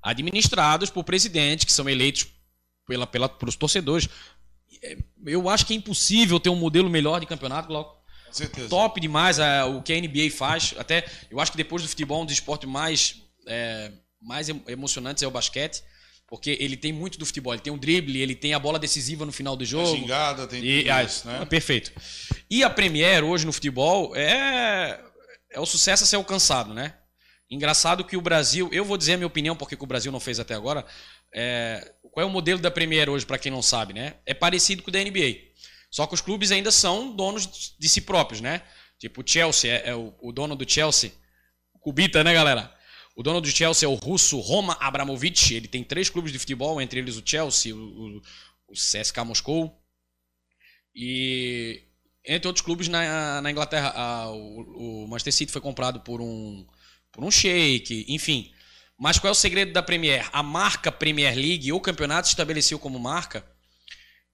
Administrados 0.00 0.88
por 0.88 1.02
presidentes, 1.02 1.64
que 1.64 1.72
são 1.72 1.88
eleitos 1.88 2.28
pela, 2.86 3.08
pela, 3.08 3.28
pelos 3.28 3.56
torcedores. 3.56 4.08
É, 4.82 4.96
eu 5.26 5.48
acho 5.48 5.66
que 5.66 5.74
é 5.74 5.76
impossível 5.76 6.38
ter 6.38 6.48
um 6.48 6.54
modelo 6.54 6.88
melhor 6.88 7.18
de 7.18 7.26
campeonato, 7.26 7.66
Glauco. 7.66 8.00
Certeza. 8.30 8.68
Top 8.68 9.00
demais 9.00 9.40
é, 9.40 9.64
o 9.64 9.82
que 9.82 9.92
a 9.92 10.00
NBA 10.00 10.30
faz. 10.30 10.72
Até 10.78 11.04
eu 11.28 11.40
acho 11.40 11.50
que 11.50 11.56
depois 11.56 11.82
do 11.82 11.88
futebol, 11.88 12.22
um 12.22 12.24
dos 12.24 12.34
esportes 12.34 12.70
mais 12.70 13.20
é, 13.48 13.90
mais 14.20 14.48
emocionantes 14.48 15.22
é 15.22 15.26
o 15.26 15.30
basquete, 15.30 15.82
porque 16.30 16.56
ele 16.60 16.76
tem 16.76 16.92
muito 16.92 17.18
do 17.18 17.26
futebol. 17.26 17.52
Ele 17.52 17.60
tem 17.60 17.72
um 17.72 17.76
drible, 17.76 18.22
ele 18.22 18.36
tem 18.36 18.54
a 18.54 18.58
bola 18.58 18.78
decisiva 18.78 19.26
no 19.26 19.32
final 19.32 19.56
do 19.56 19.64
jogo. 19.64 19.92
A 19.92 19.96
gingada, 19.96 20.46
tem 20.46 20.64
e, 20.64 20.84
tudo 20.84 21.00
isso, 21.00 21.26
né? 21.26 21.44
Perfeito. 21.44 21.92
E 22.48 22.62
a 22.62 22.70
Premier 22.70 23.24
hoje 23.24 23.44
no 23.44 23.52
futebol 23.52 24.14
é, 24.14 25.00
é 25.50 25.58
o 25.58 25.66
sucesso 25.66 26.04
a 26.04 26.06
ser 26.06 26.16
alcançado, 26.16 26.72
né? 26.72 26.94
Engraçado 27.50 28.04
que 28.04 28.16
o 28.16 28.20
Brasil, 28.20 28.68
eu 28.72 28.84
vou 28.84 28.96
dizer 28.96 29.14
a 29.14 29.16
minha 29.16 29.26
opinião, 29.26 29.56
porque 29.56 29.76
o 29.78 29.86
Brasil 29.86 30.12
não 30.12 30.20
fez 30.20 30.38
até 30.38 30.54
agora. 30.54 30.86
É, 31.34 31.92
qual 32.12 32.22
é 32.22 32.26
o 32.26 32.32
modelo 32.32 32.60
da 32.60 32.70
Premier 32.70 33.10
hoje, 33.10 33.26
para 33.26 33.38
quem 33.38 33.50
não 33.50 33.60
sabe, 33.60 33.92
né? 33.92 34.14
É 34.24 34.32
parecido 34.32 34.84
com 34.84 34.90
o 34.90 34.92
da 34.92 35.02
NBA. 35.02 35.36
Só 35.90 36.06
que 36.06 36.14
os 36.14 36.20
clubes 36.20 36.52
ainda 36.52 36.70
são 36.70 37.10
donos 37.14 37.74
de 37.76 37.88
si 37.88 38.00
próprios, 38.00 38.40
né? 38.40 38.62
Tipo, 39.00 39.22
o 39.22 39.24
Chelsea 39.26 39.72
é, 39.72 39.88
é 39.90 39.94
o, 39.96 40.14
o, 40.20 40.30
dono 40.30 40.54
do 40.54 40.70
Chelsea. 40.70 41.10
Cubita, 41.80 42.22
né, 42.22 42.32
galera? 42.32 42.72
O 43.20 43.22
dono 43.22 43.38
do 43.38 43.48
Chelsea 43.48 43.86
é 43.86 43.90
o 43.90 43.96
russo 43.96 44.40
Roma 44.40 44.78
Abramovich. 44.80 45.52
Ele 45.52 45.68
tem 45.68 45.84
três 45.84 46.08
clubes 46.08 46.32
de 46.32 46.38
futebol, 46.38 46.80
entre 46.80 47.00
eles 47.00 47.18
o 47.18 47.22
Chelsea, 47.22 47.76
o, 47.76 48.22
o, 48.66 48.72
CSK 48.72 49.18
Moscou. 49.26 49.78
E 50.94 51.82
entre 52.24 52.48
outros 52.48 52.64
clubes 52.64 52.88
na, 52.88 53.42
na 53.42 53.50
Inglaterra, 53.50 53.92
a, 53.94 54.30
o, 54.30 55.04
o 55.04 55.06
Manchester 55.06 55.34
City 55.34 55.52
foi 55.52 55.60
comprado 55.60 56.00
por 56.00 56.22
um 56.22 56.66
por 57.12 57.22
um 57.22 57.30
shake, 57.30 58.06
enfim. 58.08 58.54
Mas 58.98 59.18
qual 59.18 59.28
é 59.28 59.32
o 59.32 59.34
segredo 59.34 59.70
da 59.70 59.82
Premier? 59.82 60.26
A 60.32 60.42
marca 60.42 60.90
Premier 60.90 61.36
League, 61.36 61.74
o 61.74 61.80
campeonato 61.80 62.26
estabeleceu 62.26 62.78
como 62.78 62.98
marca, 62.98 63.44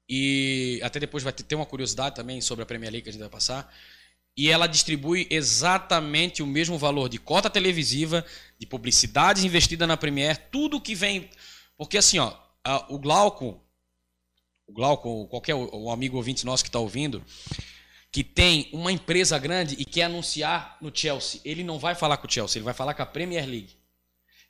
e 0.08 0.78
até 0.84 1.00
depois 1.00 1.24
vai 1.24 1.32
ter 1.32 1.56
uma 1.56 1.66
curiosidade 1.66 2.14
também 2.14 2.40
sobre 2.40 2.62
a 2.62 2.66
Premier 2.66 2.92
League 2.92 3.02
que 3.02 3.08
a 3.08 3.12
gente 3.12 3.20
vai 3.20 3.30
passar, 3.30 3.68
e 4.36 4.50
ela 4.50 4.66
distribui 4.66 5.26
exatamente 5.30 6.42
o 6.42 6.46
mesmo 6.46 6.76
valor 6.76 7.08
de 7.08 7.18
cota 7.18 7.48
televisiva, 7.48 8.24
de 8.58 8.66
publicidade 8.66 9.46
investida 9.46 9.86
na 9.86 9.96
Premier, 9.96 10.36
tudo 10.50 10.80
que 10.80 10.94
vem. 10.94 11.30
Porque 11.76 11.96
assim, 11.96 12.18
ó, 12.18 12.34
o 12.88 12.98
Glauco, 12.98 13.58
o 14.66 14.72
Glauco, 14.72 15.26
qualquer 15.28 15.54
o 15.54 15.90
amigo 15.90 16.16
ouvinte 16.16 16.44
nosso 16.44 16.62
que 16.62 16.68
está 16.68 16.78
ouvindo, 16.78 17.24
que 18.12 18.22
tem 18.22 18.68
uma 18.72 18.92
empresa 18.92 19.38
grande 19.38 19.74
e 19.78 19.84
quer 19.84 20.04
anunciar 20.04 20.76
no 20.80 20.90
Chelsea, 20.94 21.40
ele 21.44 21.64
não 21.64 21.78
vai 21.78 21.94
falar 21.94 22.18
com 22.18 22.26
o 22.26 22.30
Chelsea, 22.30 22.58
ele 22.58 22.64
vai 22.64 22.74
falar 22.74 22.92
com 22.92 23.02
a 23.02 23.06
Premier 23.06 23.46
League. 23.46 23.74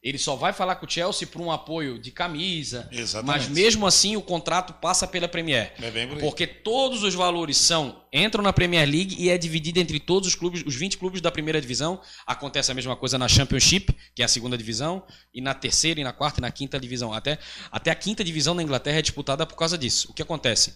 Ele 0.07 0.19
só 0.19 0.37
vai 0.37 0.53
falar 0.53 0.77
com 0.77 0.87
o 0.87 0.89
Chelsea 0.89 1.27
por 1.27 1.43
um 1.43 1.51
apoio 1.51 1.99
de 1.99 2.13
camisa. 2.13 2.89
Exatamente. 2.93 3.27
Mas 3.27 3.49
mesmo 3.49 3.85
assim 3.89 4.15
o 4.15 4.23
contrato 4.23 4.73
passa 4.75 5.05
pela 5.05 5.27
Premier. 5.27 5.75
É 5.83 5.91
bem 5.91 6.07
porque 6.21 6.47
todos 6.47 7.03
os 7.03 7.13
valores 7.13 7.57
são 7.57 8.05
entram 8.13 8.41
na 8.41 8.53
Premier 8.53 8.89
League 8.89 9.17
e 9.19 9.29
é 9.31 9.37
dividido 9.37 9.81
entre 9.81 9.99
todos 9.99 10.29
os 10.29 10.37
clubes, 10.37 10.63
os 10.65 10.77
20 10.77 10.97
clubes 10.97 11.21
da 11.21 11.33
primeira 11.33 11.61
divisão. 11.61 12.01
Acontece 12.25 12.71
a 12.71 12.75
mesma 12.75 12.95
coisa 12.95 13.19
na 13.19 13.27
Championship, 13.27 13.93
que 14.15 14.23
é 14.23 14.25
a 14.25 14.29
segunda 14.29 14.57
divisão, 14.57 15.03
e 15.35 15.41
na 15.41 15.53
terceira, 15.55 16.01
e 16.01 16.05
na 16.05 16.13
quarta 16.13 16.39
e 16.39 16.43
na 16.43 16.53
quinta 16.53 16.79
divisão. 16.79 17.13
Até, 17.13 17.37
até 17.73 17.91
a 17.91 17.95
quinta 17.97 18.23
divisão 18.23 18.55
na 18.55 18.63
Inglaterra 18.63 19.01
é 19.01 19.03
disputada 19.03 19.45
por 19.45 19.57
causa 19.57 19.77
disso. 19.77 20.13
O 20.13 20.15
que 20.15 20.23
acontece? 20.23 20.75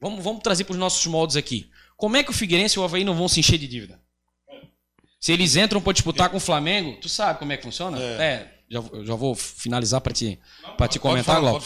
Vamos, 0.00 0.22
vamos 0.22 0.40
trazer 0.40 0.62
para 0.62 0.74
os 0.74 0.78
nossos 0.78 1.04
moldes 1.06 1.36
aqui. 1.36 1.68
Como 1.96 2.16
é 2.16 2.22
que 2.22 2.30
o 2.30 2.32
Figueirense 2.32 2.78
e 2.78 2.80
o 2.80 2.84
Havaí 2.84 3.02
não 3.02 3.16
vão 3.16 3.26
se 3.26 3.40
encher 3.40 3.58
de 3.58 3.66
dívida? 3.66 4.00
Se 5.18 5.32
eles 5.32 5.56
entram 5.56 5.80
para 5.80 5.94
disputar 5.94 6.30
com 6.30 6.36
o 6.36 6.40
Flamengo, 6.40 6.96
tu 7.00 7.08
sabe 7.08 7.40
como 7.40 7.52
é 7.52 7.56
que 7.56 7.64
funciona? 7.64 8.00
É. 8.00 8.22
é 8.22 8.57
já, 8.70 8.82
já 9.04 9.14
vou 9.14 9.34
finalizar 9.34 10.00
para 10.00 10.12
te, 10.12 10.38
pra 10.76 10.88
te 10.88 10.98
comentar, 10.98 11.40
Glauco. 11.40 11.64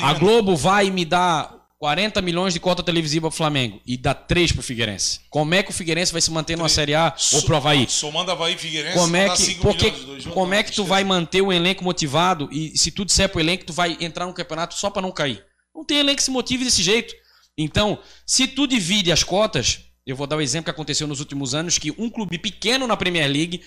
A 0.00 0.12
Globo 0.14 0.56
vai 0.56 0.90
me 0.90 1.04
dar 1.04 1.64
40 1.78 2.22
milhões 2.22 2.54
de 2.54 2.60
cota 2.60 2.82
televisiva 2.82 3.28
para 3.28 3.34
o 3.34 3.36
Flamengo 3.36 3.80
e 3.86 3.96
dá 3.96 4.14
3 4.14 4.52
para 4.52 4.60
o 4.60 4.62
Figueirense. 4.62 5.20
Como 5.28 5.54
é 5.54 5.62
que 5.62 5.70
o 5.70 5.72
Figueirense 5.72 6.12
vai 6.12 6.20
se 6.20 6.30
manter 6.30 6.56
numa 6.56 6.68
Série 6.68 6.94
A 6.94 7.14
ou 7.32 7.42
pro 7.42 7.56
Havaí? 7.56 7.86
Somando 7.88 8.30
Havaí 8.30 8.54
e 8.54 8.58
Figueirense, 8.58 8.98
como 8.98 9.16
é 9.16 9.36
que, 9.36 9.54
porque, 9.56 9.90
como 10.32 10.54
é 10.54 10.62
que 10.62 10.72
tu 10.72 10.84
vai 10.84 11.04
manter 11.04 11.42
o 11.42 11.52
elenco 11.52 11.84
motivado 11.84 12.48
e 12.50 12.76
se 12.76 12.90
tu 12.90 13.04
disser 13.04 13.28
pro 13.28 13.40
elenco, 13.40 13.64
tu 13.64 13.72
vai 13.72 13.96
entrar 14.00 14.26
no 14.26 14.32
campeonato 14.32 14.74
só 14.74 14.88
para 14.88 15.02
não 15.02 15.12
cair? 15.12 15.44
Não 15.74 15.84
tem 15.84 15.98
elenco 15.98 16.16
que 16.16 16.22
se 16.22 16.30
motive 16.30 16.64
desse 16.64 16.82
jeito. 16.82 17.14
Então, 17.56 17.98
se 18.24 18.46
tu 18.46 18.66
divide 18.66 19.12
as 19.12 19.22
cotas, 19.22 19.80
eu 20.06 20.16
vou 20.16 20.26
dar 20.26 20.36
o 20.36 20.38
um 20.38 20.42
exemplo 20.42 20.64
que 20.64 20.70
aconteceu 20.70 21.06
nos 21.06 21.20
últimos 21.20 21.54
anos, 21.54 21.78
que 21.78 21.92
um 21.98 22.10
clube 22.10 22.38
pequeno 22.38 22.86
na 22.86 22.96
Premier 22.96 23.30
League, 23.30 23.62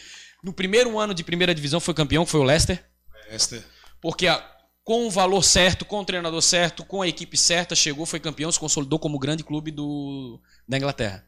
no 0.48 0.54
primeiro 0.54 0.98
ano 0.98 1.14
de 1.14 1.26
primeira 1.26 1.54
divisão 1.54 1.80
foi 1.82 1.94
campeão, 1.94 2.24
que 2.24 2.32
foi 2.32 2.40
o 2.40 2.44
Leicester. 2.44 2.82
Leicester. 3.30 3.62
Porque 4.02 4.28
a, 4.28 4.42
com 4.82 5.06
o 5.06 5.12
valor 5.12 5.44
certo, 5.44 5.84
com 5.84 6.00
o 6.00 6.06
treinador 6.06 6.42
certo, 6.42 6.86
com 6.86 7.02
a 7.02 7.08
equipe 7.08 7.38
certa, 7.38 7.76
chegou, 7.76 8.06
foi 8.06 8.18
campeão, 8.18 8.50
se 8.50 8.58
consolidou 8.58 8.98
como 8.98 9.20
grande 9.20 9.44
clube 9.44 9.72
do, 9.72 10.40
da 10.66 10.78
Inglaterra. 10.78 11.26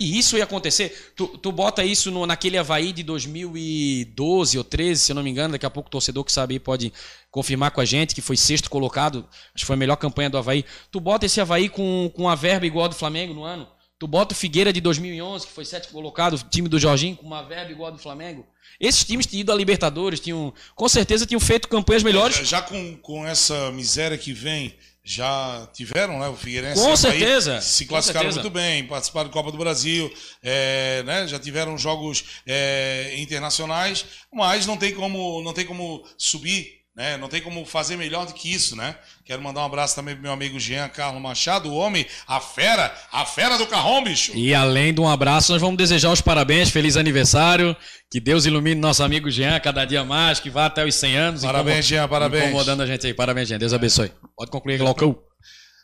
E 0.00 0.18
isso 0.18 0.38
ia 0.38 0.44
acontecer. 0.44 1.12
Tu, 1.14 1.28
tu 1.38 1.52
bota 1.52 1.84
isso 1.84 2.10
no, 2.10 2.26
naquele 2.26 2.56
Havaí 2.56 2.92
de 2.92 3.02
2012 3.02 4.56
ou 4.56 4.64
13, 4.64 5.00
se 5.00 5.12
eu 5.12 5.14
não 5.14 5.22
me 5.22 5.30
engano. 5.30 5.52
Daqui 5.52 5.66
a 5.66 5.70
pouco 5.70 5.88
o 5.88 5.90
torcedor 5.90 6.24
que 6.24 6.32
sabe 6.32 6.58
pode 6.58 6.92
confirmar 7.30 7.70
com 7.70 7.80
a 7.80 7.84
gente, 7.84 8.14
que 8.14 8.22
foi 8.22 8.36
sexto 8.36 8.70
colocado. 8.70 9.28
Acho 9.54 9.62
que 9.62 9.66
foi 9.66 9.74
a 9.74 9.78
melhor 9.78 9.96
campanha 9.96 10.30
do 10.30 10.38
Havaí. 10.38 10.64
Tu 10.90 10.98
bota 10.98 11.26
esse 11.26 11.40
Havaí 11.40 11.68
com, 11.68 12.10
com 12.16 12.28
a 12.28 12.34
verba 12.34 12.66
igual 12.66 12.86
a 12.86 12.88
do 12.88 12.94
Flamengo 12.94 13.34
no 13.34 13.44
ano. 13.44 13.68
Tu 14.00 14.06
bota 14.06 14.32
o 14.32 14.36
Figueira 14.36 14.72
de 14.72 14.80
2011, 14.80 15.46
que 15.46 15.52
foi 15.52 15.62
sétimo 15.62 15.92
colocado, 15.92 16.32
o 16.32 16.38
time 16.38 16.70
do 16.70 16.78
Jorginho, 16.78 17.16
com 17.16 17.26
uma 17.26 17.42
verba 17.42 17.70
igual 17.70 17.88
a 17.88 17.90
do 17.90 17.98
Flamengo. 17.98 18.46
Esses 18.80 19.04
times 19.04 19.26
tinham 19.26 19.42
ido 19.42 19.52
à 19.52 19.54
Libertadores, 19.54 20.18
tinham, 20.18 20.54
com 20.74 20.88
certeza 20.88 21.26
tinham 21.26 21.38
feito 21.38 21.68
campanhas 21.68 22.02
melhores. 22.02 22.34
Já, 22.38 22.44
já 22.44 22.62
com, 22.62 22.96
com 22.96 23.26
essa 23.26 23.70
miséria 23.72 24.16
que 24.16 24.32
vem 24.32 24.74
já 25.04 25.68
tiveram, 25.74 26.18
né? 26.18 26.28
O 26.28 26.34
Figueirense 26.34 26.82
Com 26.82 26.96
certeza. 26.96 27.60
se 27.60 27.84
classificaram 27.84 28.32
muito 28.32 28.48
bem, 28.48 28.86
participaram 28.86 29.28
da 29.28 29.34
Copa 29.34 29.52
do 29.52 29.58
Brasil, 29.58 30.10
é, 30.42 31.02
né? 31.02 31.28
já 31.28 31.38
tiveram 31.38 31.76
jogos 31.76 32.24
é, 32.46 33.12
internacionais, 33.18 34.06
mas 34.32 34.64
não 34.64 34.78
tem 34.78 34.94
como, 34.94 35.42
não 35.42 35.52
tem 35.52 35.66
como 35.66 36.02
subir 36.16 36.79
né? 37.00 37.16
Não 37.16 37.28
tem 37.28 37.40
como 37.40 37.64
fazer 37.64 37.96
melhor 37.96 38.26
do 38.26 38.34
que 38.34 38.52
isso, 38.52 38.76
né? 38.76 38.94
Quero 39.24 39.40
mandar 39.40 39.62
um 39.62 39.64
abraço 39.64 39.94
também 39.94 40.14
pro 40.14 40.22
meu 40.22 40.32
amigo 40.32 40.60
Jean 40.60 40.86
Carlos 40.86 41.22
Machado, 41.22 41.70
o 41.70 41.74
homem, 41.74 42.04
a 42.28 42.38
fera, 42.40 42.94
a 43.10 43.24
fera 43.24 43.56
do 43.56 43.66
carrão, 43.66 44.04
bicho. 44.04 44.32
E 44.36 44.54
além 44.54 44.92
de 44.92 45.00
um 45.00 45.08
abraço, 45.08 45.50
nós 45.52 45.62
vamos 45.62 45.78
desejar 45.78 46.10
os 46.10 46.20
parabéns, 46.20 46.68
feliz 46.68 46.98
aniversário, 46.98 47.74
que 48.10 48.20
Deus 48.20 48.44
ilumine 48.44 48.78
nosso 48.78 49.02
amigo 49.02 49.30
Jean 49.30 49.58
cada 49.60 49.86
dia 49.86 50.04
mais, 50.04 50.40
que 50.40 50.50
vá 50.50 50.66
até 50.66 50.84
os 50.84 50.94
100 50.94 51.16
anos. 51.16 51.42
Parabéns, 51.42 51.86
Jean, 51.86 52.06
parabéns. 52.06 52.48
Incomodando 52.48 52.82
a 52.82 52.86
gente 52.86 53.06
aí, 53.06 53.14
parabéns, 53.14 53.48
Jean, 53.48 53.58
Deus 53.58 53.72
abençoe. 53.72 54.12
Pode 54.36 54.50
concluir, 54.50 54.76
Glaucão. 54.76 55.18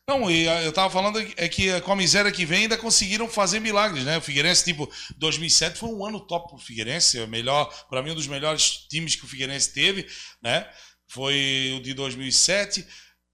Não, 0.07 0.31
e 0.31 0.45
eu 0.45 0.73
tava 0.73 0.91
falando 0.91 1.19
é 1.37 1.49
que 1.49 1.81
com 1.81 1.93
a 1.93 1.97
miséria 1.97 2.31
que 2.31 2.45
vem 2.45 2.65
ainda 2.65 2.77
conseguiram 2.77 3.27
fazer 3.27 3.59
milagres, 3.59 4.05
né? 4.05 4.19
O 4.19 4.21
Figueirense, 4.21 4.65
tipo, 4.65 4.89
2007 5.17 5.79
foi 5.79 5.89
um 5.89 6.05
ano 6.05 6.21
top 6.21 6.51
pro 6.51 6.59
Figueirense, 6.59 7.19
é 7.19 7.27
melhor, 7.27 7.73
para 7.89 8.03
mim 8.03 8.11
um 8.11 8.15
dos 8.15 8.29
melhores 8.29 8.87
times 8.89 9.17
que 9.17 9.25
o 9.25 9.27
Figueirense 9.27 9.73
teve, 9.73 10.07
né? 10.41 10.65
Foi 11.07 11.75
o 11.77 11.83
de 11.83 11.95
2007, 11.95 12.87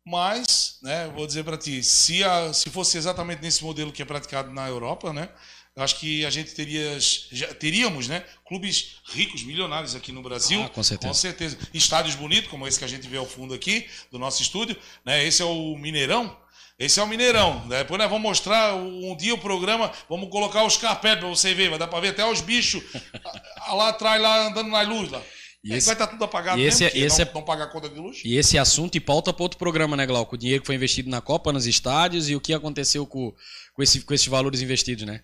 mas, 0.05 0.79
né, 0.83 1.11
vou 1.15 1.27
dizer 1.27 1.45
para 1.45 1.57
ti, 1.57 1.83
se, 1.83 2.25
a, 2.25 2.53
se 2.53 2.69
fosse 2.71 2.99
exatamente 2.99 3.43
nesse 3.43 3.63
modelo 3.63 3.93
que 3.93 4.03
é 4.03 4.05
praticado 4.05 4.53
na 4.53 4.69
Europa, 4.69 5.13
né, 5.13 5.29
acho 5.77 5.99
que 5.99 6.25
a 6.27 6.31
gente 6.31 6.55
teria, 6.55 6.99
já, 7.01 7.55
teríamos 7.55 8.09
né, 8.09 8.25
clubes 8.47 8.97
ricos, 9.07 9.43
milionários 9.43 9.95
aqui 9.95 10.13
no 10.13 10.23
Brasil. 10.23 10.63
Ah, 10.63 10.69
com 10.69 10.83
certeza. 10.83 11.09
Com 11.09 11.15
certeza. 11.15 11.59
Estádios 11.73 12.15
bonitos, 12.15 12.51
como 12.51 12.67
esse 12.67 12.79
que 12.79 12.85
a 12.85 12.89
gente 12.89 13.09
vê 13.09 13.17
ao 13.17 13.27
fundo 13.27 13.55
aqui, 13.55 13.89
do 14.11 14.19
nosso 14.19 14.43
estúdio. 14.43 14.77
Né, 15.05 15.25
esse 15.25 15.41
é 15.41 15.45
o 15.45 15.77
Mineirão. 15.79 16.37
Esse 16.79 17.01
é 17.01 17.03
o 17.03 17.07
Mineirão. 17.07 17.67
Depois 17.69 17.99
nós 17.99 18.11
vamos 18.11 18.23
mostrar 18.23 18.75
um 18.75 19.17
dia 19.17 19.35
o 19.35 19.39
programa, 19.39 19.93
vamos 20.09 20.29
colocar 20.31 20.65
os 20.65 20.77
carpete 20.77 21.21
para 21.21 21.29
você 21.29 21.55
ver, 21.55 21.71
vai 21.71 21.79
dar 21.79 21.87
para 21.87 22.01
ver 22.01 22.09
até 22.09 22.27
os 22.27 22.41
bichos 22.41 22.83
lá 23.73 23.91
atrás, 23.91 24.21
lá 24.21 24.49
andando 24.49 24.69
na 24.69 24.83
luz 24.83 25.11
lá. 25.11 25.23
E 25.65 25.75
esse, 25.75 25.87
vai 25.87 25.95
estar 25.95 26.07
tá 26.07 26.13
tudo 26.13 26.25
apagado 26.25 26.59
e 26.59 26.65
esse, 26.65 26.83
mesmo, 26.83 26.99
é- 26.99 27.01
esse 27.05 27.19
não, 27.25 27.31
é, 27.31 27.35
não 27.35 27.43
pagar 27.43 27.69
conta 27.69 27.89
de 27.89 27.95
luz. 27.95 28.21
E 28.25 28.37
esse 28.37 28.59
assunto 28.59 28.97
e 28.97 29.01
pauta 29.01 29.33
para 29.33 29.45
outro 29.45 29.59
programa, 29.59 29.97
né, 29.97 30.05
Glauco? 30.05 30.35
O 30.35 30.39
dinheiro 30.39 30.61
que 30.61 30.67
foi 30.67 30.75
investido 30.75 31.09
na 31.09 31.21
Copa, 31.21 31.53
nos 31.53 31.67
estádios 31.67 32.29
e 32.29 32.35
o 32.35 32.41
que 32.41 32.53
aconteceu 32.53 33.07
com, 33.07 33.33
com, 33.73 33.83
esse, 33.83 34.01
com 34.01 34.13
esses 34.13 34.27
valores 34.27 34.61
investidos, 34.61 35.05
né? 35.05 35.23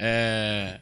É, 0.00 0.80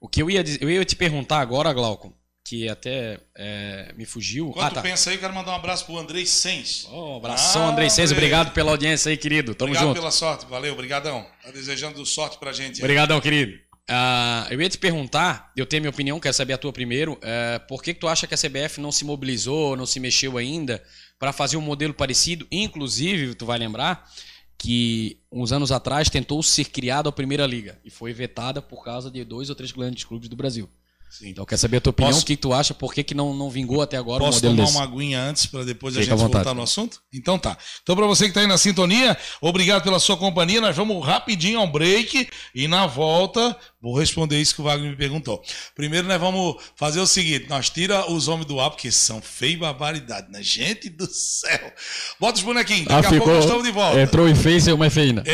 o 0.00 0.08
que 0.08 0.20
eu 0.20 0.28
ia, 0.28 0.42
eu 0.60 0.68
ia 0.68 0.84
te 0.84 0.96
perguntar 0.96 1.38
agora, 1.38 1.72
Glauco, 1.72 2.12
que 2.44 2.68
até 2.68 3.20
é, 3.36 3.92
me 3.96 4.04
fugiu. 4.04 4.48
Enquanto 4.48 4.72
ah, 4.72 4.74
tá. 4.74 4.82
pensa 4.82 5.10
aí, 5.10 5.16
eu 5.16 5.20
quero 5.20 5.32
mandar 5.32 5.52
um 5.52 5.56
abraço 5.56 5.86
pro 5.86 5.96
Andrei 5.96 6.26
Sens. 6.26 6.88
Oh, 6.90 7.18
abração, 7.18 7.62
ah, 7.62 7.70
Andrei 7.70 7.88
Sens. 7.88 8.10
Obrigado 8.10 8.52
pela 8.52 8.72
audiência 8.72 9.10
aí, 9.10 9.16
querido. 9.16 9.54
Tamo 9.54 9.70
obrigado 9.70 9.88
junto. 9.88 9.98
pela 9.98 10.10
sorte. 10.10 10.46
Valeu, 10.46 10.72
obrigadão. 10.72 11.24
Tá 11.44 11.52
desejando 11.52 12.04
sorte 12.04 12.36
pra 12.38 12.52
gente. 12.52 12.80
Obrigadão, 12.80 13.20
querido. 13.20 13.69
Uh, 13.90 14.46
eu 14.52 14.62
ia 14.62 14.68
te 14.68 14.78
perguntar, 14.78 15.50
eu 15.56 15.66
tenho 15.66 15.82
minha 15.82 15.90
opinião, 15.90 16.20
quero 16.20 16.32
saber 16.32 16.52
a 16.52 16.58
tua 16.58 16.72
primeiro. 16.72 17.14
Uh, 17.14 17.66
por 17.66 17.82
que, 17.82 17.92
que 17.92 17.98
tu 17.98 18.06
acha 18.06 18.24
que 18.24 18.34
a 18.34 18.38
CBF 18.38 18.80
não 18.80 18.92
se 18.92 19.04
mobilizou, 19.04 19.76
não 19.76 19.84
se 19.84 19.98
mexeu 19.98 20.38
ainda 20.38 20.80
para 21.18 21.32
fazer 21.32 21.56
um 21.56 21.60
modelo 21.60 21.92
parecido? 21.92 22.46
Inclusive, 22.52 23.34
tu 23.34 23.44
vai 23.44 23.58
lembrar 23.58 24.08
que 24.56 25.18
uns 25.32 25.50
anos 25.50 25.72
atrás 25.72 26.08
tentou 26.08 26.40
ser 26.40 26.66
criada 26.66 27.08
a 27.08 27.12
Primeira 27.12 27.44
Liga 27.46 27.80
e 27.84 27.90
foi 27.90 28.12
vetada 28.12 28.62
por 28.62 28.84
causa 28.84 29.10
de 29.10 29.24
dois 29.24 29.50
ou 29.50 29.56
três 29.56 29.72
grandes 29.72 30.04
clubes 30.04 30.28
do 30.28 30.36
Brasil. 30.36 30.70
Sim. 31.10 31.28
Então, 31.30 31.44
quer 31.44 31.56
saber 31.56 31.78
a 31.78 31.80
tua 31.80 31.90
opinião, 31.90 32.12
Posso- 32.12 32.22
o 32.22 32.26
que 32.26 32.36
tu 32.36 32.52
acha, 32.52 32.72
por 32.72 32.94
que, 32.94 33.02
que 33.02 33.14
não, 33.14 33.34
não 33.34 33.50
vingou 33.50 33.82
até 33.82 33.96
agora 33.96 34.22
Posso 34.24 34.38
o 34.38 34.42
modelo 34.48 34.54
tomar 34.56 34.66
desse? 34.66 34.76
uma 34.78 34.84
aguinha 34.84 35.20
antes 35.22 35.44
para 35.46 35.64
depois 35.64 35.96
a 35.96 36.00
Fica 36.00 36.14
à 36.14 36.16
gente 36.16 36.24
vontade. 36.24 36.44
voltar 36.44 36.56
no 36.56 36.62
assunto? 36.62 37.00
Então 37.12 37.38
tá. 37.38 37.58
Então 37.82 37.96
para 37.96 38.06
você 38.06 38.24
que 38.24 38.30
está 38.30 38.40
aí 38.40 38.46
na 38.46 38.56
sintonia, 38.56 39.16
obrigado 39.40 39.82
pela 39.82 39.98
sua 39.98 40.16
companhia. 40.16 40.60
Nós 40.60 40.76
vamos 40.76 41.04
rapidinho 41.04 41.58
ao 41.58 41.66
break 41.66 42.28
e 42.54 42.68
na 42.68 42.86
volta 42.86 43.56
vou 43.82 43.98
responder 43.98 44.40
isso 44.40 44.54
que 44.54 44.60
o 44.60 44.64
Wagner 44.64 44.90
me 44.90 44.96
perguntou. 44.96 45.42
Primeiro 45.74 46.06
nós 46.06 46.20
vamos 46.20 46.56
fazer 46.76 47.00
o 47.00 47.06
seguinte, 47.06 47.46
nós 47.48 47.68
tira 47.70 48.10
os 48.10 48.28
homens 48.28 48.46
do 48.46 48.60
ar 48.60 48.70
porque 48.70 48.92
são 48.92 49.20
feio 49.20 49.58
barbaridade, 49.58 50.30
né? 50.30 50.40
Gente 50.42 50.88
do 50.90 51.06
céu. 51.10 51.72
Bota 52.20 52.38
os 52.38 52.44
bonequinhos, 52.44 52.86
daqui 52.86 53.06
a 53.06 53.10
pouco 53.10 53.30
nós 53.30 53.44
estamos 53.44 53.64
de 53.64 53.72
volta. 53.72 53.98
Ah, 53.98 54.02
Entrou 54.02 54.28
e 54.28 54.34
fez 54.34 54.66
uma 54.68 54.88
feina. 54.90 55.24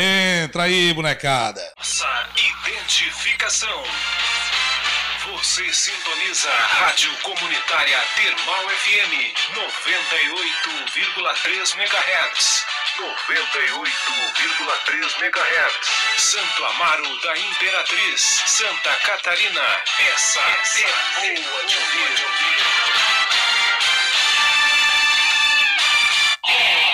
Entra 0.44 0.62
aí, 0.64 0.94
bonecada. 0.94 1.60
Nossa 1.76 2.06
identificação. 2.66 3.82
Você 5.36 5.70
sintoniza 5.70 6.50
a 6.50 6.66
Rádio 6.66 7.14
Comunitária 7.18 8.02
Termal 8.14 8.70
FM 8.70 9.34
98,3 9.52 11.76
MHz. 11.76 12.64
98,3 12.96 15.20
MHz. 15.20 15.92
Santo 16.16 16.64
Amaro 16.64 17.20
da 17.20 17.36
Imperatriz, 17.36 18.44
Santa 18.46 18.96
Catarina. 19.04 19.82
Essa, 20.14 20.40
é 20.40 21.34
boa 21.42 21.66
de 21.66 21.76
ouvir. 21.76 22.16
Zenha 26.46 26.85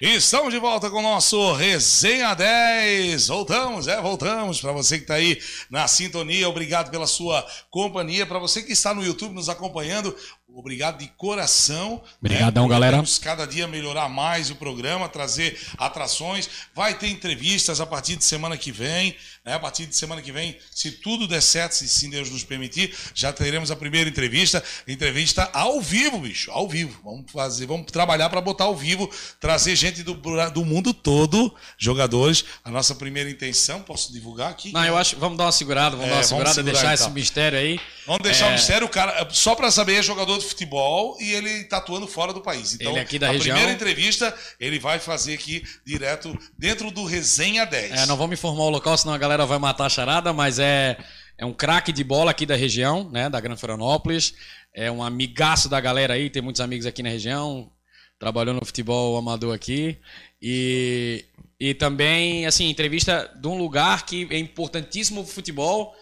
Estamos 0.00 0.52
de 0.52 0.58
volta 0.58 0.90
com 0.90 0.98
o 0.98 1.02
nosso 1.02 1.52
Resenha 1.52 2.34
10. 2.34 3.28
Voltamos, 3.28 3.86
é, 3.86 4.00
voltamos. 4.00 4.60
Para 4.60 4.72
você 4.72 4.96
que 4.96 5.04
está 5.04 5.14
aí 5.14 5.40
na 5.70 5.86
sintonia, 5.86 6.48
obrigado 6.48 6.90
pela 6.90 7.06
sua 7.06 7.46
companhia. 7.70 8.26
Para 8.26 8.40
você 8.40 8.62
que 8.62 8.72
está 8.72 8.92
no 8.92 9.04
YouTube 9.04 9.34
nos 9.34 9.48
acompanhando, 9.48 10.14
obrigado 10.48 10.98
de 10.98 11.06
coração. 11.16 12.02
Obrigadão, 12.18 12.66
galera. 12.66 12.96
Vamos 12.96 13.18
cada 13.18 13.46
dia 13.46 13.68
melhorar 13.68 14.08
mais 14.08 14.50
o 14.50 14.56
programa, 14.56 15.08
trazer 15.08 15.58
atrações. 15.78 16.50
Vai 16.74 16.94
ter 16.94 17.08
entrevistas 17.08 17.80
a 17.80 17.86
partir 17.86 18.16
de 18.16 18.24
semana 18.24 18.56
que 18.56 18.72
vem. 18.72 19.16
Né? 19.44 19.52
A 19.52 19.58
partir 19.58 19.84
de 19.84 19.94
semana 19.94 20.22
que 20.22 20.32
vem, 20.32 20.56
se 20.70 20.90
tudo 20.90 21.28
der 21.28 21.42
certo, 21.42 21.72
se 21.74 21.86
sim 21.86 22.08
Deus 22.08 22.30
nos 22.30 22.42
permitir, 22.42 22.94
já 23.14 23.30
teremos 23.32 23.70
a 23.70 23.76
primeira 23.76 24.08
entrevista. 24.08 24.64
Entrevista 24.88 25.50
ao 25.52 25.80
vivo, 25.82 26.18
bicho, 26.20 26.50
ao 26.50 26.66
vivo. 26.66 26.98
Vamos 27.04 27.30
fazer, 27.30 27.66
vamos 27.66 27.90
trabalhar 27.92 28.30
para 28.30 28.40
botar 28.40 28.64
ao 28.64 28.74
vivo, 28.74 29.10
trazer 29.38 29.76
gente 29.76 30.02
do, 30.02 30.14
do 30.14 30.64
mundo 30.64 30.94
todo, 30.94 31.54
jogadores. 31.76 32.44
A 32.64 32.70
nossa 32.70 32.94
primeira 32.94 33.28
intenção, 33.28 33.82
posso 33.82 34.10
divulgar 34.12 34.50
aqui? 34.50 34.72
Não, 34.72 34.84
eu 34.84 34.96
acho. 34.96 35.16
Vamos 35.18 35.36
dar 35.36 35.44
uma 35.44 35.52
segurada, 35.52 35.90
vamos 35.94 36.06
É, 36.06 36.10
dar 36.10 36.16
uma 36.16 36.24
segurada, 36.24 36.54
segurar, 36.54 36.72
deixar 36.72 36.94
esse 36.94 37.02
então. 37.02 37.14
mistério 37.14 37.58
aí. 37.58 37.78
Vamos 38.06 38.22
deixar 38.22 38.46
É. 38.46 38.48
o 38.50 38.52
mistério, 38.52 38.86
o 38.86 38.90
cara, 38.90 39.28
só 39.30 39.54
para 39.54 39.70
saber, 39.70 39.96
é 39.96 40.02
jogador 40.02 40.38
de 40.38 40.46
futebol 40.46 41.18
e 41.20 41.32
ele 41.32 41.50
está 41.50 41.76
atuando 41.78 42.06
fora 42.06 42.32
do 42.32 42.40
país. 42.40 42.74
Então, 42.74 42.90
Ele 42.92 42.98
é 42.98 43.02
aqui 43.02 43.18
da 43.18 43.28
a 43.28 43.32
região. 43.32 43.54
primeira 43.56 43.72
entrevista 43.74 44.34
ele 44.58 44.78
vai 44.78 44.98
fazer 44.98 45.34
aqui 45.34 45.62
direto 45.84 46.36
dentro 46.58 46.90
do 46.90 47.04
Resenha 47.04 47.66
10. 47.66 47.92
É, 47.92 48.06
não 48.06 48.16
vamos 48.16 48.38
informar 48.38 48.64
o 48.64 48.70
local, 48.70 48.96
senão 48.96 49.12
a 49.12 49.18
galera 49.18 49.33
vai 49.44 49.58
matar 49.58 49.86
a 49.86 49.88
charada, 49.88 50.32
mas 50.32 50.58
é, 50.58 50.96
é 51.36 51.44
um 51.44 51.52
craque 51.52 51.92
de 51.92 52.04
bola 52.04 52.30
aqui 52.30 52.46
da 52.46 52.54
região, 52.54 53.10
né? 53.10 53.28
Da 53.28 53.40
Gran 53.40 53.56
Florianópolis. 53.56 54.34
É 54.72 54.90
um 54.90 55.02
amigaço 55.02 55.68
da 55.68 55.80
galera 55.80 56.14
aí, 56.14 56.30
tem 56.30 56.40
muitos 56.42 56.60
amigos 56.60 56.86
aqui 56.86 57.02
na 57.02 57.08
região. 57.08 57.70
Trabalhou 58.18 58.54
no 58.54 58.64
futebol 58.64 59.16
amador 59.16 59.52
aqui. 59.54 59.98
E, 60.40 61.24
e 61.58 61.74
também, 61.74 62.46
assim, 62.46 62.68
entrevista 62.70 63.28
de 63.40 63.48
um 63.48 63.58
lugar 63.58 64.06
que 64.06 64.28
é 64.30 64.38
importantíssimo 64.38 65.24
pro 65.24 65.32
futebol. 65.32 65.94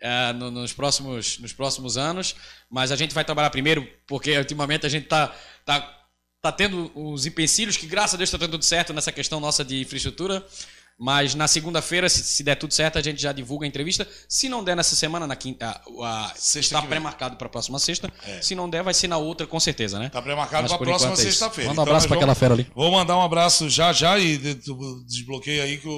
é, 0.00 0.32
no- 0.34 0.50
nos, 0.50 0.72
próximos, 0.74 1.38
nos 1.38 1.52
próximos 1.54 1.96
anos, 1.96 2.34
mas 2.68 2.92
a 2.92 2.96
gente 2.96 3.14
vai 3.14 3.24
trabalhar 3.24 3.48
primeiro, 3.48 3.88
porque 4.06 4.36
ultimamente 4.36 4.84
a 4.84 4.88
gente 4.90 5.06
tá, 5.06 5.34
tá, 5.64 5.80
tá 6.42 6.52
tendo 6.52 6.92
os 6.94 7.24
empecilhos, 7.24 7.76
que 7.78 7.86
graças 7.86 8.12
a 8.14 8.18
Deus 8.18 8.28
está 8.28 8.36
dando 8.36 8.50
tudo 8.50 8.64
certo 8.64 8.92
nessa 8.92 9.10
questão 9.10 9.40
nossa 9.40 9.64
de 9.64 9.80
infraestrutura. 9.80 10.44
Mas 10.98 11.34
na 11.34 11.48
segunda-feira, 11.48 12.08
se, 12.08 12.22
se 12.22 12.42
der 12.44 12.54
tudo 12.54 12.72
certo, 12.72 12.98
a 12.98 13.02
gente 13.02 13.20
já 13.20 13.32
divulga 13.32 13.66
a 13.66 13.68
entrevista. 13.68 14.06
Se 14.28 14.48
não 14.48 14.62
der 14.62 14.76
nessa 14.76 14.94
semana, 14.94 15.26
na 15.26 15.34
quinta, 15.34 15.80
a, 16.02 16.26
a, 16.26 16.28
Sexta 16.36 16.76
está 16.76 16.82
pré-marcado 16.82 17.36
para 17.36 17.46
a 17.48 17.50
próxima 17.50 17.78
sexta. 17.80 18.12
É. 18.24 18.40
Se 18.40 18.54
não 18.54 18.70
der, 18.70 18.82
vai 18.84 18.94
ser 18.94 19.08
na 19.08 19.16
outra, 19.16 19.44
com 19.46 19.58
certeza, 19.58 19.98
né? 19.98 20.08
Tá 20.08 20.22
pré-marcado 20.22 20.68
para 20.68 20.76
a 20.76 20.78
próxima 20.78 21.12
é 21.14 21.16
sexta-feira. 21.16 21.70
Manda 21.70 21.80
um 21.80 21.84
Então, 21.84 21.92
abraço 21.94 22.04
nós 22.04 22.08
para 22.08 22.16
aquela 22.16 22.34
fera 22.34 22.54
ali. 22.54 22.70
Vou 22.74 22.92
mandar 22.92 23.16
um 23.18 23.22
abraço 23.22 23.68
já 23.68 23.92
já 23.92 24.18
e 24.18 24.38
de- 24.38 24.54
tu 24.54 25.04
desbloqueia 25.06 25.64
aí 25.64 25.78
que 25.78 25.88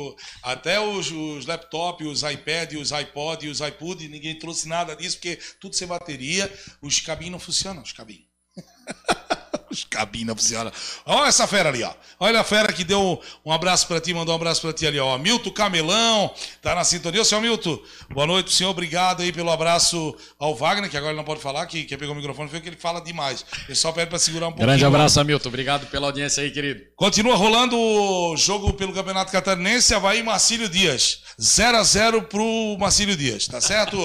até 0.43 0.81
os, 0.81 1.11
os 1.11 1.45
laptops, 1.45 2.07
os 2.07 2.23
iPad, 2.23 2.73
os 2.75 2.93
iPod, 2.93 3.49
os 3.49 3.61
iPod, 3.61 4.09
ninguém 4.09 4.39
trouxe 4.39 4.67
nada 4.67 4.97
disso 4.97 5.17
porque 5.19 5.39
tudo 5.61 5.77
sem 5.77 5.87
bateria, 5.87 6.51
os 6.81 7.01
cabinhos 7.01 7.33
não 7.33 7.39
funcionam, 7.39 7.83
os 7.83 7.93
cabinhos. 7.93 8.25
Cabinhos 9.85 10.27
não 10.29 10.37
funcionam. 10.37 10.73
Olha 11.05 11.29
essa 11.29 11.47
fera 11.47 11.69
ali, 11.69 11.83
ó. 11.83 11.93
Olha 12.19 12.41
a 12.41 12.45
fera 12.45 12.73
que 12.73 12.85
deu 12.85 13.21
um 13.45 13.53
abraço 13.53 13.87
pra 13.87 14.01
ti, 14.01 14.15
mandou 14.15 14.35
um 14.35 14.37
abraço 14.37 14.63
pra 14.63 14.73
ti 14.73 14.87
ali, 14.87 14.99
ó. 14.99 15.19
Milton 15.19 15.51
Camelão, 15.51 16.33
tá 16.63 16.75
na 16.75 16.85
sintonia. 16.85 17.23
Ô, 17.23 17.25
senhor 17.25 17.41
Milton, 17.41 17.79
boa 18.11 18.27
noite 18.27 18.47
pro 18.47 18.55
senhor. 18.55 18.71
Obrigado 18.71 19.23
aí 19.23 19.33
pelo 19.33 19.51
abraço 19.51 20.17
ao 20.39 20.55
Wagner, 20.55 20.91
que 20.91 20.97
agora 20.97 21.13
ele 21.13 21.19
não 21.19 21.25
pode 21.25 21.41
falar, 21.41 21.67
que 21.67 21.85
quem 21.85 21.99
pegou 21.99 22.15
o 22.15 22.17
microfone 22.17 22.49
foi 22.49 22.61
que 22.61 22.69
ele 22.69 22.77
fala 22.77 23.01
demais. 23.01 23.45
Ele 23.67 23.75
só 23.75 23.93
pede 23.93 24.09
pra 24.09 24.19
segurar 24.19 24.49
um 24.49 24.51
pouquinho. 24.51 24.69
Grande 24.69 24.85
abraço, 24.85 25.21
Hamilton. 25.21 25.49
Obrigado 25.49 25.87
pela 25.87 26.07
audiência 26.07 26.43
aí, 26.43 26.51
querido. 26.51 26.83
Continua 26.97 27.37
rolando 27.37 27.77
o 27.79 28.37
jogo 28.37 28.73
pelo 28.73 28.93
Campeonato 28.93 29.31
Catarinense, 29.31 29.95
Havaí 29.95 30.21
e 30.21 30.23
Marcílio 30.23 30.69
Dias. 30.69 31.21
0 31.41 31.77
a 31.77 31.83
0 31.83 32.23
pro 32.23 32.77
Marcílio 32.79 33.17
Dias, 33.17 33.47
tá 33.47 33.61
certo? 33.61 33.97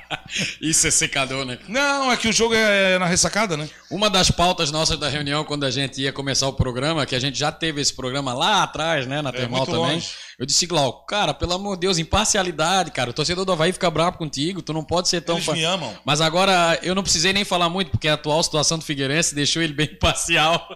Isso 0.60 0.86
é 0.86 0.90
secador, 0.90 1.44
né? 1.44 1.58
Não, 1.68 2.12
é 2.12 2.16
que 2.16 2.28
o 2.28 2.32
jogo 2.32 2.54
é 2.54 2.98
na 2.98 3.06
ressacada, 3.06 3.56
né? 3.56 3.68
Uma 3.90 4.10
das 4.10 4.30
pautas 4.30 4.70
nossas 4.70 4.98
da 4.98 5.08
reunião, 5.14 5.44
quando 5.44 5.64
a 5.64 5.70
gente 5.70 6.00
ia 6.02 6.12
começar 6.12 6.46
o 6.48 6.52
programa, 6.52 7.06
que 7.06 7.14
a 7.14 7.18
gente 7.18 7.38
já 7.38 7.50
teve 7.50 7.80
esse 7.80 7.92
programa 7.94 8.34
lá 8.34 8.62
atrás, 8.62 9.06
né, 9.06 9.22
na 9.22 9.32
Termal 9.32 9.60
muito 9.60 9.72
também. 9.72 9.94
longe. 9.94 10.08
Eu 10.38 10.44
disse, 10.46 10.66
Glauco, 10.66 11.06
cara, 11.06 11.32
pelo 11.32 11.52
amor 11.52 11.76
de 11.76 11.82
Deus, 11.82 11.96
imparcialidade, 11.98 12.90
cara. 12.90 13.10
O 13.10 13.12
torcedor 13.12 13.44
do 13.44 13.52
Havaí 13.52 13.72
fica 13.72 13.88
bravo 13.90 14.18
contigo, 14.18 14.60
tu 14.62 14.72
não 14.72 14.84
pode 14.84 15.08
ser 15.08 15.20
tão. 15.20 15.36
Eles 15.36 15.48
me 15.48 15.64
amam. 15.64 15.96
Mas 16.04 16.20
agora, 16.20 16.78
eu 16.82 16.94
não 16.94 17.02
precisei 17.02 17.32
nem 17.32 17.44
falar 17.44 17.68
muito, 17.68 17.90
porque 17.90 18.08
a 18.08 18.14
atual 18.14 18.42
situação 18.42 18.76
do 18.78 18.84
Figueirense 18.84 19.34
deixou 19.34 19.62
ele 19.62 19.72
bem 19.72 19.86
imparcial. 19.94 20.66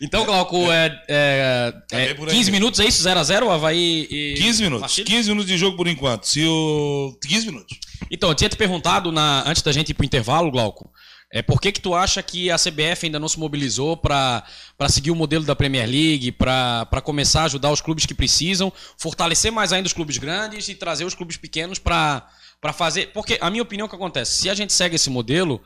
então, 0.00 0.24
Glauco, 0.24 0.70
é, 0.72 0.86
é, 1.08 1.72
É 1.92 2.04
é 2.10 2.14
por 2.14 2.28
aí 2.28 2.34
15 2.34 2.50
mesmo. 2.50 2.52
minutos, 2.52 2.80
é 2.80 2.84
isso? 2.86 3.02
0x0, 3.02 3.42
o 3.46 3.50
Havaí 3.50 4.06
e. 4.10 4.34
15 4.38 4.62
minutos. 4.62 4.80
Marcílio? 4.82 5.06
15 5.06 5.28
minutos 5.30 5.48
de 5.50 5.58
jogo 5.58 5.76
por 5.76 5.86
enquanto. 5.88 6.24
Se 6.26 6.44
o. 6.46 7.16
15 7.26 7.46
minutos. 7.46 7.78
Então, 8.10 8.28
eu 8.30 8.34
tinha 8.34 8.48
te 8.48 8.56
perguntado 8.56 9.10
na, 9.12 9.42
antes 9.46 9.62
da 9.62 9.72
gente 9.72 9.90
ir 9.90 9.94
pro 9.94 10.06
intervalo, 10.06 10.50
Glauco, 10.50 10.90
é, 11.30 11.42
por 11.42 11.60
que 11.60 11.72
que 11.72 11.80
tu 11.80 11.94
acha 11.94 12.22
que 12.22 12.50
a 12.50 12.56
CBF 12.56 13.04
ainda 13.04 13.18
não 13.18 13.28
se 13.28 13.38
mobilizou 13.38 13.96
para 13.96 14.44
seguir 14.88 15.10
o 15.10 15.14
modelo 15.14 15.44
da 15.44 15.54
Premier 15.54 15.86
League, 15.86 16.32
para 16.32 17.02
começar 17.02 17.42
a 17.42 17.44
ajudar 17.44 17.70
os 17.70 17.82
clubes 17.82 18.06
que 18.06 18.14
precisam, 18.14 18.72
fortalecer 18.96 19.52
mais 19.52 19.72
ainda 19.72 19.86
os 19.86 19.92
clubes 19.92 20.16
grandes 20.16 20.68
e 20.68 20.74
trazer 20.74 21.04
os 21.04 21.14
clubes 21.14 21.36
pequenos 21.36 21.78
para 21.78 22.26
fazer... 22.72 23.12
Porque, 23.12 23.38
a 23.40 23.50
minha 23.50 23.62
opinião, 23.62 23.86
o 23.86 23.88
que 23.90 23.96
acontece? 23.96 24.38
Se 24.38 24.50
a 24.50 24.54
gente 24.54 24.72
segue 24.72 24.96
esse 24.96 25.08
modelo, 25.08 25.62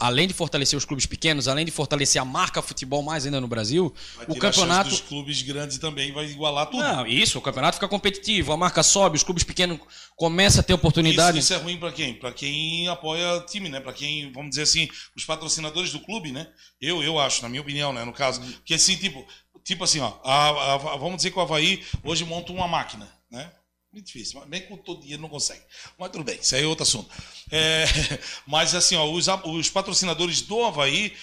além 0.00 0.26
de 0.26 0.34
fortalecer 0.34 0.76
os 0.76 0.84
clubes 0.84 1.06
pequenos, 1.06 1.46
além 1.46 1.64
de 1.64 1.70
fortalecer 1.70 2.20
a 2.20 2.24
marca 2.24 2.60
futebol 2.62 3.02
mais 3.02 3.24
ainda 3.26 3.40
no 3.40 3.46
Brasil, 3.46 3.94
o 4.26 4.34
campeonato... 4.34 4.90
dos 4.90 5.00
clubes 5.00 5.42
grandes 5.42 5.78
também 5.78 6.10
vai 6.10 6.24
igualar 6.26 6.66
tudo. 6.66 6.82
Não, 6.82 7.06
isso, 7.06 7.38
o 7.38 7.42
campeonato 7.42 7.76
fica 7.76 7.86
competitivo, 7.86 8.52
a 8.52 8.56
marca 8.56 8.82
sobe, 8.82 9.16
os 9.16 9.22
clubes 9.22 9.44
pequenos 9.44 9.78
começam 10.16 10.60
a 10.60 10.62
ter 10.62 10.72
Isso, 10.72 10.78
oportunidade. 10.78 11.38
isso 11.38 11.52
é 11.54 11.56
ruim 11.56 11.76
pra 11.76 11.92
quem? 11.92 12.14
Pra 12.14 12.32
quem 12.32 12.88
apoia 12.88 13.40
time, 13.48 13.68
né? 13.68 13.78
Pra 13.78 13.92
quem, 13.92 14.32
vamos 14.32 14.50
dizer 14.50 14.62
assim, 14.62 14.88
os 15.16 15.24
patrocinadores 15.24 15.92
do 15.92 16.00
clube, 16.00 16.32
né? 16.32 16.48
Eu, 16.80 17.02
eu 17.02 17.18
acho, 17.18 17.42
na 17.42 17.48
minha 17.48 17.60
opinião, 17.62 17.92
né? 17.92 18.04
No 18.04 18.12
caso. 18.12 18.40
Que 18.64 18.74
assim, 18.74 18.96
tipo, 18.96 19.24
tipo 19.62 19.84
assim, 19.84 20.00
ó, 20.00 20.14
a- 20.24 20.48
a- 20.50 20.74
a- 20.74 20.96
vamos 20.96 21.16
dizer 21.16 21.30
que 21.30 21.38
o 21.38 21.42
Havaí 21.42 21.84
hoje 22.02 22.24
monta 22.24 22.52
uma 22.52 22.66
máquina, 22.66 23.06
né? 23.30 23.50
Muito 23.94 24.06
difícil, 24.06 24.40
mas 24.40 24.48
bem 24.48 24.62
com 24.62 24.76
todo 24.76 25.02
dinheiro 25.02 25.22
não 25.22 25.28
consegue. 25.28 25.62
Mas 25.96 26.10
tudo 26.10 26.24
bem, 26.24 26.36
isso 26.40 26.56
aí 26.56 26.64
é 26.64 26.66
outro 26.66 26.82
assunto. 26.82 27.08
É, 27.48 27.84
mas 28.44 28.74
assim, 28.74 28.96
ó, 28.96 29.08
os, 29.08 29.28
os 29.28 29.70
patrocinadores 29.70 30.42
do 30.42 30.64
Havaí 30.64 31.14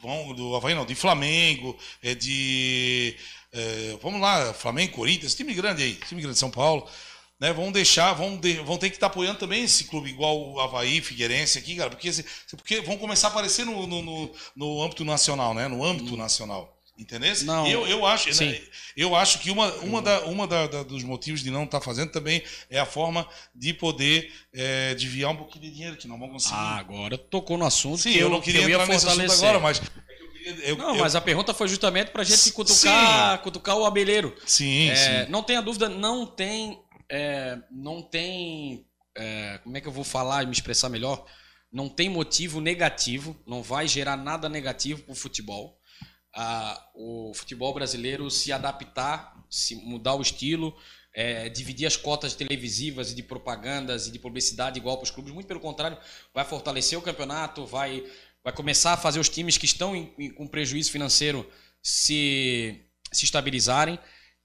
vão, 0.00 0.34
do 0.34 0.56
Havaí 0.56 0.74
não, 0.74 0.86
de 0.86 0.94
Flamengo, 0.94 1.78
é 2.02 2.14
de. 2.14 3.16
é, 3.52 3.98
vamos 4.02 4.20
lá, 4.22 4.54
Flamengo, 4.54 4.94
Corinthians, 4.94 5.34
time 5.34 5.52
grande 5.54 5.82
aí, 5.82 5.94
time 5.96 6.22
grande 6.22 6.34
de 6.34 6.40
São 6.40 6.50
Paulo. 6.50 6.88
Né, 7.40 7.52
vão 7.52 7.72
deixar, 7.72 8.12
vão, 8.14 8.36
de- 8.36 8.60
vão 8.60 8.78
ter 8.78 8.88
que 8.88 8.96
estar 8.96 9.08
apoiando 9.08 9.38
também 9.40 9.64
esse 9.64 9.84
clube 9.84 10.08
igual 10.08 10.40
o 10.52 10.60
Havaí, 10.60 11.00
Figueirense 11.00 11.58
aqui, 11.58 11.74
cara, 11.76 11.90
porque, 11.90 12.08
porque 12.56 12.80
vão 12.82 12.96
começar 12.96 13.28
a 13.28 13.30
aparecer 13.32 13.66
no, 13.66 13.86
no, 13.86 14.00
no, 14.00 14.34
no 14.56 14.82
âmbito 14.82 15.04
nacional, 15.04 15.52
né? 15.52 15.68
No 15.68 15.84
âmbito 15.84 16.16
nacional. 16.16 16.71
Entendeu? 16.98 17.34
Não. 17.44 17.66
Eu, 17.66 17.86
eu 17.86 18.04
acho, 18.06 18.32
Sim. 18.34 18.50
né, 18.50 18.60
eu 18.96 19.16
acho 19.16 19.38
que 19.38 19.50
uma, 19.50 19.72
uma, 19.76 20.02
da, 20.02 20.20
uma 20.26 20.46
da- 20.46 20.66
da- 20.66 20.82
dos 20.82 21.02
motivos 21.02 21.42
de 21.42 21.50
não 21.50 21.64
estar 21.64 21.80
fazendo 21.80 22.12
também 22.12 22.42
é 22.68 22.78
a 22.78 22.84
forma 22.84 23.26
de 23.54 23.72
poder 23.72 24.30
é, 24.52 24.94
desviar 24.94 25.30
um 25.30 25.36
pouquinho 25.36 25.64
de 25.64 25.70
dinheiro 25.70 25.96
que 25.96 26.06
não 26.06 26.18
vão 26.18 26.28
conseguir. 26.28 26.54
Ah, 26.54 26.76
agora 26.76 27.16
tocou 27.16 27.56
no 27.56 27.64
assunto. 27.64 27.98
Sim, 27.98 28.12
que 28.12 28.18
eu 28.18 28.28
não 28.28 28.40
queria 28.42 28.60
que 28.60 28.66
eu 28.70 28.80
entrar 28.80 28.86
nesse 28.86 29.06
assunto 29.08 29.32
agora, 29.32 29.58
mas 29.58 29.78
é 29.80 29.82
eu 30.46 30.54
eu- 30.70 30.76
Não, 30.76 30.94
eu- 30.96 31.00
mas 31.00 31.14
a 31.16 31.20
pergunta 31.20 31.54
foi 31.54 31.66
justamente 31.66 32.10
pra 32.10 32.24
gente 32.24 32.52
cutucar, 32.52 33.38
cutucar 33.42 33.76
o 33.78 33.86
abelheiro. 33.86 34.36
sim, 34.44 34.90
É, 34.90 35.24
sim. 35.24 35.30
não 35.30 35.42
tenha 35.42 35.62
dúvida, 35.62 35.88
não 35.88 36.26
tem. 36.26 36.78
é, 37.08 37.58
não 37.70 38.02
tem. 38.02 38.84
é, 39.16 39.58
como 39.64 39.76
é 39.76 39.80
que 39.80 39.86
eu 39.88 39.92
vou 39.92 40.04
falar 40.04 40.42
e 40.42 40.46
me 40.46 40.52
expressar 40.52 40.88
melhor? 40.88 41.24
Não 41.72 41.88
tem 41.88 42.08
motivo 42.08 42.60
negativo, 42.60 43.34
não 43.46 43.62
vai 43.62 43.88
gerar 43.88 44.16
nada 44.16 44.46
negativo 44.48 45.02
para 45.02 45.12
o 45.12 45.16
futebol. 45.16 45.78
Ah, 46.34 46.88
o 46.94 47.32
futebol 47.34 47.74
brasileiro 47.74 48.30
se 48.30 48.52
adaptar, 48.52 49.34
se 49.50 49.74
mudar 49.76 50.14
o 50.14 50.22
estilo, 50.22 50.74
é, 51.14 51.48
dividir 51.50 51.86
as 51.86 51.96
cotas 51.96 52.34
televisivas 52.34 53.12
e 53.12 53.14
de 53.14 53.22
propagandas 53.22 54.06
e 54.06 54.10
de 54.10 54.18
publicidade 54.18 54.78
igual 54.78 54.96
para 54.96 55.04
os 55.04 55.10
clubes. 55.10 55.32
Muito 55.32 55.46
pelo 55.46 55.60
contrário, 55.60 55.98
vai 56.32 56.44
fortalecer 56.44 56.98
o 56.98 57.02
campeonato, 57.02 57.66
vai, 57.66 58.02
vai 58.42 58.52
começar 58.52 58.94
a 58.94 58.96
fazer 58.96 59.20
os 59.20 59.28
times 59.28 59.58
que 59.58 59.66
estão 59.66 59.94
em- 59.94 60.10
em- 60.18 60.30
com 60.30 60.46
prejuízo 60.46 60.90
financeiro 60.90 61.46
se, 61.82 62.80
se 63.12 63.24
estabilizarem. 63.24 63.98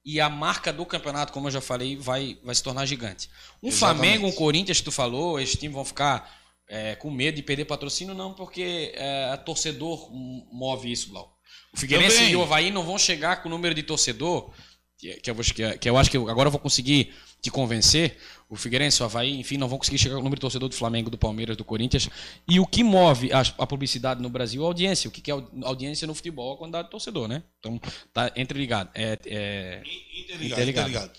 E 0.03 0.19
a 0.21 0.29
marca 0.29 0.71
do 0.71 0.85
campeonato, 0.85 1.33
como 1.33 1.47
eu 1.47 1.51
já 1.51 1.59
falei, 1.61 1.95
vai, 1.97 2.37
vai 2.43 2.55
se 2.55 2.63
tornar 2.63 2.85
gigante. 2.85 3.29
Um 3.61 3.67
Exatamente. 3.67 3.77
Flamengo, 4.09 4.27
um 4.27 4.31
Corinthians, 4.31 4.77
que 4.79 4.85
tu 4.85 4.91
falou, 4.91 5.39
esses 5.39 5.57
times 5.57 5.75
vão 5.75 5.83
ficar 5.85 6.35
é, 6.69 6.95
com 6.95 7.09
medo 7.09 7.35
de 7.35 7.43
perder 7.43 7.63
patrocínio, 7.65 8.13
não, 8.13 8.33
porque 8.33 8.91
é, 8.95 9.35
torcedor 9.37 10.09
m- 10.13 10.45
move 10.51 10.91
isso, 10.91 11.09
Blau. 11.09 11.36
O 11.73 11.77
Figueirense 11.79 12.15
Também. 12.17 12.31
e 12.31 12.35
o 12.35 12.41
Havaí 12.43 12.71
não 12.71 12.83
vão 12.83 12.97
chegar 12.97 13.41
com 13.41 13.49
o 13.49 13.51
número 13.51 13.75
de 13.75 13.83
torcedor, 13.83 14.51
que, 14.97 15.13
que 15.15 15.29
eu, 15.29 15.35
que, 15.35 15.77
que 15.77 15.89
eu 15.89 15.97
acho 15.97 16.09
que 16.09 16.17
eu- 16.17 16.27
agora 16.29 16.47
eu 16.47 16.51
vou 16.51 16.59
conseguir 16.59 17.13
te 17.41 17.51
convencer. 17.51 18.17
O 18.49 18.55
Figueirense, 18.55 19.01
o 19.03 19.05
Havaí, 19.05 19.37
enfim, 19.39 19.57
não 19.57 19.67
vão 19.67 19.77
conseguir 19.77 19.97
chegar 19.99 20.15
com 20.15 20.21
o 20.21 20.23
número 20.23 20.37
de 20.37 20.41
torcedor 20.41 20.69
do 20.69 20.75
Flamengo, 20.75 21.09
do 21.09 21.17
Palmeiras, 21.17 21.55
do 21.57 21.63
Corinthians. 21.65 22.09
E 22.47 22.59
o 22.59 22.65
que 22.65 22.83
move 22.83 23.31
a, 23.31 23.41
a 23.41 23.67
publicidade 23.67 24.21
no 24.21 24.29
Brasil 24.29 24.61
é 24.61 24.65
a 24.65 24.67
audiência. 24.67 25.07
O 25.07 25.11
que 25.11 25.21
que 25.21 25.29
é 25.29 25.33
au- 25.33 25.47
audiência 25.63 26.07
no 26.07 26.15
futebol 26.15 26.51
é 26.53 26.55
a 26.55 26.57
quantidade 26.57 26.85
de 26.85 26.91
torcedor, 26.91 27.27
né? 27.27 27.43
Então, 27.59 27.79
tá 28.13 28.31
entreligado. 28.37 28.89
É, 28.95 29.19
é, 29.25 29.81
Interligado, 30.19 30.45
interligado. 30.45 30.89
interligado. 30.89 31.11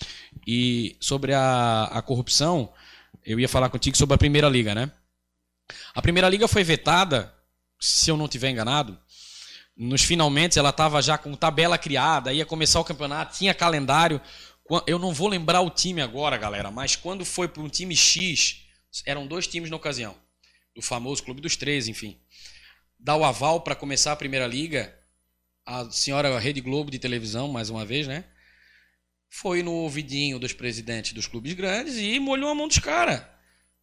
e 0.46 0.96
sobre 0.98 1.34
a, 1.34 1.84
a 1.84 2.02
corrupção, 2.02 2.72
eu 3.24 3.38
ia 3.38 3.48
falar 3.48 3.68
contigo 3.68 3.96
sobre 3.96 4.14
a 4.14 4.18
Primeira 4.18 4.48
Liga, 4.48 4.74
né? 4.74 4.90
A 5.94 6.00
Primeira 6.02 6.28
Liga 6.30 6.48
foi 6.48 6.64
vetada, 6.64 7.32
se 7.78 8.10
eu 8.10 8.16
não 8.16 8.26
tiver 8.26 8.50
enganado, 8.50 8.98
nos 9.78 10.02
finalmente 10.02 10.58
ela 10.58 10.70
estava 10.70 11.00
já 11.00 11.16
com 11.16 11.34
tabela 11.34 11.78
criada, 11.78 12.32
ia 12.32 12.44
começar 12.44 12.80
o 12.80 12.84
campeonato, 12.84 13.38
tinha 13.38 13.54
calendário. 13.54 14.20
Eu 14.86 14.98
não 14.98 15.14
vou 15.14 15.28
lembrar 15.28 15.60
o 15.60 15.70
time 15.70 16.02
agora, 16.02 16.36
galera, 16.36 16.70
mas 16.70 16.96
quando 16.96 17.24
foi 17.24 17.46
para 17.48 17.62
um 17.62 17.68
time 17.68 17.94
X, 17.96 18.66
eram 19.06 19.26
dois 19.26 19.46
times 19.46 19.70
na 19.70 19.76
ocasião, 19.76 20.16
do 20.74 20.82
famoso 20.82 21.22
Clube 21.22 21.40
dos 21.40 21.56
Três, 21.56 21.88
enfim. 21.88 22.20
Dá 22.98 23.14
o 23.14 23.24
aval 23.24 23.60
para 23.60 23.76
começar 23.76 24.12
a 24.12 24.16
Primeira 24.16 24.46
Liga, 24.46 24.94
a 25.64 25.88
senhora 25.90 26.38
Rede 26.38 26.60
Globo 26.60 26.90
de 26.90 26.98
televisão, 26.98 27.48
mais 27.48 27.70
uma 27.70 27.84
vez, 27.84 28.06
né? 28.06 28.24
foi 29.28 29.62
no 29.62 29.72
ouvidinho 29.72 30.38
dos 30.38 30.52
presidentes 30.52 31.12
dos 31.12 31.26
clubes 31.26 31.52
grandes 31.52 31.96
e 31.96 32.18
molhou 32.18 32.50
a 32.50 32.54
mão 32.54 32.66
dos 32.66 32.78
caras. 32.78 33.22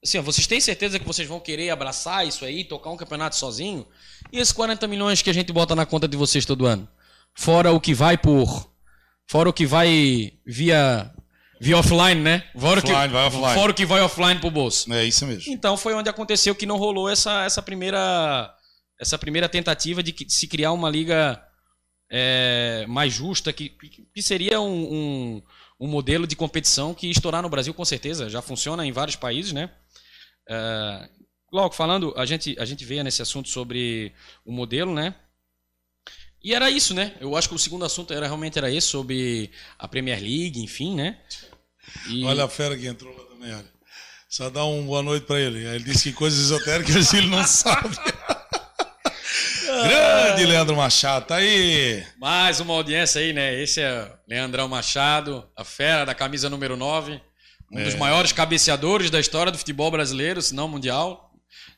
Assim, 0.05 0.19
ó, 0.19 0.21
vocês 0.21 0.45
têm 0.45 0.61
certeza 0.61 0.99
que 0.99 1.05
vocês 1.05 1.27
vão 1.27 1.39
querer 1.39 1.71
abraçar 1.71 2.27
isso 2.27 2.45
aí, 2.45 2.63
tocar 2.63 2.91
um 2.91 2.97
campeonato 2.97 3.35
sozinho? 3.35 3.87
E 4.31 4.37
esses 4.37 4.53
40 4.53 4.87
milhões 4.87 5.23
que 5.23 5.31
a 5.31 5.33
gente 5.33 5.51
bota 5.51 5.75
na 5.75 5.83
conta 5.83 6.07
de 6.07 6.15
vocês 6.15 6.45
todo 6.45 6.67
ano? 6.67 6.87
Fora 7.33 7.71
o 7.71 7.81
que 7.81 7.91
vai 7.91 8.15
por. 8.15 8.69
Fora 9.25 9.49
o 9.49 9.53
que 9.53 9.65
vai 9.65 10.33
via. 10.45 11.11
Via 11.59 11.77
offline, 11.79 12.21
né? 12.21 12.43
Fora, 12.55 12.81
o 12.81 12.83
que, 12.83 12.91
Offline, 12.91 13.13
vai 13.13 13.25
offline. 13.25 13.53
fora 13.55 13.71
o 13.71 13.73
que 13.73 13.85
vai 13.85 14.01
offline 14.01 14.39
pro 14.39 14.51
bolso. 14.51 14.93
É 14.93 15.05
isso 15.05 15.25
mesmo. 15.25 15.51
Então 15.51 15.75
foi 15.75 15.93
onde 15.95 16.09
aconteceu 16.09 16.53
que 16.53 16.65
não 16.65 16.77
rolou 16.77 17.09
essa, 17.09 17.43
essa 17.43 17.61
primeira 17.61 18.53
essa 18.99 19.17
primeira 19.17 19.49
tentativa 19.49 20.03
de 20.03 20.13
se 20.27 20.47
criar 20.47 20.71
uma 20.73 20.89
liga 20.89 21.41
é, 22.11 22.85
mais 22.87 23.13
justa, 23.13 23.51
que, 23.51 23.69
que 24.13 24.21
seria 24.21 24.59
um, 24.61 24.93
um, 24.93 25.43
um 25.79 25.87
modelo 25.87 26.27
de 26.27 26.35
competição 26.35 26.93
que 26.93 27.09
estourar 27.09 27.41
no 27.41 27.49
Brasil 27.49 27.73
com 27.73 27.83
certeza, 27.83 28.29
já 28.29 28.41
funciona 28.41 28.85
em 28.85 28.91
vários 28.91 29.15
países, 29.15 29.51
né? 29.51 29.71
É, 30.49 31.09
logo, 31.51 31.73
falando, 31.73 32.13
a 32.17 32.25
gente, 32.25 32.55
a 32.59 32.65
gente 32.65 32.83
veio 32.85 33.03
nesse 33.03 33.21
assunto 33.21 33.49
sobre 33.49 34.13
o 34.45 34.51
modelo, 34.51 34.93
né? 34.93 35.15
E 36.43 36.53
era 36.53 36.69
isso, 36.69 36.93
né? 36.93 37.15
Eu 37.19 37.35
acho 37.35 37.49
que 37.49 37.55
o 37.55 37.59
segundo 37.59 37.85
assunto 37.85 38.13
era 38.13 38.27
realmente 38.27 38.57
era 38.57 38.69
esse, 38.71 38.87
sobre 38.87 39.49
a 39.79 39.87
Premier 39.87 40.19
League, 40.19 40.61
enfim, 40.61 40.95
né? 40.95 41.19
E- 42.09 42.23
Olha 42.25 42.43
a 42.45 42.49
fera 42.49 42.77
que 42.77 42.85
entrou 42.85 43.15
lá 43.15 43.23
também, 43.25 43.51
olha. 43.53 43.75
Só 44.29 44.49
dá 44.49 44.65
um 44.65 44.85
boa 44.85 45.01
noite 45.01 45.25
pra 45.25 45.39
ele. 45.39 45.65
Ele 45.65 45.83
disse 45.83 46.09
que 46.11 46.13
coisas 46.13 46.39
esotéricas 46.39 47.13
ele 47.13 47.27
não 47.27 47.43
sabe. 47.47 47.95
Grande 49.65 50.45
Leandro 50.45 50.75
Machado, 50.75 51.25
tá 51.27 51.35
aí. 51.37 52.05
Mais 52.17 52.59
uma 52.59 52.73
audiência 52.73 53.21
aí, 53.21 53.33
né? 53.33 53.59
Esse 53.61 53.81
é 53.81 54.11
Leandrão 54.27 54.67
Machado, 54.67 55.47
a 55.55 55.63
fera 55.63 56.05
da 56.05 56.13
camisa 56.15 56.49
número 56.49 56.75
9. 56.75 57.21
Um 57.71 57.83
dos 57.83 57.93
É. 57.95 57.97
maiores 57.97 58.31
cabeceadores 58.31 59.09
da 59.09 59.19
história 59.19 59.51
do 59.51 59.57
futebol 59.57 59.89
brasileiro, 59.91 60.41
se 60.41 60.53
não 60.53 60.67
mundial. 60.67 61.31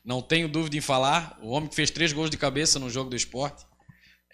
Não 0.04 0.20
tenho 0.22 0.48
dúvida 0.48 0.76
em 0.76 0.80
falar. 0.80 1.36
O 1.42 1.50
homem 1.50 1.68
que 1.68 1.74
fez 1.74 1.90
três 1.90 2.12
gols 2.12 2.30
de 2.30 2.36
cabeça 2.36 2.78
no 2.78 2.88
jogo 2.90 3.10
do 3.10 3.16
esporte. 3.16 3.64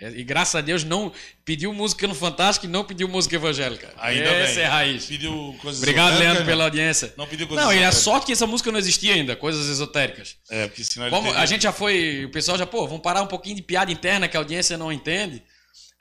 É, 0.00 0.10
E 0.10 0.24
graças 0.24 0.54
a 0.56 0.60
Deus 0.60 0.82
não 0.82 1.12
pediu 1.44 1.72
música 1.72 2.08
no 2.08 2.14
Fantástico 2.16 2.66
e 2.66 2.68
não 2.68 2.82
pediu 2.84 3.06
música 3.08 3.36
evangélica. 3.36 3.92
Ainda 3.98 4.24
Essa 4.28 4.54
bem. 4.54 4.62
é 4.64 4.66
a 4.66 4.70
raiz. 4.70 5.06
Pediu 5.06 5.56
coisas 5.62 5.80
Obrigado, 5.80 6.18
Leandro, 6.18 6.40
né? 6.40 6.46
pela 6.46 6.64
audiência. 6.64 7.14
Não 7.16 7.26
pediu 7.28 7.46
coisas 7.46 7.64
Não, 7.64 7.72
e 7.72 7.76
é 7.76 7.78
esotéricas. 7.82 8.02
sorte 8.04 8.26
que 8.26 8.32
essa 8.32 8.46
música 8.46 8.72
não 8.72 8.78
existia 8.78 9.14
ainda, 9.14 9.36
coisas 9.36 9.68
esotéricas. 9.68 10.36
É, 10.50 10.66
porque 10.66 10.82
senão 10.82 11.08
Como 11.10 11.28
teria- 11.28 11.40
a 11.40 11.46
gente 11.46 11.62
já 11.62 11.72
foi, 11.72 12.24
o 12.24 12.30
pessoal 12.32 12.58
já, 12.58 12.66
pô, 12.66 12.86
vamos 12.88 13.02
parar 13.02 13.22
um 13.22 13.26
pouquinho 13.28 13.54
de 13.54 13.62
piada 13.62 13.92
interna 13.92 14.26
que 14.26 14.36
a 14.36 14.40
audiência 14.40 14.76
não 14.76 14.92
entende. 14.92 15.42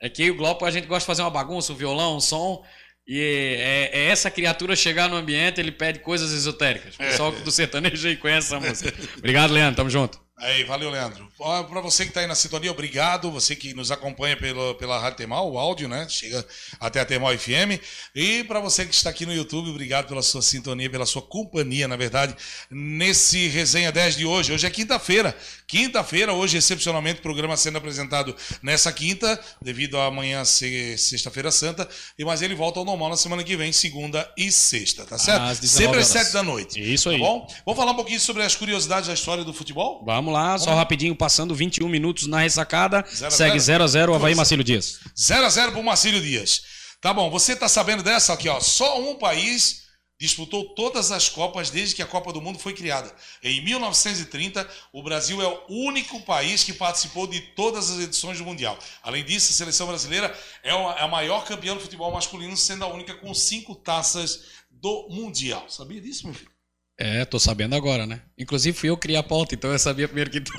É 0.01 0.09
que 0.09 0.29
o 0.31 0.35
Globo 0.35 0.65
a 0.65 0.71
gente 0.71 0.87
gosta 0.87 1.01
de 1.01 1.05
fazer 1.07 1.21
uma 1.21 1.29
bagunça, 1.29 1.71
um 1.71 1.75
violão, 1.75 2.17
um 2.17 2.19
som. 2.19 2.63
E 3.05 3.19
é, 3.59 3.89
é 3.93 4.05
essa 4.05 4.31
criatura 4.31 4.75
chegar 4.75 5.09
no 5.09 5.15
ambiente, 5.15 5.59
ele 5.59 5.71
pede 5.71 5.99
coisas 5.99 6.31
esotéricas. 6.31 6.95
O 6.95 6.97
pessoal 6.99 7.31
do 7.31 7.51
sertanejo 7.51 8.07
aí 8.07 8.15
conhece 8.15 8.47
essa 8.47 8.59
música. 8.65 8.93
Obrigado, 9.17 9.51
Leandro. 9.51 9.75
Tamo 9.75 9.89
junto. 9.89 10.21
Aí, 10.37 10.63
valeu, 10.63 10.89
Leandro. 10.89 11.27
Ó, 11.43 11.63
Pra 11.63 11.81
você 11.81 12.05
que 12.05 12.11
tá 12.11 12.21
aí 12.21 12.27
na 12.27 12.35
sintonia, 12.35 12.71
obrigado. 12.71 13.29
Você 13.31 13.55
que 13.55 13.73
nos 13.73 13.91
acompanha 13.91 14.37
pelo, 14.37 14.75
pela 14.75 14.97
Rádio 14.97 15.17
Temal, 15.17 15.51
o 15.51 15.57
áudio, 15.59 15.89
né? 15.89 16.07
Chega 16.07 16.45
até 16.79 17.01
a 17.01 17.05
Temal 17.05 17.37
FM. 17.37 17.81
E 18.15 18.43
para 18.45 18.59
você 18.59 18.85
que 18.85 18.93
está 18.93 19.09
aqui 19.09 19.25
no 19.25 19.33
YouTube, 19.33 19.69
obrigado 19.69 20.07
pela 20.07 20.21
sua 20.21 20.41
sintonia, 20.41 20.89
pela 20.89 21.05
sua 21.05 21.21
companhia, 21.21 21.87
na 21.87 21.95
verdade, 21.97 22.35
nesse 22.71 23.47
Resenha 23.49 23.91
10 23.91 24.15
de 24.17 24.25
hoje. 24.25 24.53
Hoje 24.53 24.65
é 24.65 24.69
quinta-feira. 24.69 25.35
Quinta-feira, 25.67 26.33
hoje, 26.33 26.57
excepcionalmente, 26.57 27.19
o 27.19 27.23
programa 27.23 27.57
sendo 27.57 27.77
apresentado 27.77 28.35
nessa 28.61 28.91
quinta, 28.93 29.39
devido 29.61 29.97
a 29.97 30.05
amanhã 30.05 30.45
ser 30.45 30.97
sexta-feira 30.97 31.51
santa. 31.51 31.89
Mas 32.19 32.41
ele 32.41 32.55
volta 32.55 32.79
ao 32.79 32.85
normal 32.85 33.09
na 33.09 33.17
semana 33.17 33.43
que 33.43 33.57
vem, 33.57 33.73
segunda 33.73 34.31
e 34.37 34.51
sexta, 34.51 35.05
tá 35.05 35.17
certo? 35.17 35.41
Às 35.41 35.59
19 35.59 35.83
Sempre 35.83 35.99
às 35.99 36.07
sete 36.07 36.33
da 36.33 36.43
noite. 36.43 36.79
Isso 36.79 37.09
aí. 37.09 37.19
Tá 37.19 37.25
bom? 37.25 37.47
Vamos 37.65 37.77
falar 37.79 37.91
um 37.91 37.95
pouquinho 37.95 38.19
sobre 38.19 38.43
as 38.43 38.55
curiosidades 38.55 39.07
da 39.07 39.13
história 39.13 39.43
do 39.43 39.53
futebol? 39.53 40.03
Vamos 40.05 40.33
lá, 40.33 40.57
só 40.57 40.73
rapidinho, 40.73 41.15
passando 41.33 41.55
21 41.55 41.89
minutos 41.89 42.27
na 42.27 42.39
ressacada. 42.39 43.03
Zero 43.11 43.31
segue 43.31 43.59
zero? 43.59 43.63
0 43.63 43.83
a 43.83 43.87
0 43.87 44.13
Havaí 44.13 44.31
Força. 44.31 44.37
Marcílio 44.37 44.63
Dias. 44.63 44.99
0 45.19 45.45
a 45.45 45.49
0 45.49 45.71
pro 45.71 45.83
Marcílio 45.83 46.21
Dias. 46.21 46.61
Tá 47.01 47.11
bom, 47.11 47.29
você 47.31 47.55
tá 47.55 47.67
sabendo 47.67 48.03
dessa 48.03 48.33
aqui, 48.33 48.47
ó. 48.47 48.59
Só 48.59 49.01
um 49.01 49.15
país 49.15 49.81
disputou 50.19 50.73
todas 50.75 51.11
as 51.11 51.27
Copas 51.27 51.69
desde 51.71 51.95
que 51.95 52.01
a 52.01 52.05
Copa 52.05 52.31
do 52.31 52.39
Mundo 52.39 52.59
foi 52.59 52.73
criada. 52.73 53.13
Em 53.41 53.61
1930, 53.61 54.65
o 54.93 55.01
Brasil 55.01 55.41
é 55.41 55.47
o 55.47 55.87
único 55.87 56.21
país 56.21 56.63
que 56.63 56.71
participou 56.71 57.25
de 57.27 57.41
todas 57.41 57.89
as 57.89 57.99
edições 57.99 58.37
do 58.37 58.45
Mundial. 58.45 58.77
Além 59.01 59.25
disso, 59.25 59.51
a 59.51 59.55
seleção 59.55 59.87
brasileira 59.87 60.33
é 60.63 60.69
é 60.69 61.03
a 61.03 61.07
maior 61.07 61.43
campeã 61.45 61.73
do 61.73 61.81
futebol 61.81 62.11
masculino, 62.11 62.55
sendo 62.55 62.85
a 62.85 62.87
única 62.87 63.15
com 63.15 63.33
cinco 63.33 63.75
taças 63.75 64.43
do 64.69 65.09
Mundial. 65.09 65.65
Sabia 65.67 65.99
disso, 65.99 66.25
meu 66.27 66.35
filho? 66.35 66.52
É, 66.97 67.25
tô 67.25 67.39
sabendo 67.39 67.75
agora, 67.75 68.05
né? 68.05 68.21
Inclusive 68.37 68.77
fui 68.77 68.89
eu 68.89 68.95
que 68.97 69.01
criei 69.03 69.17
a 69.17 69.23
pauta, 69.23 69.55
então 69.55 69.71
eu 69.71 69.79
sabia 69.79 70.07
primeiro 70.07 70.29
que 70.29 70.39
tu. 70.41 70.53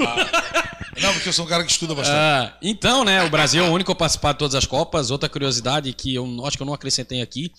Não, 1.01 1.13
porque 1.13 1.29
eu 1.29 1.33
sou 1.33 1.45
um 1.45 1.49
cara 1.49 1.65
que 1.65 1.71
estuda 1.71 1.95
bastante. 1.95 2.17
Ah, 2.17 2.59
então, 2.63 3.05
né, 3.05 3.23
o 3.23 3.31
Brasil 3.31 3.65
é 3.65 3.69
o 3.69 3.73
único 3.73 3.93
a 3.93 3.95
participar 3.95 4.33
de 4.33 4.39
todas 4.39 4.55
as 4.55 4.67
Copas. 4.67 5.11
Outra 5.11 5.29
curiosidade 5.29 5.93
que 5.93 6.15
eu 6.15 6.47
acho 6.47 6.57
que 6.57 6.63
eu 6.63 6.67
não 6.67 6.75
acrescentei 6.75 7.21
aqui, 7.23 7.53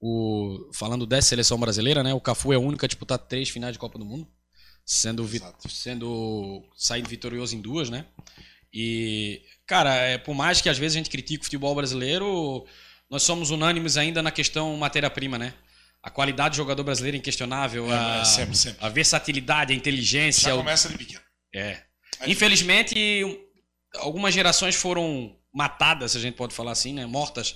o, 0.00 0.70
falando 0.74 1.06
dessa 1.06 1.28
seleção 1.28 1.58
brasileira, 1.58 2.02
né, 2.02 2.12
o 2.14 2.20
Cafu 2.20 2.52
é 2.52 2.56
o 2.56 2.60
único 2.62 2.84
a 2.84 2.88
disputar 2.88 3.18
três 3.18 3.48
finais 3.48 3.72
de 3.74 3.78
Copa 3.78 3.98
do 3.98 4.04
Mundo, 4.04 4.26
sendo, 4.84 5.24
vi- 5.24 5.40
sendo 5.68 6.62
saindo 6.76 7.08
vitorioso 7.08 7.54
em 7.56 7.60
duas, 7.60 7.88
né? 7.90 8.06
E, 8.72 9.42
cara, 9.66 9.94
é, 9.94 10.18
por 10.18 10.34
mais 10.34 10.60
que 10.60 10.68
às 10.68 10.78
vezes 10.78 10.96
a 10.96 10.98
gente 10.98 11.10
critique 11.10 11.40
o 11.40 11.44
futebol 11.44 11.74
brasileiro, 11.74 12.66
nós 13.10 13.22
somos 13.22 13.50
unânimes 13.50 13.96
ainda 13.96 14.22
na 14.22 14.30
questão 14.30 14.76
matéria-prima, 14.76 15.38
né? 15.38 15.54
A 16.06 16.10
qualidade 16.10 16.50
do 16.52 16.56
jogador 16.58 16.84
brasileiro 16.84 17.16
é 17.16 17.18
inquestionável, 17.18 17.90
É, 17.90 17.96
a, 17.96 18.16
é, 18.20 18.24
sempre, 18.24 18.54
sempre. 18.56 18.84
a 18.84 18.88
versatilidade, 18.90 19.72
a 19.72 19.76
inteligência, 19.76 20.50
Já 20.50 20.56
começa 20.56 20.88
de 20.88 20.98
pequeno. 20.98 21.20
é. 21.54 21.82
Aí- 22.20 22.30
Infelizmente, 22.30 22.94
algumas 23.96 24.34
gerações 24.34 24.74
foram 24.76 25.34
matadas, 25.52 26.12
se 26.12 26.18
a 26.18 26.20
gente 26.20 26.34
pode 26.36 26.54
falar 26.54 26.72
assim, 26.72 26.92
né? 26.92 27.06
Mortas, 27.06 27.54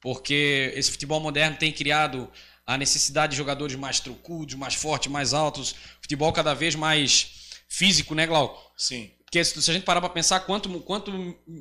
porque 0.00 0.72
esse 0.74 0.90
futebol 0.90 1.20
moderno 1.20 1.56
tem 1.58 1.70
criado 1.72 2.30
a 2.66 2.78
necessidade 2.78 3.32
de 3.32 3.36
jogadores 3.36 3.76
mais 3.76 4.00
trucudos, 4.00 4.54
mais 4.54 4.74
fortes, 4.74 5.10
mais 5.12 5.34
altos, 5.34 5.74
futebol 6.00 6.32
cada 6.32 6.54
vez 6.54 6.74
mais 6.74 7.50
físico, 7.68 8.14
né, 8.14 8.26
Glauco? 8.26 8.58
Sim. 8.76 9.10
Porque 9.24 9.44
se 9.44 9.60
se 9.60 9.70
a 9.70 9.74
gente 9.74 9.84
parar 9.84 10.00
para 10.00 10.10
pensar 10.10 10.40
quanto, 10.40 10.68
quanto 10.80 11.12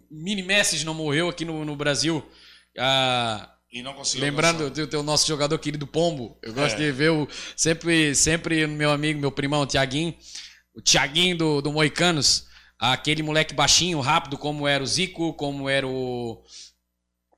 mini 0.09 0.41
Messi 0.41 0.83
não 0.85 0.93
morreu 0.93 1.27
aqui 1.29 1.43
no, 1.45 1.65
no 1.65 1.75
Brasil, 1.75 2.23
ah, 2.77 3.49
E 3.71 3.81
não 3.83 3.93
conseguiu. 3.93 4.25
Lembrando 4.25 4.69
do 4.87 5.03
nosso 5.03 5.27
jogador 5.27 5.57
querido 5.59 5.85
Pombo, 5.85 6.37
eu 6.41 6.53
gosto 6.53 6.75
É. 6.75 6.85
de 6.85 6.91
ver 6.91 7.11
o, 7.11 7.27
sempre, 7.55 8.15
sempre 8.15 8.65
meu 8.65 8.91
amigo, 8.91 9.19
meu 9.19 9.31
primão, 9.31 9.61
o 9.61 9.65
Tiaguinho, 9.67 10.15
o 10.73 10.81
Tiaguinho 10.81 11.37
do, 11.37 11.61
do 11.61 11.71
Moicanos, 11.71 12.47
aquele 12.79 13.21
moleque 13.21 13.53
baixinho, 13.53 13.99
rápido, 13.99 14.37
como 14.37 14.67
era 14.67 14.83
o 14.83 14.87
Zico, 14.87 15.33
como 15.33 15.69
era 15.69 15.87
o, 15.87 16.41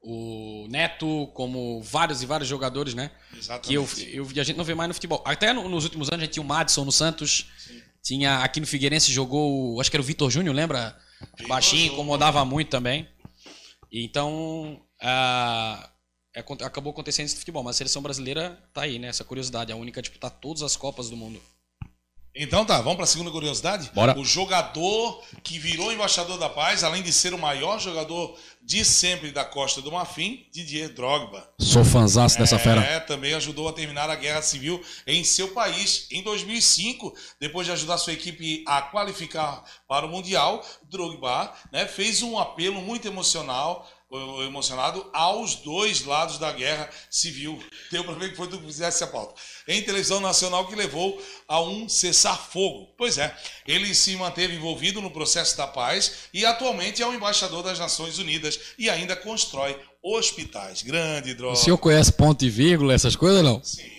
o 0.02 0.68
Neto, 0.70 1.28
como 1.34 1.82
vários 1.84 2.24
e 2.24 2.26
vários 2.26 2.48
jogadores, 2.50 2.94
né? 2.94 3.12
Que 3.62 3.74
eu, 3.74 3.84
Exatamente. 3.84 4.16
eu, 4.16 4.26
a 4.42 4.44
gente 4.46 4.56
não 4.58 4.64
vê 4.64 4.74
mais 4.74 4.88
no 4.88 4.94
futebol. 4.94 5.22
Até 5.26 5.52
no- 5.52 5.68
nos 5.68 5.84
últimos 5.84 6.08
anos 6.10 6.22
a 6.24 6.26
gente 6.26 6.34
tinha 6.34 6.44
o 6.44 6.48
Madison 6.48 6.86
no 6.86 6.92
Santos, 6.94 7.48
tinha 8.02 8.40
aqui 8.40 8.60
no 8.62 8.66
Figueirense 8.68 9.12
jogou, 9.12 9.80
acho 9.82 9.90
que 9.92 9.98
era 9.98 10.02
o 10.02 10.06
Vitor 10.06 10.32
Júnior, 10.32 10.56
lembra? 10.56 10.98
Baixinho, 11.48 11.92
incomodava 11.92 12.44
muito 12.46 12.70
também. 12.70 13.08
Então, 13.92 14.82
ah, 15.02 15.91
é, 16.34 16.40
acabou 16.40 16.92
acontecendo 16.92 17.28
isso 17.28 17.36
no 17.36 17.40
futebol, 17.40 17.64
mas 17.64 17.76
a 17.76 17.78
seleção 17.78 18.02
brasileira 18.02 18.58
tá 18.74 18.84
aí, 18.84 18.98
né? 18.98 19.08
Essa 19.08 19.24
curiosidade, 19.24 19.72
a 19.72 19.76
única 19.76 20.00
a 20.00 20.04
disputar 20.04 20.32
todas 20.32 20.64
as 20.64 20.76
Copas 20.76 21.10
do 21.10 21.18
Mundo. 21.18 21.42
Então 22.34 22.66
tá, 22.66 22.78
vamos 22.78 22.96
para 22.96 23.04
a 23.04 23.08
segunda 23.08 23.30
curiosidade? 23.30 23.92
Bora. 23.94 24.18
O 24.18 24.24
jogador 24.24 25.22
que 25.44 25.60
virou 25.60 25.92
embaixador 25.92 26.38
da 26.38 26.48
paz, 26.48 26.82
além 26.82 27.04
de 27.04 27.12
ser 27.12 27.34
o 27.34 27.38
maior 27.38 27.78
jogador 27.78 28.38
de 28.62 28.86
sempre 28.86 29.32
da 29.32 29.44
Costa 29.44 29.82
do 29.82 29.92
Marfim, 29.92 30.46
Didier 30.50 30.94
Drogba. 30.94 31.46
Sou 31.60 31.84
fãzaço 31.84 32.38
É, 32.82 33.02
também 33.02 33.34
ajudou 33.34 33.68
a 33.68 33.74
terminar 33.74 34.10
a 34.10 34.16
guerra 34.16 34.42
civil 34.42 34.82
em 35.06 35.26
seu 35.26 35.50
país. 35.50 36.08
Em 36.10 36.24
2005, 36.24 37.14
depois 37.38 37.68
de 37.68 37.74
ajudar 37.74 37.98
sua 37.98 38.14
equipe 38.14 38.64
a 38.66 38.82
qualificar 38.82 39.66
para 39.86 40.06
o 40.06 40.10
Mundial, 40.10 40.66
Drogba 40.90 41.54
né, 41.70 41.86
fez 41.86 42.22
um 42.22 42.40
apelo 42.40 42.82
muito 42.82 43.06
emocional, 43.10 43.86
emocionado 44.45 45.09
aos 45.14 45.55
dois 45.55 46.03
lados 46.05 46.38
da 46.38 46.51
guerra 46.51 46.89
civil. 47.09 47.62
Deu 47.91 48.03
para 48.03 48.16
ver 48.16 48.32
que 48.32 48.38
foi 48.38 48.47
tu 48.47 48.57
que 48.59 48.66
fizesse 48.66 49.03
a 49.03 49.07
pauta. 49.07 49.34
Em 49.68 49.82
televisão 49.82 50.20
nacional 50.20 50.68
que 50.68 50.76
levou 50.76 51.22
a 51.47 51.62
um 51.62 51.88
cessar-fogo. 51.88 52.93
Pois 52.97 53.18
é, 53.18 53.36
ele 53.66 53.93
se 53.95 54.16
manteve 54.16 54.55
envolvido 54.55 55.01
no 55.01 55.12
processo 55.12 55.55
da 55.57 55.68
paz 55.68 56.30
e 56.34 56.45
atualmente 56.45 57.01
é 57.01 57.07
o 57.07 57.14
embaixador 57.14 57.64
das 57.64 57.80
Nações 57.80 58.20
Unidas 58.20 58.59
e 58.78 58.89
ainda 58.89 59.16
constrói 59.16 59.80
hospitais. 60.03 60.82
Grande 60.82 61.34
Drogba. 61.34 61.57
O 61.57 61.64
senhor 61.64 61.78
conhece 61.78 62.12
ponto 62.12 62.43
e 62.43 62.49
vírgula, 62.49 62.93
essas 62.93 63.16
coisas, 63.16 63.43
não? 63.43 63.64
Sim. 63.64 63.91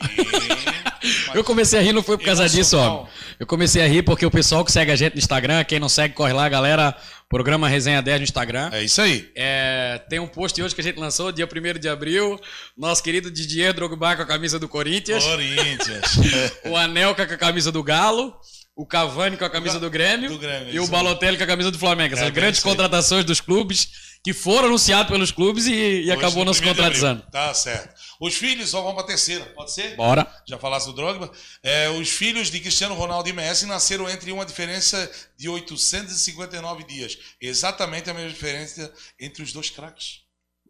Eu 1.35 1.43
comecei 1.43 1.79
a 1.79 1.83
rir, 1.83 1.93
não 1.93 2.03
foi 2.03 2.17
por 2.19 2.25
causa 2.25 2.49
disso, 2.49 2.77
ó. 2.79 3.07
Eu 3.39 3.47
comecei 3.47 3.83
a 3.83 3.87
rir 3.87 4.03
porque 4.03 4.25
o 4.25 4.31
pessoal 4.31 4.65
que 4.65 4.71
segue 4.73 4.91
a 4.91 4.97
gente 4.97 5.15
no 5.15 5.19
Instagram, 5.19 5.65
quem 5.65 5.81
não 5.81 5.89
segue, 5.89 6.15
corre 6.15 6.33
lá, 6.33 6.49
galera. 6.49 6.97
Programa 7.29 7.67
Resenha 7.69 8.03
10 8.03 8.19
no 8.21 8.25
Instagram. 8.25 8.69
É 8.73 8.85
isso 8.85 9.01
aí. 9.01 9.31
É, 9.35 10.01
tem 10.09 10.19
um 10.19 10.27
post 10.27 10.61
hoje 10.63 10.75
que 10.75 10.81
a 10.83 10.85
gente 10.85 10.99
lançou, 10.99 11.33
dia 11.33 11.47
1 11.47 11.79
de 11.79 11.89
abril. 11.89 12.39
Nosso 12.77 13.03
querido 13.03 13.31
Didier 13.31 13.73
Drogba 13.73 14.17
com 14.17 14.23
a 14.23 14.27
camisa 14.27 14.59
do 14.59 14.69
Corinthians. 14.69 15.25
Corinthians. 15.25 16.19
O 16.67 16.77
Anelka 16.77 17.27
com 17.27 17.35
a 17.35 17.39
camisa 17.39 17.73
do 17.73 17.83
Galo. 17.83 18.35
O 18.77 18.87
Cavani 18.87 19.37
com 19.37 19.45
a 19.45 19.51
camisa 19.51 19.79
do 19.79 19.91
Grêmio. 19.91 20.31
Do 20.31 20.39
Grêmio, 20.39 20.75
e 20.75 20.81
o. 20.81 20.87
Balotelli 20.87 21.37
com 21.37 21.45
a 21.45 21.47
camisa 21.47 21.71
do 21.71 21.79
Flamengo. 21.79 22.15
Essas 22.15 22.29
É, 22.29 22.31
grandes 22.31 22.63
contratações 22.63 23.25
dos 23.25 23.41
clubes 23.41 23.89
que 24.25 24.33
foram 24.33 24.69
anunciadas 24.69 25.11
pelos 25.11 25.33
clubes 25.33 25.67
e, 25.67 26.03
e 26.03 26.13
acabou 26.13 26.45
não 26.45 26.55
se 26.55 26.63
abril. 26.69 27.21
Tá 27.31 27.53
certo. 27.53 27.93
Os 28.21 28.35
filhos, 28.35 28.71
só 28.71 28.81
vamos 28.81 28.95
para 28.95 29.05
a 29.05 29.07
terceira, 29.09 29.45
pode 29.47 29.73
ser? 29.73 29.97
Bora. 29.97 30.27
Já 30.47 30.59
falasse 30.59 30.87
do 30.87 30.93
Drogba? 30.93 31.31
É, 31.63 31.89
os 31.91 32.09
filhos 32.09 32.49
de 32.49 32.61
Cristiano 32.61 32.95
Ronaldo 32.95 33.29
e 33.29 33.33
Messi 33.33 33.67
nasceram 33.67 34.09
entre 34.09 34.31
uma 34.31 34.47
diferença 34.47 35.11
de 35.37 35.49
859 35.49 36.85
dias. 36.85 37.19
Exatamente 37.41 38.11
a 38.11 38.15
mesma 38.15 38.31
diferença 38.31 38.93
entre 39.19 39.43
os 39.43 39.53
dois 39.53 39.71
craques. 39.71 40.21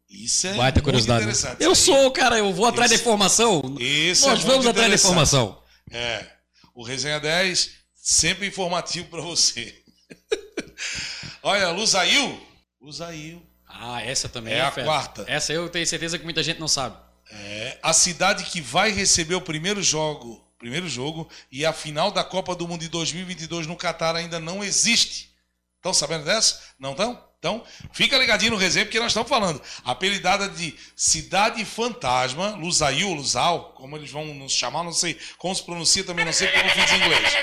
Isso 0.09 0.47
é 0.47 0.55
muito 0.55 0.83
curiosidade. 0.83 1.25
né? 1.27 1.31
interessante. 1.33 1.63
Eu 1.63 1.75
sou, 1.75 2.11
cara, 2.11 2.39
eu 2.39 2.53
vou 2.55 2.67
atrás 2.67 2.91
da 2.91 2.95
Isso- 2.95 3.03
informação. 3.05 3.77
Isso 3.79 4.29
Nós 4.29 4.43
é 4.43 4.47
vamos 4.47 4.67
atrás 4.67 4.89
da 4.89 4.95
informação. 4.95 5.63
É. 5.91 6.27
O 6.75 6.83
Resenha 6.83 7.21
10, 7.21 7.71
sempre 7.95 8.47
informativo 8.47 9.09
para 9.09 9.21
você. 9.21 9.75
Olha, 11.43 11.71
Luzail. 11.71 12.52
Luzail. 12.83 13.43
Ah, 13.67 14.03
essa 14.03 14.29
também 14.29 14.53
É 14.53 14.59
é, 14.59 14.61
a 14.63 14.71
fera. 14.71 14.87
quarta. 14.87 15.25
Essa 15.29 15.53
eu 15.53 15.69
tenho 15.69 15.87
certeza 15.87 16.19
que 16.19 16.25
muita 16.25 16.43
gente 16.43 16.59
não 16.61 16.69
sabe. 16.69 16.97
É 17.31 17.79
a 17.83 17.93
cidade 17.93 18.45
que 18.45 18.61
vai 18.61 18.91
receber 18.91 19.35
o 19.35 19.41
primeiro 19.41 19.83
jogo, 19.83 20.45
primeiro 20.59 20.89
jogo 20.89 21.29
e 21.51 21.65
a 21.65 21.73
final 21.73 22.11
da 22.11 22.23
Copa 22.23 22.55
do 22.55 22.69
Mundo 22.69 22.81
de 22.83 22.89
2022 22.89 23.67
no 23.67 23.77
Catar 23.77 24.15
ainda 24.17 24.39
não 24.39 24.63
existe. 24.63 25.31
Estão 25.77 25.95
sabendo 25.95 26.25
dessa? 26.25 26.61
Não 26.79 26.91
estão? 26.91 27.32
Então, 27.43 27.61
fica 27.91 28.17
ligadinho 28.17 28.53
no 28.53 28.57
resenha 28.57 28.85
porque 28.87 29.01
nós 29.01 29.09
estamos 29.09 29.29
falando. 29.29 29.61
Apelidada 29.85 30.49
de 30.49 30.77
Cidade 30.95 31.65
Fantasma, 31.65 32.51
Luzail, 32.51 33.13
Luzal, 33.15 33.73
como 33.75 33.97
eles 33.97 34.13
vão 34.13 34.27
nos 34.27 34.53
chamar, 34.53 34.85
não 34.85 34.93
sei 34.93 35.19
como 35.39 35.53
se 35.53 35.61
pronuncia, 35.65 36.05
também 36.05 36.25
não 36.25 36.33
sei 36.33 36.47
porque 36.47 36.61
eu 36.61 36.65
não 36.65 36.71
fiz 36.71 36.93
inglês. 36.93 37.35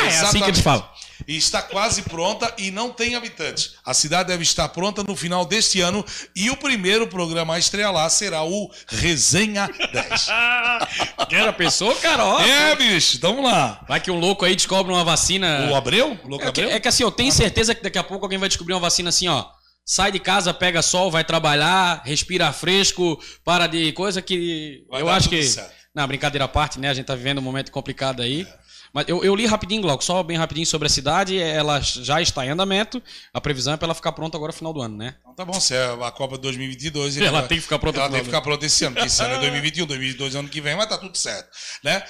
É 0.00 0.20
assim 0.20 0.38
que 0.40 0.44
eles 0.50 0.60
falam. 0.60 0.88
E 1.26 1.36
está 1.36 1.60
quase 1.60 2.02
pronta 2.02 2.54
e 2.56 2.70
não 2.70 2.90
tem 2.90 3.16
habitantes. 3.16 3.74
A 3.84 3.92
cidade 3.92 4.28
deve 4.28 4.44
estar 4.44 4.68
pronta 4.68 5.02
no 5.02 5.16
final 5.16 5.44
deste 5.44 5.80
ano 5.80 6.04
e 6.36 6.48
o 6.50 6.56
primeiro 6.56 7.08
programa 7.08 7.56
a 7.56 7.58
estrear 7.58 7.92
lá 7.92 8.08
será 8.08 8.44
o 8.44 8.70
Resenha 8.86 9.68
10. 9.92 10.26
Quer 11.28 11.48
a 11.48 11.52
pessoa, 11.52 11.96
cara? 11.96 12.24
Ó. 12.24 12.40
é, 12.40 12.76
bicho, 12.76 13.18
vamos 13.20 13.44
lá. 13.44 13.84
Vai 13.88 14.00
que 14.00 14.08
um 14.08 14.20
louco 14.20 14.44
aí 14.44 14.54
descobre 14.54 14.92
uma 14.92 15.02
vacina. 15.02 15.68
O 15.68 15.74
Abreu? 15.74 16.16
O 16.22 16.28
Louco 16.28 16.44
É 16.46 16.52
que, 16.52 16.60
Abreu? 16.60 16.76
é 16.76 16.78
que 16.78 16.86
assim, 16.86 17.02
eu 17.02 17.10
tenho 17.10 17.32
certeza 17.32 17.74
que 17.74 17.82
daqui 17.82 17.98
a 17.98 18.04
pouco 18.04 18.24
alguém 18.24 18.38
vai 18.38 18.48
descobrir 18.48 18.72
uma 18.74 18.80
vacina 18.80 19.08
assim, 19.08 19.26
ó. 19.26 19.47
Sai 19.90 20.12
de 20.12 20.18
casa, 20.18 20.52
pega 20.52 20.82
sol, 20.82 21.10
vai 21.10 21.24
trabalhar, 21.24 22.02
respira 22.04 22.52
fresco, 22.52 23.18
para 23.42 23.66
de 23.66 23.90
coisa 23.92 24.20
que. 24.20 24.84
Vai 24.90 25.00
eu 25.00 25.08
acho 25.08 25.30
que. 25.30 25.42
certo. 25.42 25.72
Na 25.94 26.06
brincadeira 26.06 26.44
à 26.44 26.48
parte, 26.48 26.78
né? 26.78 26.90
A 26.90 26.94
gente 26.94 27.06
tá 27.06 27.14
vivendo 27.14 27.38
um 27.38 27.42
momento 27.42 27.72
complicado 27.72 28.20
aí. 28.20 28.46
Mas 28.92 29.08
eu, 29.08 29.24
eu 29.24 29.34
li 29.34 29.46
rapidinho, 29.46 29.80
Glauco, 29.80 30.04
só 30.04 30.22
bem 30.22 30.36
rapidinho 30.36 30.66
sobre 30.66 30.86
a 30.86 30.90
cidade. 30.90 31.38
Ela 31.38 31.80
já 31.80 32.20
está 32.20 32.44
em 32.44 32.50
andamento. 32.50 33.02
A 33.32 33.40
previsão 33.40 33.72
é 33.72 33.76
para 33.78 33.86
ela 33.86 33.94
ficar 33.94 34.12
pronta 34.12 34.36
agora 34.36 34.52
no 34.52 34.58
final 34.58 34.74
do 34.74 34.82
ano, 34.82 34.94
né? 34.98 35.14
Então 35.22 35.34
tá 35.34 35.44
bom, 35.46 35.58
se 35.58 35.74
é 35.74 35.86
a 36.02 36.10
Copa 36.10 36.36
de 36.36 36.42
2022... 36.42 37.16
Ela 37.22 37.40
vai- 37.40 37.48
tem 37.48 37.56
que 37.56 37.62
ficar 37.62 37.78
pronta 37.78 38.00
Ela 38.00 38.10
tem 38.10 38.18
que 38.20 38.26
ficar 38.26 38.42
pronta 38.42 38.66
esse 38.66 38.84
ano, 38.84 38.94
porque 38.94 39.08
esse 39.08 39.22
ano 39.22 39.36
é 39.36 39.38
2021, 39.40 39.86
2022 39.86 40.34
ano 40.34 40.48
que 40.50 40.60
vem, 40.60 40.76
mas 40.76 40.86
tá 40.86 40.98
tudo 40.98 41.16
certo, 41.16 41.48
né? 41.82 42.04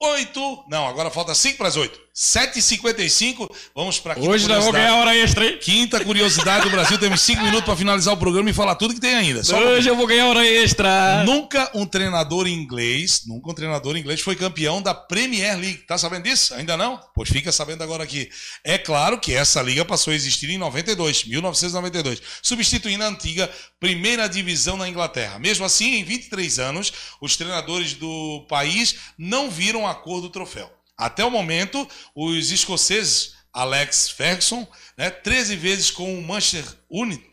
8, 0.00 0.64
não, 0.68 0.86
agora 0.86 1.10
falta 1.10 1.34
5 1.34 1.56
para 1.56 1.68
as 1.68 1.76
8. 1.76 1.98
7h55, 2.14 3.48
vamos 3.74 3.98
para 3.98 4.14
quinta 4.14 4.28
Hoje 4.28 4.46
nós 4.46 4.58
vamos 4.58 4.70
curiosidade. 4.70 4.84
ganhar 4.84 5.00
hora 5.00 5.16
extra, 5.16 5.46
hein? 5.46 5.58
Quinta 5.58 6.04
curiosidade 6.04 6.64
do 6.64 6.70
Brasil, 6.70 6.98
temos 6.98 7.22
5 7.22 7.40
minutos 7.42 7.64
para 7.64 7.74
finalizar 7.76 8.12
o 8.12 8.16
programa 8.18 8.50
e 8.50 8.52
falar 8.52 8.74
tudo 8.74 8.92
que 8.92 9.00
tem 9.00 9.14
ainda. 9.14 9.42
Só 9.42 9.56
um 9.56 9.60
Hoje 9.68 9.88
eu 9.88 9.96
vou 9.96 10.06
ganhar 10.06 10.26
hora 10.26 10.46
extra. 10.46 11.24
Nunca 11.24 11.70
um 11.74 11.86
treinador 11.86 12.46
inglês, 12.46 13.22
nunca 13.26 13.50
um 13.50 13.54
treinador 13.54 13.96
inglês 13.96 14.20
foi 14.20 14.36
campeão 14.36 14.82
da 14.82 14.94
Premier 14.94 15.56
League. 15.58 15.78
Tá 15.86 15.96
sabendo 15.96 16.24
disso? 16.24 16.54
Ainda 16.54 16.76
não? 16.76 17.00
Pois 17.14 17.30
fica 17.30 17.50
sabendo 17.50 17.82
agora 17.82 18.04
aqui. 18.04 18.28
É 18.62 18.76
claro 18.76 19.18
que 19.18 19.32
essa 19.32 19.62
liga 19.62 19.82
passou 19.82 20.12
a 20.12 20.16
existir 20.16 20.50
em 20.50 20.58
92, 20.58 21.24
1992, 21.24 22.20
substituindo 22.42 23.04
a 23.04 23.08
antiga 23.08 23.50
primeira 23.80 24.28
divisão 24.28 24.76
na 24.76 24.86
Inglaterra. 24.86 25.38
Mesmo 25.38 25.64
assim, 25.64 25.94
em 25.94 26.04
23 26.04 26.58
anos, 26.58 26.92
os 27.22 27.36
treinadores 27.36 27.94
do 27.94 28.44
país 28.50 28.96
não 29.16 29.50
viram 29.50 29.86
a 29.86 29.94
cor 29.94 30.20
do 30.20 30.28
troféu. 30.28 30.70
Até 30.96 31.24
o 31.24 31.30
momento, 31.30 31.88
os 32.14 32.50
escoceses 32.50 33.34
Alex 33.52 34.10
Ferguson, 34.10 34.66
né, 34.96 35.10
13 35.10 35.56
vezes 35.56 35.90
com 35.90 36.18
o 36.18 36.22
Manchester 36.22 36.64
United, 36.90 37.32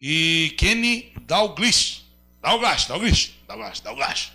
e 0.00 0.54
Kenny 0.58 1.12
Dalglish. 1.22 2.02
Dalglish, 2.42 2.88
Dalglish, 2.88 3.34
Dalglish, 3.48 3.82
Dalglish. 3.82 4.32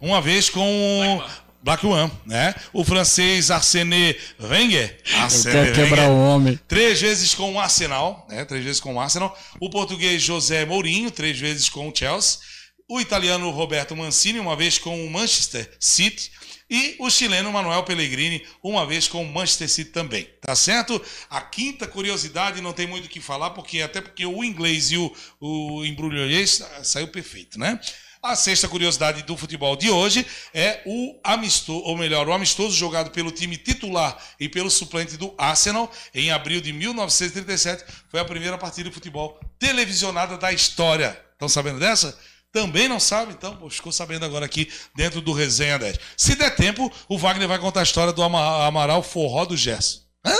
Uma 0.00 0.20
vez 0.20 0.48
com 0.48 1.18
o 1.18 1.22
Black 1.62 1.86
One, 1.86 2.10
né? 2.26 2.54
O 2.72 2.82
francês 2.82 3.50
Arsène 3.50 4.16
Wenger. 4.40 4.98
Arsène 5.16 5.70
Wenger. 5.70 6.10
o 6.10 6.18
homem. 6.18 6.58
Três 6.66 7.00
vezes 7.00 7.34
com 7.34 7.52
o 7.52 7.60
Arsenal, 7.60 8.26
né? 8.28 8.44
Três 8.44 8.64
vezes 8.64 8.80
com 8.80 8.94
o 8.94 9.00
Arsenal. 9.00 9.38
O 9.60 9.70
português 9.70 10.22
José 10.22 10.64
Mourinho, 10.64 11.10
três 11.10 11.38
vezes 11.38 11.68
com 11.68 11.88
o 11.88 11.94
Chelsea. 11.94 12.40
O 12.88 13.00
italiano 13.00 13.50
Roberto 13.50 13.94
Mancini, 13.94 14.40
uma 14.40 14.56
vez 14.56 14.78
com 14.78 15.06
o 15.06 15.10
Manchester 15.10 15.70
City. 15.78 16.32
E 16.72 16.96
o 16.98 17.10
chileno 17.10 17.52
Manuel 17.52 17.82
Pellegrini, 17.82 18.46
uma 18.62 18.86
vez 18.86 19.06
com 19.06 19.22
o 19.22 19.30
Manchester 19.30 19.68
City 19.68 19.90
também. 19.90 20.26
Tá 20.40 20.56
certo? 20.56 21.04
A 21.28 21.42
quinta 21.42 21.86
curiosidade 21.86 22.62
não 22.62 22.72
tem 22.72 22.86
muito 22.86 23.04
o 23.04 23.08
que 23.10 23.20
falar, 23.20 23.50
porque 23.50 23.82
até 23.82 24.00
porque 24.00 24.24
o 24.24 24.42
inglês 24.42 24.90
e 24.90 24.96
o, 24.96 25.14
o 25.38 25.84
embrulhonês 25.84 26.66
saiu 26.82 27.08
perfeito, 27.08 27.58
né? 27.58 27.78
A 28.22 28.34
sexta 28.34 28.66
curiosidade 28.68 29.22
do 29.24 29.36
futebol 29.36 29.76
de 29.76 29.90
hoje 29.90 30.24
é 30.54 30.80
o 30.86 31.20
amistoso, 31.22 31.84
ou 31.84 31.94
melhor, 31.94 32.26
o 32.26 32.32
amistoso 32.32 32.74
jogado 32.74 33.10
pelo 33.10 33.30
time 33.30 33.58
titular 33.58 34.16
e 34.40 34.48
pelo 34.48 34.70
suplente 34.70 35.18
do 35.18 35.34
Arsenal 35.36 35.92
em 36.14 36.30
abril 36.30 36.62
de 36.62 36.72
1937. 36.72 37.84
Foi 38.08 38.18
a 38.18 38.24
primeira 38.24 38.56
partida 38.56 38.88
de 38.88 38.94
futebol 38.94 39.38
televisionada 39.58 40.38
da 40.38 40.50
história. 40.50 41.20
Estão 41.34 41.50
sabendo 41.50 41.80
dessa? 41.80 42.18
Também 42.52 42.86
não 42.88 43.00
sabe? 43.00 43.32
Então, 43.32 43.68
ficou 43.70 43.90
sabendo 43.90 44.24
agora 44.26 44.44
aqui 44.44 44.70
dentro 44.94 45.20
do 45.22 45.32
Resenha 45.32 45.78
10. 45.78 45.98
Se 46.16 46.34
der 46.36 46.54
tempo, 46.54 46.92
o 47.08 47.16
Wagner 47.16 47.48
vai 47.48 47.58
contar 47.58 47.80
a 47.80 47.84
história 47.84 48.12
do 48.12 48.22
Ama- 48.22 48.66
Amaral 48.66 49.02
Forró 49.02 49.44
do 49.46 49.56
Gerson. 49.56 50.00
Hã? 50.26 50.34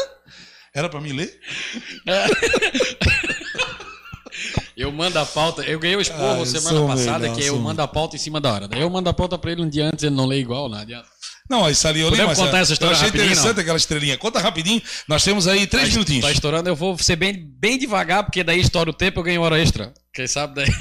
Era 0.74 0.88
pra 0.88 1.00
me 1.00 1.12
ler? 1.12 1.40
Eu 4.76 4.90
mando 4.90 5.18
a 5.18 5.26
pauta. 5.26 5.62
Eu 5.62 5.78
ganhei 5.78 5.96
o 5.96 5.98
Ah, 5.98 6.02
esporro 6.02 6.38
eu 6.40 6.46
semana 6.46 6.86
passada, 6.86 7.18
melhor, 7.20 7.36
que 7.36 7.44
eu 7.44 7.58
mando 7.58 7.82
a 7.82 7.86
pauta 7.88 8.16
em 8.16 8.18
cima 8.18 8.40
da 8.40 8.52
hora. 8.52 8.66
Daí 8.68 8.80
eu 8.80 8.88
mando 8.90 9.08
a 9.08 9.12
pauta 9.12 9.36
pra 9.38 9.52
ele 9.52 9.62
um 9.62 9.68
dia 9.68 9.86
antes, 9.86 10.02
ele 10.02 10.14
não 10.14 10.24
lê 10.26 10.38
igual, 10.40 10.68
não 10.68 10.78
adianta. 10.78 11.06
Não, 11.48 11.68
isso 11.68 11.86
ali 11.86 12.00
eu 12.00 12.08
li, 12.08 12.16
mas 12.22 12.38
contar 12.38 12.58
essa 12.60 12.72
história 12.72 12.94
eu 12.94 12.96
achei 12.96 13.08
interessante 13.08 13.54
não? 13.54 13.60
aquela 13.60 13.76
estrelinha. 13.76 14.16
Conta 14.16 14.40
rapidinho. 14.40 14.80
Nós 15.06 15.22
temos 15.22 15.46
aí 15.46 15.66
três 15.66 15.88
Tá- 15.88 15.92
minutinhos. 15.92 16.24
Tá 16.24 16.32
estourando, 16.32 16.68
eu 16.68 16.74
vou 16.74 16.96
ser 16.98 17.16
bem, 17.16 17.34
bem 17.60 17.76
devagar, 17.78 18.24
porque 18.24 18.42
daí 18.42 18.60
estoura 18.60 18.88
o 18.90 18.94
tempo 18.94 19.20
eu 19.20 19.24
ganho 19.24 19.42
hora 19.42 19.60
extra. 19.60 19.92
Quem 20.14 20.26
sabe 20.26 20.54
daí. 20.54 20.74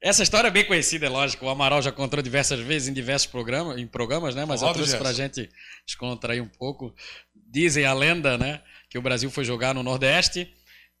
Essa 0.00 0.22
história 0.22 0.46
é 0.46 0.50
bem 0.50 0.64
conhecida, 0.64 1.06
é 1.06 1.08
lógico. 1.08 1.44
O 1.44 1.48
Amaral 1.48 1.82
já 1.82 1.90
contou 1.90 2.22
diversas 2.22 2.60
vezes 2.60 2.88
em 2.88 2.92
diversos 2.92 3.26
programas, 3.26 3.78
em 3.78 3.86
programas, 3.86 4.34
né? 4.34 4.44
Mas 4.44 4.62
eu 4.62 4.68
Roda 4.68 4.78
o 4.78 4.82
trouxe 4.82 4.96
pra 4.96 5.12
Gerson. 5.12 5.40
gente 5.40 5.50
descontrair 5.84 6.42
um 6.42 6.48
pouco. 6.48 6.94
Dizem 7.34 7.84
a 7.84 7.92
lenda, 7.92 8.38
né? 8.38 8.60
Que 8.88 8.96
o 8.96 9.02
Brasil 9.02 9.28
foi 9.30 9.44
jogar 9.44 9.74
no 9.74 9.82
Nordeste 9.82 10.48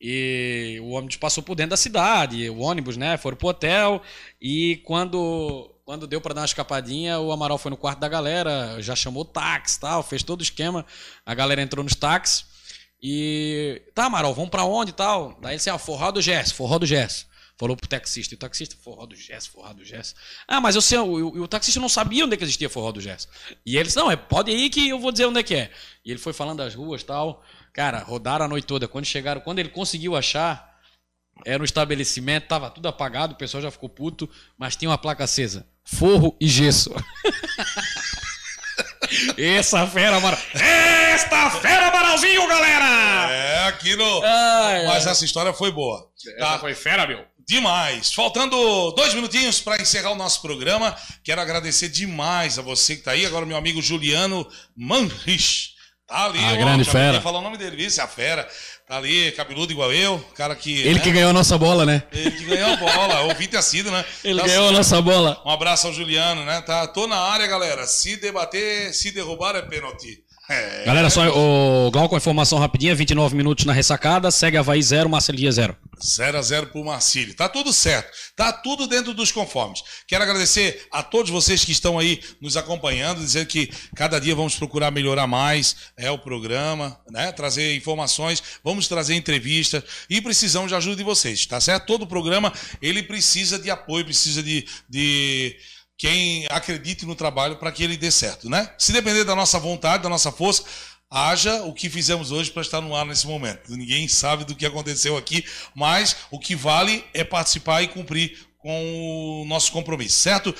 e 0.00 0.78
o 0.82 0.90
ônibus 0.90 1.16
passou 1.16 1.42
por 1.44 1.54
dentro 1.54 1.70
da 1.70 1.76
cidade. 1.76 2.50
O 2.50 2.58
ônibus, 2.58 2.96
né? 2.96 3.16
Foram 3.16 3.36
pro 3.36 3.48
hotel 3.48 4.02
e 4.40 4.82
quando 4.84 5.74
quando 5.84 6.06
deu 6.06 6.20
pra 6.20 6.34
dar 6.34 6.42
uma 6.42 6.46
escapadinha, 6.46 7.18
o 7.18 7.32
Amaral 7.32 7.56
foi 7.56 7.70
no 7.70 7.76
quarto 7.76 7.98
da 7.98 8.08
galera, 8.10 8.76
já 8.78 8.94
chamou 8.94 9.24
táxi, 9.24 9.80
tal, 9.80 10.02
fez 10.02 10.22
todo 10.22 10.40
o 10.40 10.42
esquema. 10.42 10.84
A 11.24 11.34
galera 11.34 11.62
entrou 11.62 11.82
nos 11.82 11.94
táxis 11.94 12.44
e 13.02 13.80
tá, 13.94 14.04
Amaral, 14.04 14.34
vamos 14.34 14.50
pra 14.50 14.64
onde 14.64 14.90
e 14.90 14.94
tal? 14.94 15.38
Daí 15.40 15.52
ele 15.52 15.56
disse, 15.56 15.70
ah, 15.70 15.78
forró 15.78 16.10
do 16.10 16.20
Gesso, 16.20 16.54
forró 16.54 16.78
do 16.78 16.84
Gesso. 16.84 17.27
Falou 17.58 17.76
pro 17.76 17.88
taxista, 17.88 18.34
e 18.34 18.36
o 18.36 18.38
taxista, 18.38 18.76
forró 18.80 19.04
do 19.04 19.16
Gesso, 19.16 19.50
forró 19.50 19.72
do 19.72 19.84
Gesso. 19.84 20.14
Ah, 20.46 20.60
mas 20.60 20.76
eu 20.76 20.80
sei, 20.80 20.96
o, 20.98 21.04
o, 21.04 21.42
o 21.42 21.48
taxista 21.48 21.80
não 21.80 21.88
sabia 21.88 22.24
onde 22.24 22.34
é 22.34 22.36
que 22.36 22.44
existia 22.44 22.70
forró 22.70 22.92
do 22.92 23.00
Gesso. 23.00 23.26
E 23.66 23.76
ele 23.76 23.84
disse, 23.86 23.96
não, 23.96 24.08
é, 24.10 24.14
pode 24.16 24.52
ir 24.52 24.70
que 24.70 24.88
eu 24.88 25.00
vou 25.00 25.10
dizer 25.10 25.26
onde 25.26 25.40
é 25.40 25.42
que 25.42 25.54
é. 25.56 25.70
E 26.04 26.10
ele 26.12 26.20
foi 26.20 26.32
falando 26.32 26.58
das 26.58 26.74
ruas 26.74 27.02
e 27.02 27.04
tal. 27.04 27.42
Cara, 27.72 27.98
rodaram 27.98 28.44
a 28.44 28.48
noite 28.48 28.64
toda. 28.66 28.86
Quando 28.86 29.06
chegaram, 29.06 29.40
quando 29.40 29.58
ele 29.58 29.70
conseguiu 29.70 30.14
achar, 30.14 30.78
era 31.44 31.60
um 31.60 31.64
estabelecimento, 31.64 32.46
tava 32.46 32.70
tudo 32.70 32.86
apagado, 32.86 33.34
o 33.34 33.36
pessoal 33.36 33.60
já 33.62 33.70
ficou 33.72 33.88
puto, 33.88 34.30
mas 34.56 34.76
tinha 34.76 34.88
uma 34.90 34.98
placa 34.98 35.24
acesa. 35.24 35.66
Forro 35.84 36.36
e 36.40 36.46
gesso. 36.46 36.94
Essa 39.36 39.86
fera, 39.86 40.16
Amaral. 40.16 40.38
Esta 40.54 41.50
fera, 41.50 41.88
Amaralzinho, 41.88 42.46
galera! 42.46 43.30
É, 43.32 43.64
aqui 43.68 43.96
no. 43.96 44.20
Mas 44.86 45.06
essa 45.06 45.24
história 45.24 45.52
foi 45.52 45.72
boa. 45.72 46.10
Essa 46.16 46.36
Tá? 46.38 46.58
foi 46.58 46.74
fera, 46.74 47.06
meu. 47.06 47.24
Demais. 47.48 48.12
Faltando 48.12 48.92
dois 48.92 49.14
minutinhos 49.14 49.58
para 49.58 49.80
encerrar 49.80 50.10
o 50.10 50.16
nosso 50.16 50.42
programa. 50.42 50.94
Quero 51.24 51.40
agradecer 51.40 51.88
demais 51.88 52.58
a 52.58 52.62
você 52.62 52.94
que 52.96 53.02
tá 53.02 53.12
aí. 53.12 53.24
Agora, 53.24 53.46
meu 53.46 53.56
amigo 53.56 53.80
Juliano 53.80 54.46
Manrich. 54.76 55.70
Tá 56.06 56.24
ali, 56.26 56.38
Ah, 56.38 56.52
ó, 56.52 56.56
grande 56.56 56.84
fera. 56.84 57.20
falar 57.20 57.38
o 57.38 57.42
nome 57.42 57.56
dele? 57.58 57.84
Esse 57.84 58.00
é 58.00 58.02
a 58.02 58.08
fera. 58.08 58.48
Tá 58.86 58.96
ali, 58.96 59.30
cabeludo 59.32 59.72
igual 59.72 59.92
eu. 59.92 60.18
Cara 60.34 60.54
que. 60.54 60.80
Ele 60.80 60.94
né? 60.94 61.00
que 61.00 61.10
ganhou 61.10 61.30
a 61.30 61.32
nossa 61.34 61.56
bola, 61.58 61.84
né? 61.86 62.02
Ele 62.12 62.30
que 62.30 62.44
ganhou 62.44 62.70
a 62.72 62.76
bola. 62.76 63.20
Ouvi 63.22 63.46
ter 63.46 63.62
sido, 63.62 63.90
né? 63.90 64.04
Ele 64.24 64.40
Tá 64.40 64.46
ganhou 64.46 64.64
a 64.64 64.66
certo. 64.68 64.76
nossa 64.78 65.02
bola. 65.02 65.42
Um 65.44 65.50
abraço 65.50 65.86
ao 65.86 65.92
Juliano, 65.92 66.44
né? 66.44 66.60
Tá, 66.62 66.86
tô 66.86 67.06
na 67.06 67.16
área, 67.18 67.46
galera. 67.46 67.86
Se 67.86 68.16
debater, 68.16 68.92
se 68.94 69.10
derrubar 69.10 69.54
é 69.56 69.62
pênalti. 69.62 70.22
É. 70.48 70.84
Galera, 70.86 71.10
só 71.10 71.28
o 71.28 71.90
Glauco, 71.90 72.16
informação 72.16 72.58
rapidinha, 72.58 72.94
29 72.94 73.36
minutos 73.36 73.66
na 73.66 73.72
ressacada, 73.72 74.30
segue 74.30 74.56
Havaí 74.56 74.82
0, 74.82 75.08
Marcelia 75.08 75.52
0. 75.52 75.76
0 76.02 76.38
a 76.38 76.42
0 76.42 76.66
pro 76.68 76.84
Marcílio. 76.84 77.34
Tá 77.34 77.48
tudo 77.48 77.70
certo. 77.70 78.10
Tá 78.34 78.50
tudo 78.50 78.86
dentro 78.86 79.12
dos 79.12 79.30
conformes. 79.30 79.82
Quero 80.06 80.22
agradecer 80.24 80.86
a 80.90 81.02
todos 81.02 81.30
vocês 81.30 81.64
que 81.64 81.72
estão 81.72 81.98
aí 81.98 82.22
nos 82.40 82.56
acompanhando, 82.56 83.20
dizer 83.20 83.46
que 83.46 83.70
cada 83.94 84.18
dia 84.18 84.34
vamos 84.34 84.56
procurar 84.56 84.90
melhorar 84.90 85.26
mais 85.26 85.76
é 85.96 86.10
o 86.10 86.18
programa, 86.18 86.98
né? 87.10 87.30
Trazer 87.32 87.76
informações, 87.76 88.42
vamos 88.64 88.88
trazer 88.88 89.14
entrevistas 89.16 89.82
e 90.08 90.20
precisamos 90.20 90.70
de 90.70 90.74
ajuda 90.74 90.96
de 90.96 91.02
vocês, 91.02 91.44
tá 91.44 91.60
certo? 91.60 91.86
Todo 91.86 92.06
programa 92.06 92.52
ele 92.80 93.02
precisa 93.02 93.58
de 93.58 93.70
apoio, 93.70 94.04
precisa 94.04 94.42
de, 94.42 94.66
de 94.88 95.56
quem 95.98 96.46
acredite 96.48 97.04
no 97.04 97.16
trabalho 97.16 97.56
para 97.56 97.72
que 97.72 97.82
ele 97.82 97.96
dê 97.96 98.10
certo, 98.10 98.48
né? 98.48 98.72
Se 98.78 98.92
depender 98.92 99.24
da 99.24 99.34
nossa 99.34 99.58
vontade, 99.58 100.04
da 100.04 100.08
nossa 100.08 100.30
força, 100.30 100.62
haja 101.10 101.64
o 101.64 101.74
que 101.74 101.90
fizemos 101.90 102.30
hoje 102.30 102.52
para 102.52 102.62
estar 102.62 102.80
no 102.80 102.94
ar 102.94 103.04
nesse 103.04 103.26
momento. 103.26 103.76
Ninguém 103.76 104.06
sabe 104.06 104.44
do 104.44 104.54
que 104.54 104.64
aconteceu 104.64 105.16
aqui, 105.16 105.44
mas 105.74 106.16
o 106.30 106.38
que 106.38 106.54
vale 106.54 107.04
é 107.12 107.24
participar 107.24 107.82
e 107.82 107.88
cumprir 107.88 108.46
com 108.58 109.42
o 109.42 109.44
nosso 109.46 109.72
compromisso, 109.72 110.18
certo? 110.18 110.54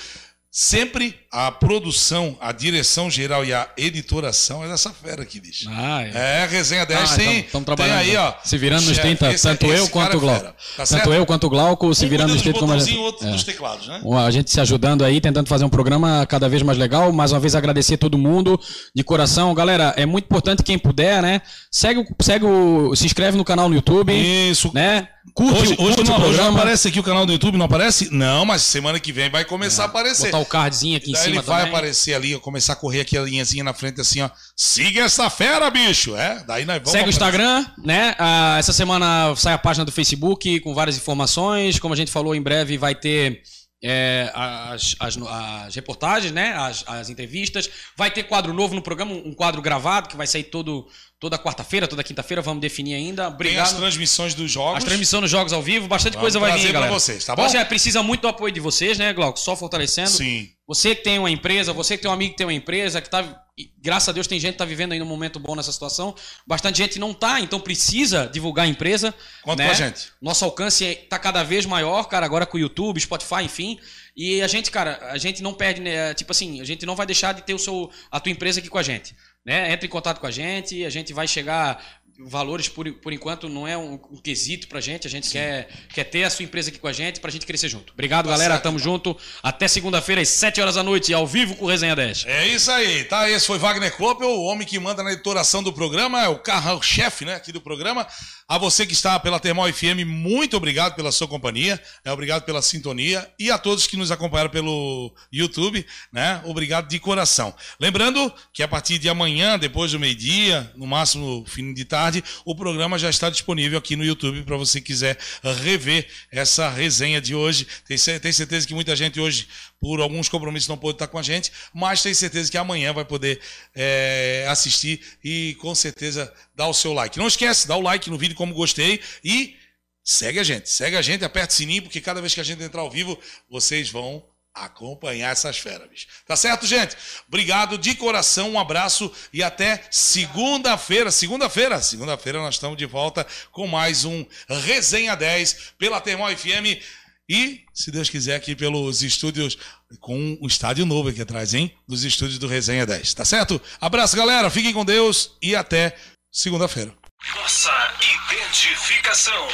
Sempre 0.51 1.15
a 1.31 1.51
produção, 1.51 2.35
a 2.41 2.51
direção 2.51 3.07
geral 3.07 3.45
e 3.45 3.53
a 3.53 3.69
editoração 3.77 4.63
é 4.65 4.67
dessa 4.67 4.89
fera 4.91 5.21
aqui, 5.21 5.39
bicho. 5.39 5.69
Ah, 5.71 6.01
é. 6.01 6.41
É, 6.41 6.47
resenha 6.49 6.87
10 6.87 7.11
Ah, 7.11 7.15
tem, 7.15 7.37
então, 7.37 7.51
tamo 7.63 7.65
tem 7.65 7.75
trabalhando. 7.75 7.99
aí, 7.99 8.17
ó. 8.17 8.33
Se 8.43 8.57
virando 8.57 8.81
nos 8.87 8.95
chefe, 8.95 9.01
30, 9.15 9.31
esse- 9.31 9.43
tanto 9.47 9.67
eu 9.67 9.83
esse 9.83 9.91
quanto 9.91 10.05
cara 10.07 10.15
o 10.15 10.17
é 10.17 10.21
Glauco. 10.21 10.39
fera, 10.39 10.51
tá 10.53 10.57
tanto 10.77 10.87
certo? 10.87 11.13
eu 11.13 11.25
quanto 11.27 11.43
o 11.45 11.49
Glauco 11.51 11.93
se 11.93 12.05
Um 12.05 12.09
virando 12.09 12.27
nos 12.29 12.37
dos 12.37 12.41
30 12.41 12.59
como 12.59 12.73
a 12.73 12.79
gente. 12.79 12.97
outro 12.97 13.27
É. 13.27 13.31
dos 13.31 13.43
teclados, 13.43 13.87
né? 13.87 14.01
A 14.25 14.31
gente 14.31 14.49
se 14.49 14.59
ajudando 14.59 15.05
aí, 15.05 15.21
tentando 15.21 15.47
fazer 15.47 15.65
um 15.65 15.69
programa 15.69 16.25
cada 16.25 16.49
vez 16.49 16.63
mais 16.63 16.79
legal. 16.79 17.11
Mais 17.13 17.31
uma 17.31 17.39
vez 17.39 17.53
agradecer 17.53 17.97
todo 17.97 18.17
mundo 18.17 18.59
de 18.95 19.03
coração. 19.03 19.53
Galera, 19.53 19.93
é 19.97 20.05
muito 20.07 20.25
importante 20.25 20.63
quem 20.63 20.79
puder, 20.79 21.21
né? 21.21 21.43
Segue, 21.69 22.03
segue 22.23 22.45
o, 22.45 22.95
se 22.95 23.05
inscreve 23.05 23.37
no 23.37 23.45
canal 23.45 23.69
no 23.69 23.75
YouTube, 23.75 24.11
Isso. 24.13 24.71
né? 24.73 25.09
Curte, 25.33 25.59
Hoje, 25.59 25.75
hoje 25.77 25.99
o 25.99 26.03
não, 26.03 26.21
hoje 26.21 26.37
não 26.37 26.55
aparece 26.55 26.87
aqui 26.87 26.99
o 26.99 27.03
canal 27.03 27.25
do 27.25 27.31
YouTube, 27.31 27.57
não 27.57 27.65
aparece? 27.65 28.09
Não, 28.11 28.45
mas 28.45 28.61
semana 28.61 28.99
que 28.99 29.11
vem 29.11 29.29
vai 29.29 29.43
começar 29.43 29.83
a 29.83 29.85
aparecer. 29.85 30.27
Botar 30.27 30.39
o 30.39 30.45
cardzinho 30.45 30.97
aqui 30.97 31.11
em 31.11 31.15
cima 31.15 31.27
ele 31.27 31.41
vai 31.41 31.57
também. 31.57 31.73
aparecer 31.73 32.13
ali, 32.13 32.39
começar 32.39 32.73
a 32.73 32.75
correr 32.75 33.01
aqui 33.01 33.17
a 33.17 33.21
linhazinha 33.21 33.63
na 33.63 33.73
frente 33.73 33.99
assim, 33.99 34.21
ó. 34.21 34.29
Siga 34.55 35.01
essa 35.01 35.29
fera, 35.29 35.69
bicho. 35.69 36.15
É, 36.15 36.43
daí 36.47 36.65
nós 36.65 36.77
vamos. 36.77 36.91
Segue 36.91 37.07
o. 37.07 37.09
Instagram, 37.09 37.65
né? 37.83 38.15
Ah, 38.17 38.55
essa 38.59 38.71
semana 38.73 39.35
sai 39.35 39.53
a 39.53 39.57
página 39.57 39.83
do 39.85 39.91
Facebook 39.91 40.59
com 40.61 40.73
várias 40.73 40.95
informações. 40.97 41.79
Como 41.79 41.93
a 41.93 41.97
gente 41.97 42.11
falou, 42.11 42.33
em 42.33 42.41
breve 42.41 42.77
vai 42.77 42.95
ter 42.95 43.41
é, 43.81 44.29
as, 44.33 44.95
as, 44.99 45.17
as 45.17 45.75
reportagens, 45.75 46.31
né? 46.33 46.53
As, 46.53 46.83
as 46.87 47.09
entrevistas. 47.09 47.69
Vai 47.95 48.11
ter 48.11 48.23
quadro 48.23 48.53
novo 48.53 48.75
no 48.75 48.81
programa, 48.81 49.13
um 49.13 49.33
quadro 49.33 49.61
gravado 49.61 50.09
que 50.09 50.17
vai 50.17 50.27
sair 50.27 50.43
todo, 50.43 50.87
toda 51.19 51.37
quarta-feira, 51.37 51.87
toda 51.87 52.03
quinta-feira. 52.03 52.41
Vamos 52.41 52.61
definir 52.61 52.95
ainda. 52.95 53.23
Tem 53.23 53.27
as 53.27 53.33
Obrigado. 53.33 53.77
transmissões 53.77 54.33
dos 54.33 54.51
jogos. 54.51 54.79
As 54.79 54.83
transmissões 54.83 55.21
dos 55.21 55.31
jogos 55.31 55.53
ao 55.53 55.61
vivo, 55.61 55.87
bastante 55.87 56.13
Vamos 56.13 56.33
coisa 56.33 56.39
vai 56.39 56.59
vir, 56.59 56.73
galera. 56.73 56.91
vocês, 56.91 57.23
tá 57.23 57.35
bom? 57.35 57.47
Você 57.47 57.57
é, 57.57 57.63
precisa 57.63 58.03
muito 58.03 58.21
do 58.21 58.27
apoio 58.27 58.53
de 58.53 58.59
vocês, 58.59 58.97
né, 58.97 59.13
Glauco? 59.13 59.39
Só 59.39 59.55
fortalecendo. 59.55 60.09
Sim. 60.09 60.49
Você 60.67 60.93
que 60.93 61.03
tem 61.03 61.17
uma 61.17 61.31
empresa, 61.31 61.71
você 61.73 61.95
que 61.95 62.03
tem 62.03 62.11
um 62.11 62.13
amigo 62.13 62.31
que 62.31 62.37
tem 62.37 62.45
uma 62.45 62.53
empresa, 62.53 63.01
que 63.01 63.09
tá. 63.09 63.23
E 63.59 63.69
Graças 63.81 64.09
a 64.09 64.11
Deus 64.11 64.27
tem 64.27 64.39
gente 64.39 64.53
que 64.53 64.57
tá 64.57 64.65
vivendo 64.65 64.91
aí 64.93 65.01
um 65.01 65.05
momento 65.05 65.39
bom 65.39 65.55
nessa 65.55 65.71
situação. 65.71 66.15
Bastante 66.45 66.77
gente 66.77 66.99
não 66.99 67.13
tá, 67.13 67.39
então 67.39 67.59
precisa 67.59 68.29
divulgar 68.31 68.65
a 68.65 68.69
empresa. 68.69 69.13
Conta 69.41 69.63
né? 69.63 69.67
com 69.67 69.71
a 69.71 69.75
gente. 69.75 70.11
Nosso 70.21 70.45
alcance 70.45 70.85
é- 70.85 70.95
tá 70.95 71.19
cada 71.19 71.43
vez 71.43 71.65
maior, 71.65 72.03
cara, 72.05 72.25
agora 72.25 72.45
com 72.45 72.57
o 72.57 72.59
YouTube, 72.59 72.99
Spotify, 72.99 73.43
enfim. 73.43 73.79
E 74.15 74.41
a 74.41 74.47
gente, 74.47 74.69
cara, 74.69 74.99
a 75.11 75.17
gente 75.17 75.41
não 75.41 75.53
perde, 75.53 75.81
né? 75.81 76.13
Tipo 76.13 76.31
assim, 76.31 76.59
a 76.59 76.65
gente 76.65 76.85
não 76.85 76.95
vai 76.95 77.05
deixar 77.05 77.33
de 77.33 77.41
ter 77.41 77.53
o 77.53 77.59
seu, 77.59 77.89
a 78.11 78.19
tua 78.19 78.31
empresa 78.31 78.59
aqui 78.59 78.69
com 78.69 78.77
a 78.77 78.83
gente. 78.83 79.15
Né? 79.45 79.71
Entre 79.71 79.87
em 79.87 79.89
contato 79.89 80.19
com 80.19 80.27
a 80.27 80.31
gente, 80.31 80.85
a 80.85 80.89
gente 80.89 81.13
vai 81.13 81.27
chegar. 81.27 81.98
Valores, 82.21 82.67
por, 82.67 82.91
por 82.95 83.13
enquanto, 83.13 83.47
não 83.47 83.67
é 83.67 83.77
um, 83.77 83.93
um 84.11 84.17
quesito 84.17 84.67
pra 84.67 84.81
gente. 84.81 85.07
A 85.07 85.09
gente 85.09 85.29
quer, 85.29 85.69
quer 85.93 86.03
ter 86.03 86.23
a 86.23 86.29
sua 86.29 86.43
empresa 86.43 86.69
aqui 86.69 86.77
com 86.77 86.87
a 86.87 86.93
gente 86.93 87.19
pra 87.19 87.31
gente 87.31 87.45
crescer 87.45 87.69
junto. 87.69 87.93
Obrigado, 87.93 88.25
Tá 88.25 88.31
galera. 88.31 88.53
certo, 88.55 88.63
Tamo 88.63 88.77
junto. 88.79 89.15
Até 89.41 89.67
segunda-feira, 89.67 90.21
às 90.21 90.29
7 90.29 90.59
horas 90.59 90.75
da 90.75 90.83
noite, 90.83 91.13
ao 91.13 91.25
vivo 91.25 91.55
com 91.55 91.65
o 91.65 91.67
Resenha 91.69 91.95
10. 91.95 92.25
É 92.27 92.47
isso 92.47 92.69
aí, 92.71 93.03
tá? 93.05 93.29
Esse 93.29 93.47
foi 93.47 93.57
Wagner 93.57 93.95
Kloppel, 93.95 94.27
o 94.29 94.43
homem 94.43 94.67
que 94.67 94.77
manda 94.79 95.01
na 95.01 95.13
editoração 95.13 95.63
do 95.63 95.71
programa, 95.71 96.21
é 96.23 96.27
o 96.27 96.37
carro-chefe, 96.39 97.23
né, 97.25 97.35
aqui 97.35 97.51
do 97.51 97.61
programa. 97.61 98.05
A 98.51 98.57
você 98.57 98.83
que 98.83 98.93
está 98.93 99.19
pela 99.19 99.39
Termal 99.39 99.71
FM, 99.71 100.03
muito 100.07 100.57
obrigado 100.57 100.95
pela 100.95 101.11
sua 101.11 101.27
companhia, 101.27 101.79
né, 102.03 102.11
obrigado 102.11 102.45
pela 102.45 102.63
sintonia 102.63 103.31
e 103.37 103.51
a 103.51 103.59
todos 103.59 103.85
que 103.85 103.95
nos 103.95 104.09
acompanharam 104.11 104.49
pelo 104.49 105.13
YouTube, 105.31 105.85
né, 106.11 106.41
obrigado 106.43 106.87
de 106.87 106.97
coração. 106.97 107.53
Lembrando 107.79 108.33
que 108.51 108.63
a 108.63 108.67
partir 108.67 108.97
de 108.97 109.07
amanhã, 109.07 109.59
depois 109.59 109.91
do 109.91 109.99
meio-dia, 109.99 110.71
no 110.75 110.87
máximo 110.87 111.45
fim 111.47 111.71
de 111.75 111.85
tarde, 111.85 112.23
o 112.43 112.55
programa 112.55 112.97
já 112.97 113.11
está 113.11 113.29
disponível 113.29 113.77
aqui 113.77 113.95
no 113.95 114.03
YouTube 114.03 114.41
para 114.41 114.57
você 114.57 114.81
quiser 114.81 115.15
rever 115.61 116.07
essa 116.31 116.69
resenha 116.71 117.21
de 117.21 117.35
hoje. 117.35 117.67
Tenho 117.87 117.99
cer- 117.99 118.19
tenho 118.19 118.33
certeza 118.33 118.65
que 118.67 118.73
muita 118.73 118.95
gente 118.95 119.19
hoje, 119.19 119.47
por 119.79 120.01
alguns 120.01 120.27
compromissos, 120.27 120.67
não 120.67 120.77
pôde 120.77 120.95
estar 120.95 121.07
com 121.07 121.17
a 121.17 121.23
gente, 121.23 121.51
mas 121.73 122.03
tenho 122.03 122.15
certeza 122.15 122.51
que 122.51 122.57
amanhã 122.57 122.91
vai 122.91 123.05
poder 123.05 123.39
é, 123.73 124.45
assistir 124.49 125.01
e 125.23 125.55
com 125.61 125.73
certeza 125.73 126.31
dar 126.55 126.67
o 126.67 126.73
seu 126.73 126.93
like. 126.93 127.17
Não 127.17 127.27
esquece, 127.27 127.67
dá 127.67 127.75
o 127.75 127.81
like 127.81 128.09
no 128.09 128.17
vídeo 128.17 128.35
como 128.35 128.53
gostei 128.53 128.99
e 129.23 129.55
segue 130.03 130.39
a 130.39 130.43
gente, 130.43 130.69
segue 130.69 130.97
a 130.97 131.01
gente, 131.01 131.23
aperta 131.23 131.53
o 131.53 131.55
sininho, 131.55 131.83
porque 131.83 132.01
cada 132.01 132.19
vez 132.19 132.33
que 132.33 132.41
a 132.41 132.43
gente 132.43 132.61
entrar 132.61 132.81
ao 132.81 132.91
vivo, 132.91 133.17
vocês 133.49 133.89
vão 133.89 134.23
acompanhar 134.53 135.31
essas 135.31 135.57
feras. 135.57 136.07
Tá 136.25 136.35
certo, 136.35 136.65
gente? 136.65 136.95
Obrigado 137.27 137.77
de 137.77 137.95
coração, 137.95 138.51
um 138.51 138.59
abraço 138.59 139.11
e 139.31 139.41
até 139.41 139.81
segunda-feira. 139.89 141.11
Segunda-feira, 141.11 141.81
segunda-feira 141.81 142.39
nós 142.39 142.55
estamos 142.55 142.77
de 142.77 142.85
volta 142.85 143.25
com 143.51 143.67
mais 143.67 144.03
um 144.03 144.25
Resenha 144.49 145.15
10 145.15 145.73
pela 145.77 146.01
Termol 146.01 146.35
FM 146.35 146.83
e, 147.29 147.63
se 147.73 147.91
Deus 147.91 148.09
quiser, 148.09 148.35
aqui 148.35 148.55
pelos 148.55 149.03
estúdios 149.03 149.57
com 149.99 150.37
um 150.41 150.47
estádio 150.47 150.85
novo 150.85 151.09
aqui 151.09 151.21
atrás, 151.21 151.53
hein? 151.53 151.77
Dos 151.87 152.03
estúdios 152.03 152.39
do 152.39 152.47
Resenha 152.47 152.87
10, 152.87 153.13
tá 153.13 153.23
certo? 153.23 153.61
Abraço, 153.79 154.17
galera, 154.17 154.49
fiquem 154.49 154.73
com 154.73 154.83
Deus 154.83 155.37
e 155.39 155.55
até 155.55 155.95
segunda-feira. 156.31 156.91
Nossa 157.35 157.93
identificação. 158.33 159.47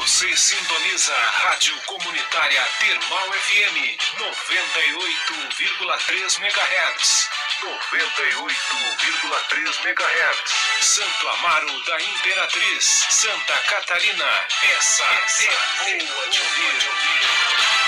Você 0.00 0.36
sintoniza 0.36 1.14
a 1.14 1.30
Rádio 1.48 1.76
Comunitária 1.86 2.60
Termal 2.80 3.32
FM 3.32 3.96
98,3 4.18 6.40
MHz. 6.40 7.28
98,3 7.62 9.84
MHz. 9.84 10.36
Santo 10.82 11.28
Amaro 11.28 11.84
da 11.84 12.00
Imperatriz, 12.00 13.06
Santa 13.08 13.54
Catarina. 13.60 14.46
Essa 14.76 15.04
é 15.04 15.28
boa 16.04 16.28
de 16.28 16.40
ouvir. 16.40 17.85